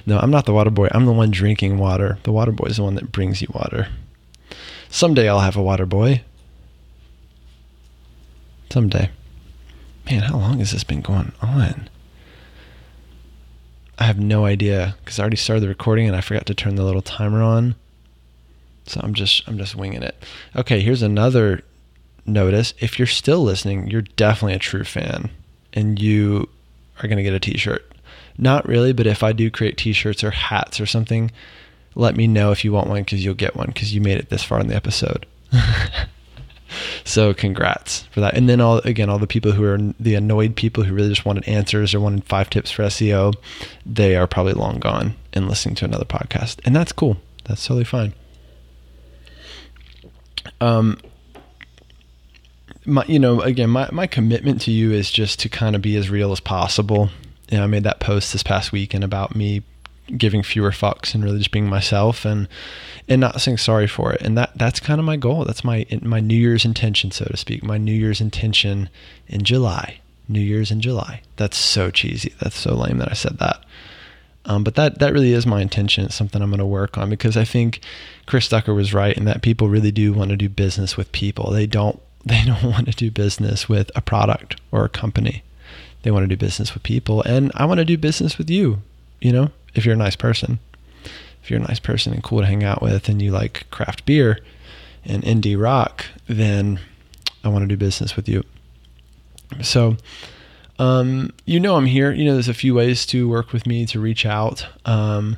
No, 0.05 0.19
I'm 0.19 0.31
not 0.31 0.45
the 0.45 0.53
water 0.53 0.69
boy. 0.69 0.87
I'm 0.91 1.05
the 1.05 1.13
one 1.13 1.31
drinking 1.31 1.77
water. 1.77 2.17
The 2.23 2.31
water 2.31 2.51
boy 2.51 2.67
is 2.67 2.77
the 2.77 2.83
one 2.83 2.95
that 2.95 3.11
brings 3.11 3.41
you 3.41 3.47
water. 3.53 3.87
Someday 4.89 5.29
I'll 5.29 5.39
have 5.39 5.57
a 5.57 5.63
water 5.63 5.85
boy. 5.85 6.23
Someday. 8.69 9.09
Man, 10.05 10.23
how 10.23 10.37
long 10.37 10.59
has 10.59 10.71
this 10.71 10.83
been 10.83 11.01
going 11.01 11.31
on? 11.41 11.89
I 13.99 14.05
have 14.05 14.19
no 14.19 14.45
idea 14.45 14.95
because 15.03 15.19
I 15.19 15.23
already 15.23 15.35
started 15.35 15.61
the 15.61 15.67
recording 15.67 16.07
and 16.07 16.15
I 16.15 16.21
forgot 16.21 16.45
to 16.47 16.53
turn 16.53 16.75
the 16.75 16.83
little 16.83 17.01
timer 17.01 17.41
on. 17.41 17.75
So 18.85 19.01
I'm 19.03 19.13
just 19.13 19.47
I'm 19.47 19.57
just 19.57 19.75
winging 19.75 20.03
it. 20.03 20.23
Okay, 20.55 20.79
here's 20.79 21.01
another 21.01 21.61
notice. 22.25 22.73
If 22.79 22.97
you're 22.97 23.07
still 23.07 23.43
listening, 23.43 23.87
you're 23.87 24.01
definitely 24.01 24.53
a 24.53 24.59
true 24.59 24.83
fan 24.83 25.29
and 25.73 25.99
you 25.99 26.49
are 27.01 27.07
going 27.07 27.17
to 27.17 27.23
get 27.23 27.33
a 27.33 27.39
t-shirt. 27.39 27.88
Not 28.39 28.65
really, 28.67 28.93
but 28.93 29.05
if 29.05 29.21
I 29.21 29.33
do 29.33 29.51
create 29.51 29.75
t-shirts 29.75 30.23
or 30.23 30.31
hats 30.31 30.79
or 30.79 30.85
something, 30.85 31.29
let 31.93 32.15
me 32.15 32.25
know 32.25 32.51
if 32.51 32.63
you 32.63 32.71
want 32.71 32.87
one 32.87 33.03
because 33.03 33.23
you'll 33.23 33.33
get 33.33 33.55
one 33.55 33.67
because 33.67 33.93
you 33.93 33.99
made 33.99 34.17
it 34.17 34.29
this 34.29 34.43
far 34.43 34.61
in 34.61 34.67
the 34.67 34.75
episode. 34.75 35.25
so 37.03 37.33
congrats 37.33 38.03
for 38.11 38.21
that. 38.21 38.35
And 38.35 38.47
then 38.47 38.61
all 38.61 38.77
again, 38.79 39.09
all 39.09 39.19
the 39.19 39.27
people 39.27 39.51
who 39.51 39.65
are 39.65 39.77
the 39.99 40.15
annoyed 40.15 40.55
people 40.55 40.85
who 40.85 40.93
really 40.93 41.09
just 41.09 41.25
wanted 41.25 41.49
answers 41.49 41.93
or 41.93 41.99
wanted 41.99 42.23
five 42.23 42.49
tips 42.49 42.71
for 42.71 42.83
SEO, 42.83 43.35
they 43.85 44.15
are 44.15 44.25
probably 44.25 44.53
long 44.53 44.79
gone 44.79 45.15
and 45.33 45.49
listening 45.49 45.75
to 45.75 45.85
another 45.85 46.05
podcast, 46.05 46.59
and 46.63 46.73
that's 46.73 46.93
cool. 46.93 47.17
That's 47.43 47.65
totally 47.65 47.83
fine. 47.83 48.13
Um, 50.61 50.97
my, 52.85 53.03
you 53.05 53.19
know, 53.19 53.41
again, 53.41 53.69
my, 53.69 53.89
my 53.91 54.07
commitment 54.07 54.61
to 54.61 54.71
you 54.71 54.93
is 54.93 55.11
just 55.11 55.39
to 55.41 55.49
kind 55.49 55.75
of 55.75 55.81
be 55.81 55.97
as 55.97 56.09
real 56.09 56.31
as 56.31 56.39
possible. 56.39 57.09
You 57.49 57.57
know, 57.57 57.63
I 57.63 57.67
made 57.67 57.83
that 57.83 57.99
post 57.99 58.31
this 58.31 58.43
past 58.43 58.71
weekend 58.71 59.03
about 59.03 59.35
me 59.35 59.63
giving 60.17 60.41
fewer 60.41 60.71
fucks 60.71 61.13
and 61.13 61.23
really 61.23 61.37
just 61.37 61.51
being 61.51 61.67
myself 61.67 62.25
and 62.25 62.47
and 63.07 63.21
not 63.21 63.41
saying 63.41 63.57
sorry 63.57 63.87
for 63.87 64.13
it. 64.13 64.21
And 64.21 64.37
that 64.37 64.51
that's 64.55 64.79
kind 64.79 64.99
of 64.99 65.05
my 65.05 65.17
goal. 65.17 65.45
That's 65.45 65.63
my 65.63 65.85
my 66.01 66.19
New 66.19 66.35
Year's 66.35 66.65
intention, 66.65 67.11
so 67.11 67.25
to 67.25 67.37
speak. 67.37 67.63
My 67.63 67.77
New 67.77 67.93
Year's 67.93 68.21
intention 68.21 68.89
in 69.27 69.43
July. 69.43 69.99
New 70.27 70.41
Year's 70.41 70.71
in 70.71 70.79
July. 70.79 71.21
That's 71.37 71.57
so 71.57 71.89
cheesy. 71.89 72.33
That's 72.39 72.57
so 72.57 72.75
lame 72.75 72.99
that 72.99 73.09
I 73.09 73.15
said 73.15 73.39
that. 73.39 73.63
Um, 74.45 74.63
but 74.63 74.75
that 74.75 74.99
that 74.99 75.13
really 75.13 75.33
is 75.33 75.45
my 75.45 75.61
intention. 75.61 76.05
It's 76.05 76.15
something 76.15 76.41
I'm 76.41 76.49
going 76.49 76.59
to 76.59 76.65
work 76.65 76.97
on 76.97 77.09
because 77.09 77.35
I 77.35 77.45
think 77.45 77.81
Chris 78.25 78.47
Ducker 78.47 78.73
was 78.73 78.93
right 78.93 79.15
in 79.15 79.25
that 79.25 79.41
people 79.41 79.69
really 79.69 79.91
do 79.91 80.13
want 80.13 80.29
to 80.29 80.37
do 80.37 80.49
business 80.49 80.95
with 80.95 81.11
people. 81.11 81.51
They 81.51 81.67
don't 81.67 82.01
they 82.25 82.43
don't 82.45 82.63
want 82.63 82.87
to 82.87 82.95
do 82.95 83.11
business 83.11 83.67
with 83.67 83.91
a 83.95 84.01
product 84.01 84.59
or 84.71 84.85
a 84.85 84.89
company. 84.89 85.43
They 86.03 86.11
want 86.11 86.23
to 86.23 86.27
do 86.27 86.37
business 86.37 86.73
with 86.73 86.83
people, 86.83 87.21
and 87.23 87.51
I 87.55 87.65
want 87.65 87.79
to 87.79 87.85
do 87.85 87.97
business 87.97 88.37
with 88.37 88.49
you. 88.49 88.81
You 89.19 89.33
know, 89.33 89.51
if 89.75 89.85
you're 89.85 89.95
a 89.95 89.97
nice 89.97 90.15
person, 90.15 90.59
if 91.43 91.49
you're 91.49 91.59
a 91.59 91.63
nice 91.63 91.79
person 91.79 92.13
and 92.13 92.23
cool 92.23 92.39
to 92.39 92.45
hang 92.45 92.63
out 92.63 92.81
with, 92.81 93.09
and 93.09 93.21
you 93.21 93.31
like 93.31 93.69
craft 93.69 94.05
beer 94.05 94.39
and 95.03 95.23
indie 95.23 95.61
rock, 95.61 96.05
then 96.27 96.79
I 97.43 97.49
want 97.49 97.63
to 97.63 97.67
do 97.67 97.77
business 97.77 98.15
with 98.15 98.29
you. 98.29 98.43
So, 99.61 99.97
um, 100.77 101.33
you 101.45 101.59
know, 101.59 101.75
I'm 101.75 101.85
here. 101.85 102.11
You 102.11 102.25
know, 102.25 102.33
there's 102.33 102.47
a 102.47 102.53
few 102.53 102.73
ways 102.73 103.05
to 103.07 103.27
work 103.27 103.51
with 103.51 103.65
me 103.65 103.85
to 103.87 103.99
reach 103.99 104.25
out. 104.25 104.65
Um, 104.85 105.37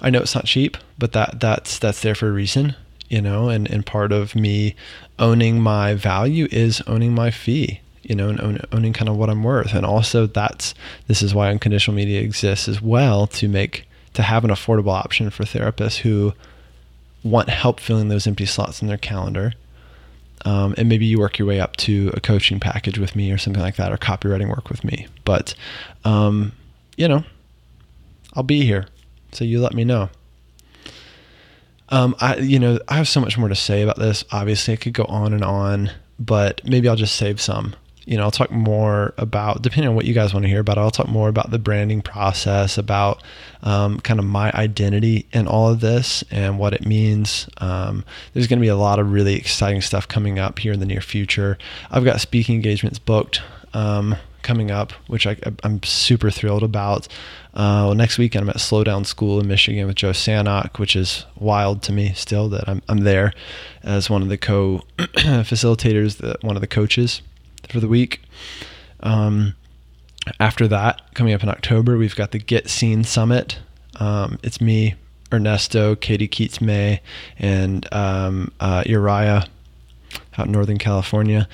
I 0.00 0.10
know 0.10 0.20
it's 0.20 0.34
not 0.34 0.44
cheap, 0.44 0.76
but 0.98 1.12
that 1.12 1.40
that's 1.40 1.78
that's 1.78 2.02
there 2.02 2.14
for 2.14 2.28
a 2.28 2.32
reason 2.32 2.76
you 3.08 3.22
know, 3.22 3.48
and, 3.48 3.70
and 3.70 3.84
part 3.84 4.12
of 4.12 4.34
me 4.34 4.74
owning 5.18 5.60
my 5.60 5.94
value 5.94 6.46
is 6.50 6.82
owning 6.86 7.14
my 7.14 7.30
fee, 7.30 7.80
you 8.02 8.14
know, 8.14 8.28
and 8.28 8.40
own, 8.40 8.60
owning 8.72 8.92
kind 8.92 9.08
of 9.08 9.16
what 9.16 9.30
I'm 9.30 9.42
worth. 9.42 9.74
And 9.74 9.84
also 9.84 10.26
that's, 10.26 10.74
this 11.06 11.22
is 11.22 11.34
why 11.34 11.50
unconditional 11.50 11.96
media 11.96 12.20
exists 12.20 12.68
as 12.68 12.80
well 12.80 13.26
to 13.28 13.48
make, 13.48 13.88
to 14.14 14.22
have 14.22 14.44
an 14.44 14.50
affordable 14.50 14.92
option 14.92 15.30
for 15.30 15.44
therapists 15.44 15.98
who 15.98 16.32
want 17.22 17.48
help 17.48 17.80
filling 17.80 18.08
those 18.08 18.26
empty 18.26 18.46
slots 18.46 18.80
in 18.80 18.88
their 18.88 18.98
calendar. 18.98 19.52
Um, 20.44 20.74
and 20.78 20.88
maybe 20.88 21.04
you 21.04 21.18
work 21.18 21.38
your 21.38 21.48
way 21.48 21.60
up 21.60 21.76
to 21.78 22.12
a 22.14 22.20
coaching 22.20 22.60
package 22.60 22.98
with 22.98 23.16
me 23.16 23.32
or 23.32 23.38
something 23.38 23.62
like 23.62 23.76
that, 23.76 23.92
or 23.92 23.96
copywriting 23.96 24.48
work 24.48 24.70
with 24.70 24.84
me. 24.84 25.08
But, 25.24 25.54
um, 26.04 26.52
you 26.96 27.08
know, 27.08 27.24
I'll 28.34 28.44
be 28.44 28.64
here. 28.64 28.86
So 29.32 29.44
you 29.44 29.60
let 29.60 29.74
me 29.74 29.84
know. 29.84 30.10
Um, 31.88 32.14
I, 32.20 32.36
you 32.36 32.58
know, 32.58 32.78
I 32.86 32.96
have 32.96 33.08
so 33.08 33.20
much 33.20 33.36
more 33.36 33.48
to 33.48 33.54
say 33.54 33.82
about 33.82 33.98
this. 33.98 34.24
Obviously, 34.30 34.74
I 34.74 34.76
could 34.76 34.92
go 34.92 35.04
on 35.04 35.32
and 35.32 35.42
on, 35.42 35.90
but 36.20 36.64
maybe 36.64 36.88
I'll 36.88 36.96
just 36.96 37.16
save 37.16 37.40
some. 37.40 37.74
You 38.08 38.16
know, 38.16 38.22
I'll 38.22 38.30
talk 38.30 38.50
more 38.50 39.12
about, 39.18 39.60
depending 39.60 39.88
on 39.88 39.94
what 39.94 40.06
you 40.06 40.14
guys 40.14 40.32
want 40.32 40.44
to 40.44 40.48
hear 40.48 40.60
about, 40.60 40.78
I'll 40.78 40.90
talk 40.90 41.08
more 41.08 41.28
about 41.28 41.50
the 41.50 41.58
branding 41.58 42.00
process, 42.00 42.78
about 42.78 43.22
um, 43.62 44.00
kind 44.00 44.18
of 44.18 44.24
my 44.24 44.50
identity 44.52 45.26
in 45.32 45.46
all 45.46 45.68
of 45.68 45.80
this 45.80 46.24
and 46.30 46.58
what 46.58 46.72
it 46.72 46.86
means. 46.86 47.48
Um, 47.58 48.04
there's 48.32 48.46
going 48.46 48.58
to 48.58 48.62
be 48.62 48.68
a 48.68 48.76
lot 48.76 48.98
of 48.98 49.12
really 49.12 49.34
exciting 49.34 49.82
stuff 49.82 50.08
coming 50.08 50.38
up 50.38 50.58
here 50.58 50.72
in 50.72 50.80
the 50.80 50.86
near 50.86 51.02
future. 51.02 51.58
I've 51.90 52.04
got 52.04 52.20
speaking 52.20 52.54
engagements 52.54 52.98
booked. 52.98 53.42
Um, 53.74 54.16
coming 54.42 54.70
up, 54.70 54.92
which 55.08 55.26
I, 55.26 55.36
am 55.62 55.82
super 55.82 56.30
thrilled 56.30 56.62
about. 56.62 57.06
Uh, 57.52 57.84
well, 57.86 57.94
next 57.94 58.16
weekend 58.16 58.44
I'm 58.44 58.48
at 58.48 58.56
Slowdown 58.56 59.04
School 59.04 59.38
in 59.40 59.46
Michigan 59.46 59.86
with 59.86 59.96
Joe 59.96 60.12
Sanok, 60.12 60.78
which 60.78 60.96
is 60.96 61.26
wild 61.36 61.82
to 61.82 61.92
me 61.92 62.14
still 62.14 62.48
that 62.48 62.66
I'm, 62.66 62.80
I'm 62.88 63.00
there 63.00 63.34
as 63.82 64.08
one 64.08 64.22
of 64.22 64.30
the 64.30 64.38
co 64.38 64.84
facilitators, 64.98 66.42
one 66.42 66.56
of 66.56 66.62
the 66.62 66.66
coaches 66.66 67.20
for 67.68 67.80
the 67.80 67.88
week. 67.88 68.22
Um, 69.00 69.54
after 70.40 70.68
that, 70.68 71.14
coming 71.14 71.34
up 71.34 71.42
in 71.42 71.48
October, 71.48 71.96
we've 71.96 72.16
got 72.16 72.32
the 72.32 72.38
Get 72.38 72.68
Seen 72.68 73.04
Summit. 73.04 73.58
Um, 73.96 74.38
it's 74.42 74.60
me, 74.60 74.94
Ernesto, 75.32 75.94
Katie 75.94 76.28
Keats 76.28 76.60
May, 76.60 77.00
and 77.38 77.92
um, 77.92 78.52
uh, 78.60 78.82
Uriah 78.86 79.46
out 80.36 80.46
in 80.46 80.52
Northern 80.52 80.78
California 80.78 81.48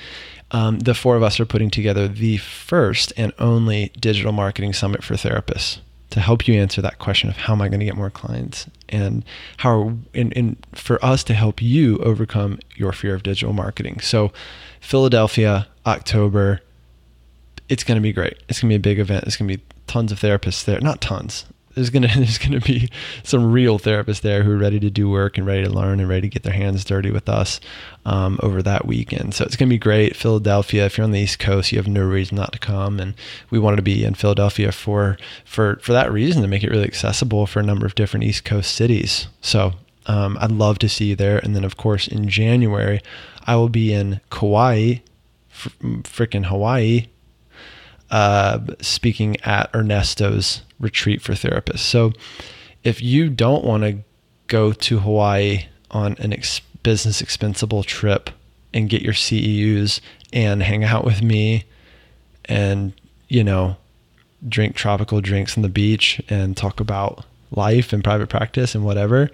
um, 0.51 0.79
the 0.79 0.93
four 0.93 1.15
of 1.15 1.23
us 1.23 1.39
are 1.39 1.45
putting 1.45 1.69
together 1.69 2.07
the 2.07 2.37
first 2.37 3.11
and 3.17 3.33
only 3.39 3.91
digital 3.99 4.31
marketing 4.31 4.73
summit 4.73 5.03
for 5.03 5.15
therapists 5.15 5.79
to 6.11 6.19
help 6.21 6.47
you 6.47 6.53
answer 6.53 6.81
that 6.81 6.99
question 6.99 7.29
of 7.29 7.35
how 7.35 7.53
am 7.53 7.61
I 7.61 7.67
going 7.67 7.79
to 7.79 7.85
get 7.85 7.97
more 7.97 8.09
clients 8.09 8.67
and 8.87 9.25
how 9.57 9.97
and, 10.13 10.55
for 10.71 11.03
us 11.03 11.23
to 11.25 11.33
help 11.33 11.61
you 11.61 11.97
overcome 11.97 12.59
your 12.75 12.93
fear 12.93 13.15
of 13.15 13.23
digital 13.23 13.53
marketing. 13.53 13.99
So 13.99 14.31
Philadelphia, 14.85 15.67
October, 15.85 16.61
it's 17.69 17.83
going 17.83 17.95
to 17.95 18.01
be 18.01 18.13
great. 18.13 18.37
It's 18.47 18.61
going 18.61 18.69
to 18.69 18.73
be 18.73 18.75
a 18.75 18.79
big 18.79 18.99
event. 18.99 19.25
It's 19.25 19.35
going 19.35 19.49
to 19.49 19.57
be 19.57 19.63
tons 19.87 20.11
of 20.11 20.19
therapists 20.19 20.63
there. 20.63 20.79
Not 20.79 21.01
tons, 21.01 21.45
there's 21.75 21.89
gonna 21.89 22.07
there's 22.15 22.37
gonna 22.37 22.61
be 22.61 22.89
some 23.23 23.51
real 23.51 23.77
therapists 23.77 24.21
there 24.21 24.43
who 24.43 24.51
are 24.51 24.57
ready 24.57 24.79
to 24.79 24.89
do 24.89 25.09
work 25.09 25.37
and 25.37 25.45
ready 25.45 25.63
to 25.63 25.69
learn 25.69 25.99
and 25.99 26.09
ready 26.09 26.21
to 26.21 26.27
get 26.29 26.43
their 26.43 26.53
hands 26.53 26.83
dirty 26.83 27.11
with 27.11 27.29
us 27.29 27.59
um, 28.05 28.39
over 28.41 28.61
that 28.63 28.85
weekend. 28.85 29.35
So 29.35 29.45
it's 29.45 29.55
gonna 29.55 29.69
be 29.69 29.77
great. 29.77 30.15
Philadelphia, 30.15 30.85
if 30.85 30.97
you're 30.97 31.05
on 31.05 31.11
the 31.11 31.19
East 31.19 31.39
Coast, 31.39 31.71
you 31.71 31.77
have 31.77 31.87
no 31.87 32.03
reason 32.03 32.37
not 32.37 32.53
to 32.53 32.59
come. 32.59 32.99
And 32.99 33.13
we 33.49 33.59
wanted 33.59 33.77
to 33.77 33.81
be 33.83 34.03
in 34.03 34.15
Philadelphia 34.15 34.71
for 34.71 35.17
for 35.43 35.77
for 35.81 35.93
that 35.93 36.11
reason 36.11 36.41
to 36.41 36.47
make 36.47 36.63
it 36.63 36.71
really 36.71 36.85
accessible 36.85 37.45
for 37.45 37.59
a 37.59 37.63
number 37.63 37.85
of 37.85 37.95
different 37.95 38.23
East 38.23 38.45
Coast 38.45 38.73
cities. 38.73 39.27
So 39.41 39.73
um, 40.07 40.37
I'd 40.39 40.51
love 40.51 40.79
to 40.79 40.89
see 40.89 41.05
you 41.05 41.15
there. 41.15 41.39
And 41.39 41.55
then 41.55 41.63
of 41.63 41.77
course 41.77 42.07
in 42.07 42.29
January, 42.29 43.01
I 43.47 43.55
will 43.55 43.69
be 43.69 43.93
in 43.93 44.21
Kauai, 44.29 44.95
freaking 45.53 46.45
Hawaii, 46.45 47.07
uh, 48.11 48.59
speaking 48.81 49.37
at 49.41 49.69
Ernesto's 49.73 50.61
retreat 50.79 51.21
for 51.21 51.33
therapists. 51.33 51.79
So 51.79 52.13
if 52.83 53.01
you 53.01 53.29
don't 53.29 53.63
want 53.63 53.83
to 53.83 53.99
go 54.47 54.73
to 54.73 54.99
Hawaii 54.99 55.65
on 55.91 56.15
an 56.19 56.33
ex- 56.33 56.61
business 56.83 57.21
expensible 57.21 57.83
trip 57.83 58.29
and 58.73 58.89
get 58.89 59.01
your 59.01 59.13
CEUs 59.13 60.01
and 60.33 60.61
hang 60.61 60.83
out 60.83 61.05
with 61.05 61.21
me 61.21 61.63
and, 62.45 62.93
you 63.27 63.43
know, 63.43 63.77
drink 64.47 64.75
tropical 64.75 65.21
drinks 65.21 65.57
on 65.57 65.63
the 65.63 65.69
beach 65.69 66.21
and 66.29 66.55
talk 66.55 66.79
about 66.79 67.25
life 67.51 67.93
and 67.93 68.03
private 68.03 68.27
practice 68.27 68.75
and 68.75 68.83
whatever 68.83 69.31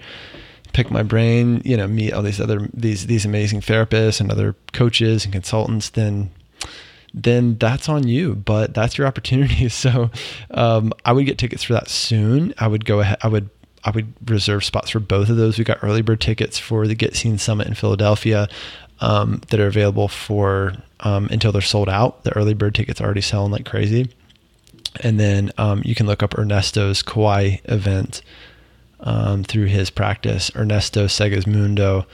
pick 0.74 0.90
my 0.90 1.04
brain 1.04 1.62
you 1.66 1.76
know 1.76 1.88
meet 1.88 2.14
all 2.14 2.22
these 2.22 2.40
other 2.40 2.70
these 2.74 3.08
these 3.08 3.26
amazing 3.26 3.62
therapists 3.62 4.20
and 4.20 4.32
other 4.32 4.56
coaches 4.74 5.24
and 5.26 5.34
consultants 5.34 5.90
then 5.90 6.30
then 7.14 7.58
that's 7.58 7.90
on 7.90 8.08
you. 8.08 8.36
But 8.36 8.74
that's 8.74 8.98
your 8.98 9.08
opportunity. 9.08 9.70
So 9.82 10.12
um, 10.52 10.94
I 11.06 11.12
would 11.14 11.26
get 11.26 11.38
tickets 11.38 11.64
for 11.64 11.74
that 11.74 11.88
soon. 11.88 12.54
I 12.60 12.68
would 12.68 12.86
go 12.86 13.00
ahead. 13.00 13.18
I 13.22 13.28
would 13.28 13.50
I 13.84 13.90
would 13.90 14.14
reserve 14.30 14.64
spots 14.64 14.92
for 14.92 15.00
both 15.00 15.30
of 15.30 15.38
those. 15.38 15.58
We 15.58 15.64
got 15.64 15.80
early 15.82 16.04
bird 16.04 16.22
tickets 16.22 16.60
for 16.60 16.86
the 16.86 16.94
Get 16.94 17.16
Seen 17.16 17.40
Summit 17.40 17.68
in 17.68 17.74
Philadelphia 17.74 18.48
um, 19.00 19.42
that 19.50 19.60
are 19.60 19.66
available 19.66 20.08
for 20.08 20.74
um, 21.00 21.28
until 21.32 21.52
they're 21.52 21.62
sold 21.62 21.90
out. 21.90 22.24
The 22.24 22.36
early 22.36 22.54
bird 22.54 22.76
tickets 22.76 23.02
are 23.02 23.06
already 23.06 23.22
selling 23.22 23.52
like 23.52 23.66
crazy. 23.66 24.12
And 25.00 25.20
then 25.20 25.52
um, 25.58 25.82
you 25.84 25.96
can 25.96 26.06
look 26.06 26.22
up 26.22 26.38
Ernesto's 26.38 27.02
Kauai 27.02 27.58
event 27.66 28.22
um, 29.02 29.44
through 29.44 29.66
his 29.66 29.90
practice, 29.90 30.52
Ernesto 30.56 31.06
Segismundo, 31.06 32.06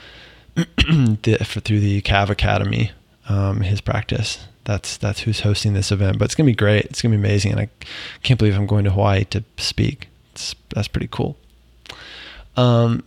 through 0.55 1.79
the 1.79 2.01
Cav 2.01 2.29
Academy, 2.29 2.91
um, 3.29 3.61
his 3.61 3.81
practice 3.81 4.45
that's 4.67 4.97
that's 4.97 5.21
who's 5.21 5.39
hosting 5.39 5.73
this 5.73 5.91
event. 5.93 6.19
But 6.19 6.25
it's 6.25 6.35
gonna 6.35 6.45
be 6.45 6.53
great. 6.53 6.85
It's 6.85 7.01
gonna 7.01 7.15
be 7.15 7.21
amazing, 7.21 7.53
and 7.53 7.61
I 7.61 7.69
can't 8.21 8.37
believe 8.37 8.55
I'm 8.55 8.67
going 8.67 8.83
to 8.83 8.91
Hawaii 8.91 9.23
to 9.25 9.43
speak. 9.57 10.09
It's, 10.33 10.53
that's 10.75 10.89
pretty 10.89 11.07
cool. 11.09 11.37
Um, 12.57 13.03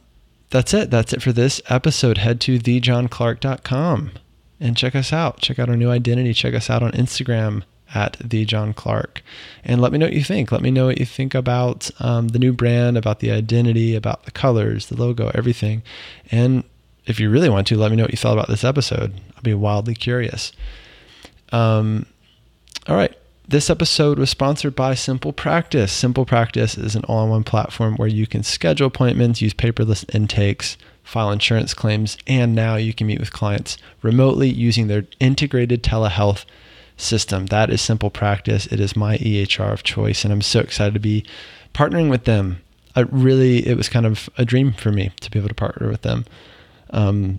that's 0.48 0.72
it. 0.72 0.90
That's 0.90 1.12
it 1.12 1.22
for 1.22 1.32
this 1.32 1.60
episode. 1.68 2.18
Head 2.18 2.40
to 2.42 2.58
thejohnclark.com 2.58 4.12
and 4.58 4.76
check 4.76 4.96
us 4.96 5.12
out. 5.12 5.40
Check 5.40 5.58
out 5.58 5.68
our 5.68 5.76
new 5.76 5.90
identity. 5.90 6.32
Check 6.32 6.54
us 6.54 6.70
out 6.70 6.82
on 6.82 6.92
Instagram 6.92 7.62
at 7.95 8.16
the 8.22 8.45
John 8.45 8.72
Clark, 8.72 9.22
and 9.64 9.80
let 9.80 9.93
me 9.93 9.99
know 9.99 10.07
what 10.07 10.14
you 10.14 10.24
think. 10.24 10.53
Let 10.53 10.62
me 10.62 10.70
know 10.70 10.86
what 10.86 10.99
you 10.99 11.07
think 11.07 11.34
about 11.34 11.91
um, 12.01 12.28
the 12.28 12.38
new 12.38 12.53
brand, 12.53 12.97
about 12.97 13.20
the 13.20 13.30
identity, 13.30 13.95
about 13.95 14.24
the 14.24 14.30
colors, 14.30 14.86
the 14.86 14.97
logo, 14.97 15.30
everything. 15.34 15.82
And 16.30 16.64
if 17.07 17.18
you 17.18 17.30
really 17.30 17.49
want 17.49 17.66
to, 17.68 17.76
let 17.76 17.91
me 17.91 17.97
know 17.97 18.05
what 18.05 18.12
you 18.12 18.16
thought 18.16 18.34
about 18.34 18.49
this 18.49 18.64
episode. 18.64 19.14
I'll 19.34 19.43
be 19.43 19.55
wildly 19.55 19.95
curious. 19.95 20.53
Um, 21.53 22.07
all 22.86 22.97
right. 22.97 23.16
This 23.49 23.68
episode 23.68 24.20
was 24.20 24.30
sponsored 24.30 24.76
by 24.76 24.95
Simple 24.95 25.32
Practice. 25.32 25.93
Simple 25.93 26.24
Practice 26.24 26.78
is 26.78 26.95
an 26.95 27.03
all 27.05 27.24
in 27.24 27.30
one 27.30 27.43
platform 27.43 27.97
where 27.97 28.07
you 28.07 28.24
can 28.24 28.45
schedule 28.45 28.86
appointments, 28.86 29.43
use 29.43 29.55
paperless 29.55 30.05
intakes, 30.14 30.76
file 31.03 31.32
insurance 31.32 31.74
claims, 31.74 32.16
and 32.28 32.55
now 32.55 32.76
you 32.76 32.95
can 32.95 33.09
meet 33.09 33.18
with 33.18 33.32
clients 33.32 33.76
remotely 34.03 34.49
using 34.49 34.86
their 34.86 35.07
integrated 35.18 35.82
telehealth 35.82 36.45
system. 37.01 37.46
That 37.46 37.70
is 37.70 37.80
Simple 37.80 38.11
Practice. 38.11 38.66
It 38.66 38.80
is 38.80 38.96
my 38.96 39.18
EHR 39.18 39.72
of 39.72 39.82
choice, 39.82 40.24
and 40.24 40.32
I'm 40.32 40.42
so 40.42 40.61
excited 40.61 40.94
to 40.94 41.01
be 41.01 41.24
partnering 41.74 42.11
with 42.11 42.24
them. 42.24 42.61
I 42.96 43.01
really, 43.01 43.66
it 43.66 43.76
was 43.76 43.88
kind 43.88 44.07
of 44.07 44.28
a 44.36 44.44
dream 44.44 44.72
for 44.72 44.90
me 44.90 45.12
to 45.20 45.30
be 45.30 45.38
able 45.38 45.48
to 45.48 45.55
partner 45.55 45.88
with 45.88 46.03
them. 46.03 46.24
Um, 46.90 47.38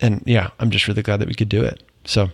and 0.00 0.22
yeah, 0.26 0.50
I'm 0.58 0.70
just 0.70 0.86
really 0.86 1.02
glad 1.02 1.20
that 1.20 1.28
we 1.28 1.34
could 1.34 1.48
do 1.48 1.62
it. 1.64 1.82
So 2.04 2.30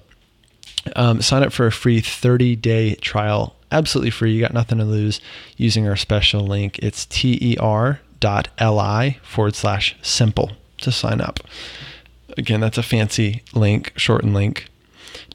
um, 0.96 1.22
sign 1.22 1.42
up 1.42 1.52
for 1.52 1.66
a 1.66 1.72
free 1.72 2.00
30 2.00 2.56
day 2.56 2.94
trial, 2.96 3.54
absolutely 3.70 4.10
free. 4.10 4.32
You 4.32 4.40
got 4.40 4.52
nothing 4.52 4.78
to 4.78 4.84
lose 4.84 5.20
using 5.56 5.86
our 5.86 5.96
special 5.96 6.44
link. 6.46 6.78
It's 6.80 7.06
ter.li 7.06 7.50
forward 9.22 9.54
slash 9.54 9.96
simple 10.02 10.52
to 10.78 10.90
sign 10.90 11.20
up. 11.20 11.40
Again, 12.36 12.60
that's 12.60 12.78
a 12.78 12.82
fancy 12.82 13.42
link, 13.54 13.92
shortened 13.96 14.34
link 14.34 14.68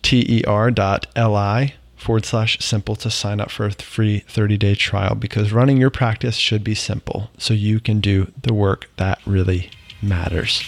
ter.li 0.01 1.73
forward 1.95 2.25
slash 2.25 2.59
simple 2.59 2.95
to 2.95 3.09
sign 3.09 3.41
up 3.41 3.51
for 3.51 3.65
a 3.65 3.71
free 3.71 4.19
30 4.19 4.57
day 4.57 4.75
trial 4.75 5.15
because 5.15 5.51
running 5.51 5.77
your 5.77 5.89
practice 5.89 6.35
should 6.35 6.63
be 6.63 6.75
simple 6.75 7.29
so 7.37 7.53
you 7.53 7.79
can 7.79 7.99
do 7.99 8.31
the 8.41 8.53
work 8.53 8.89
that 8.97 9.19
really 9.25 9.69
matters. 10.01 10.63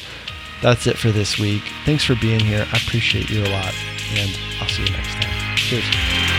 That's 0.61 0.87
it 0.87 0.97
for 0.97 1.11
this 1.11 1.39
week. 1.39 1.63
Thanks 1.85 2.03
for 2.03 2.15
being 2.15 2.41
here. 2.41 2.67
I 2.73 2.77
appreciate 2.77 3.29
you 3.29 3.43
a 3.43 3.49
lot, 3.49 3.73
and 4.15 4.37
I'll 4.59 4.67
see 4.67 4.83
you 4.83 4.91
next 4.91 5.13
time. 5.13 5.55
Cheers. 5.55 6.38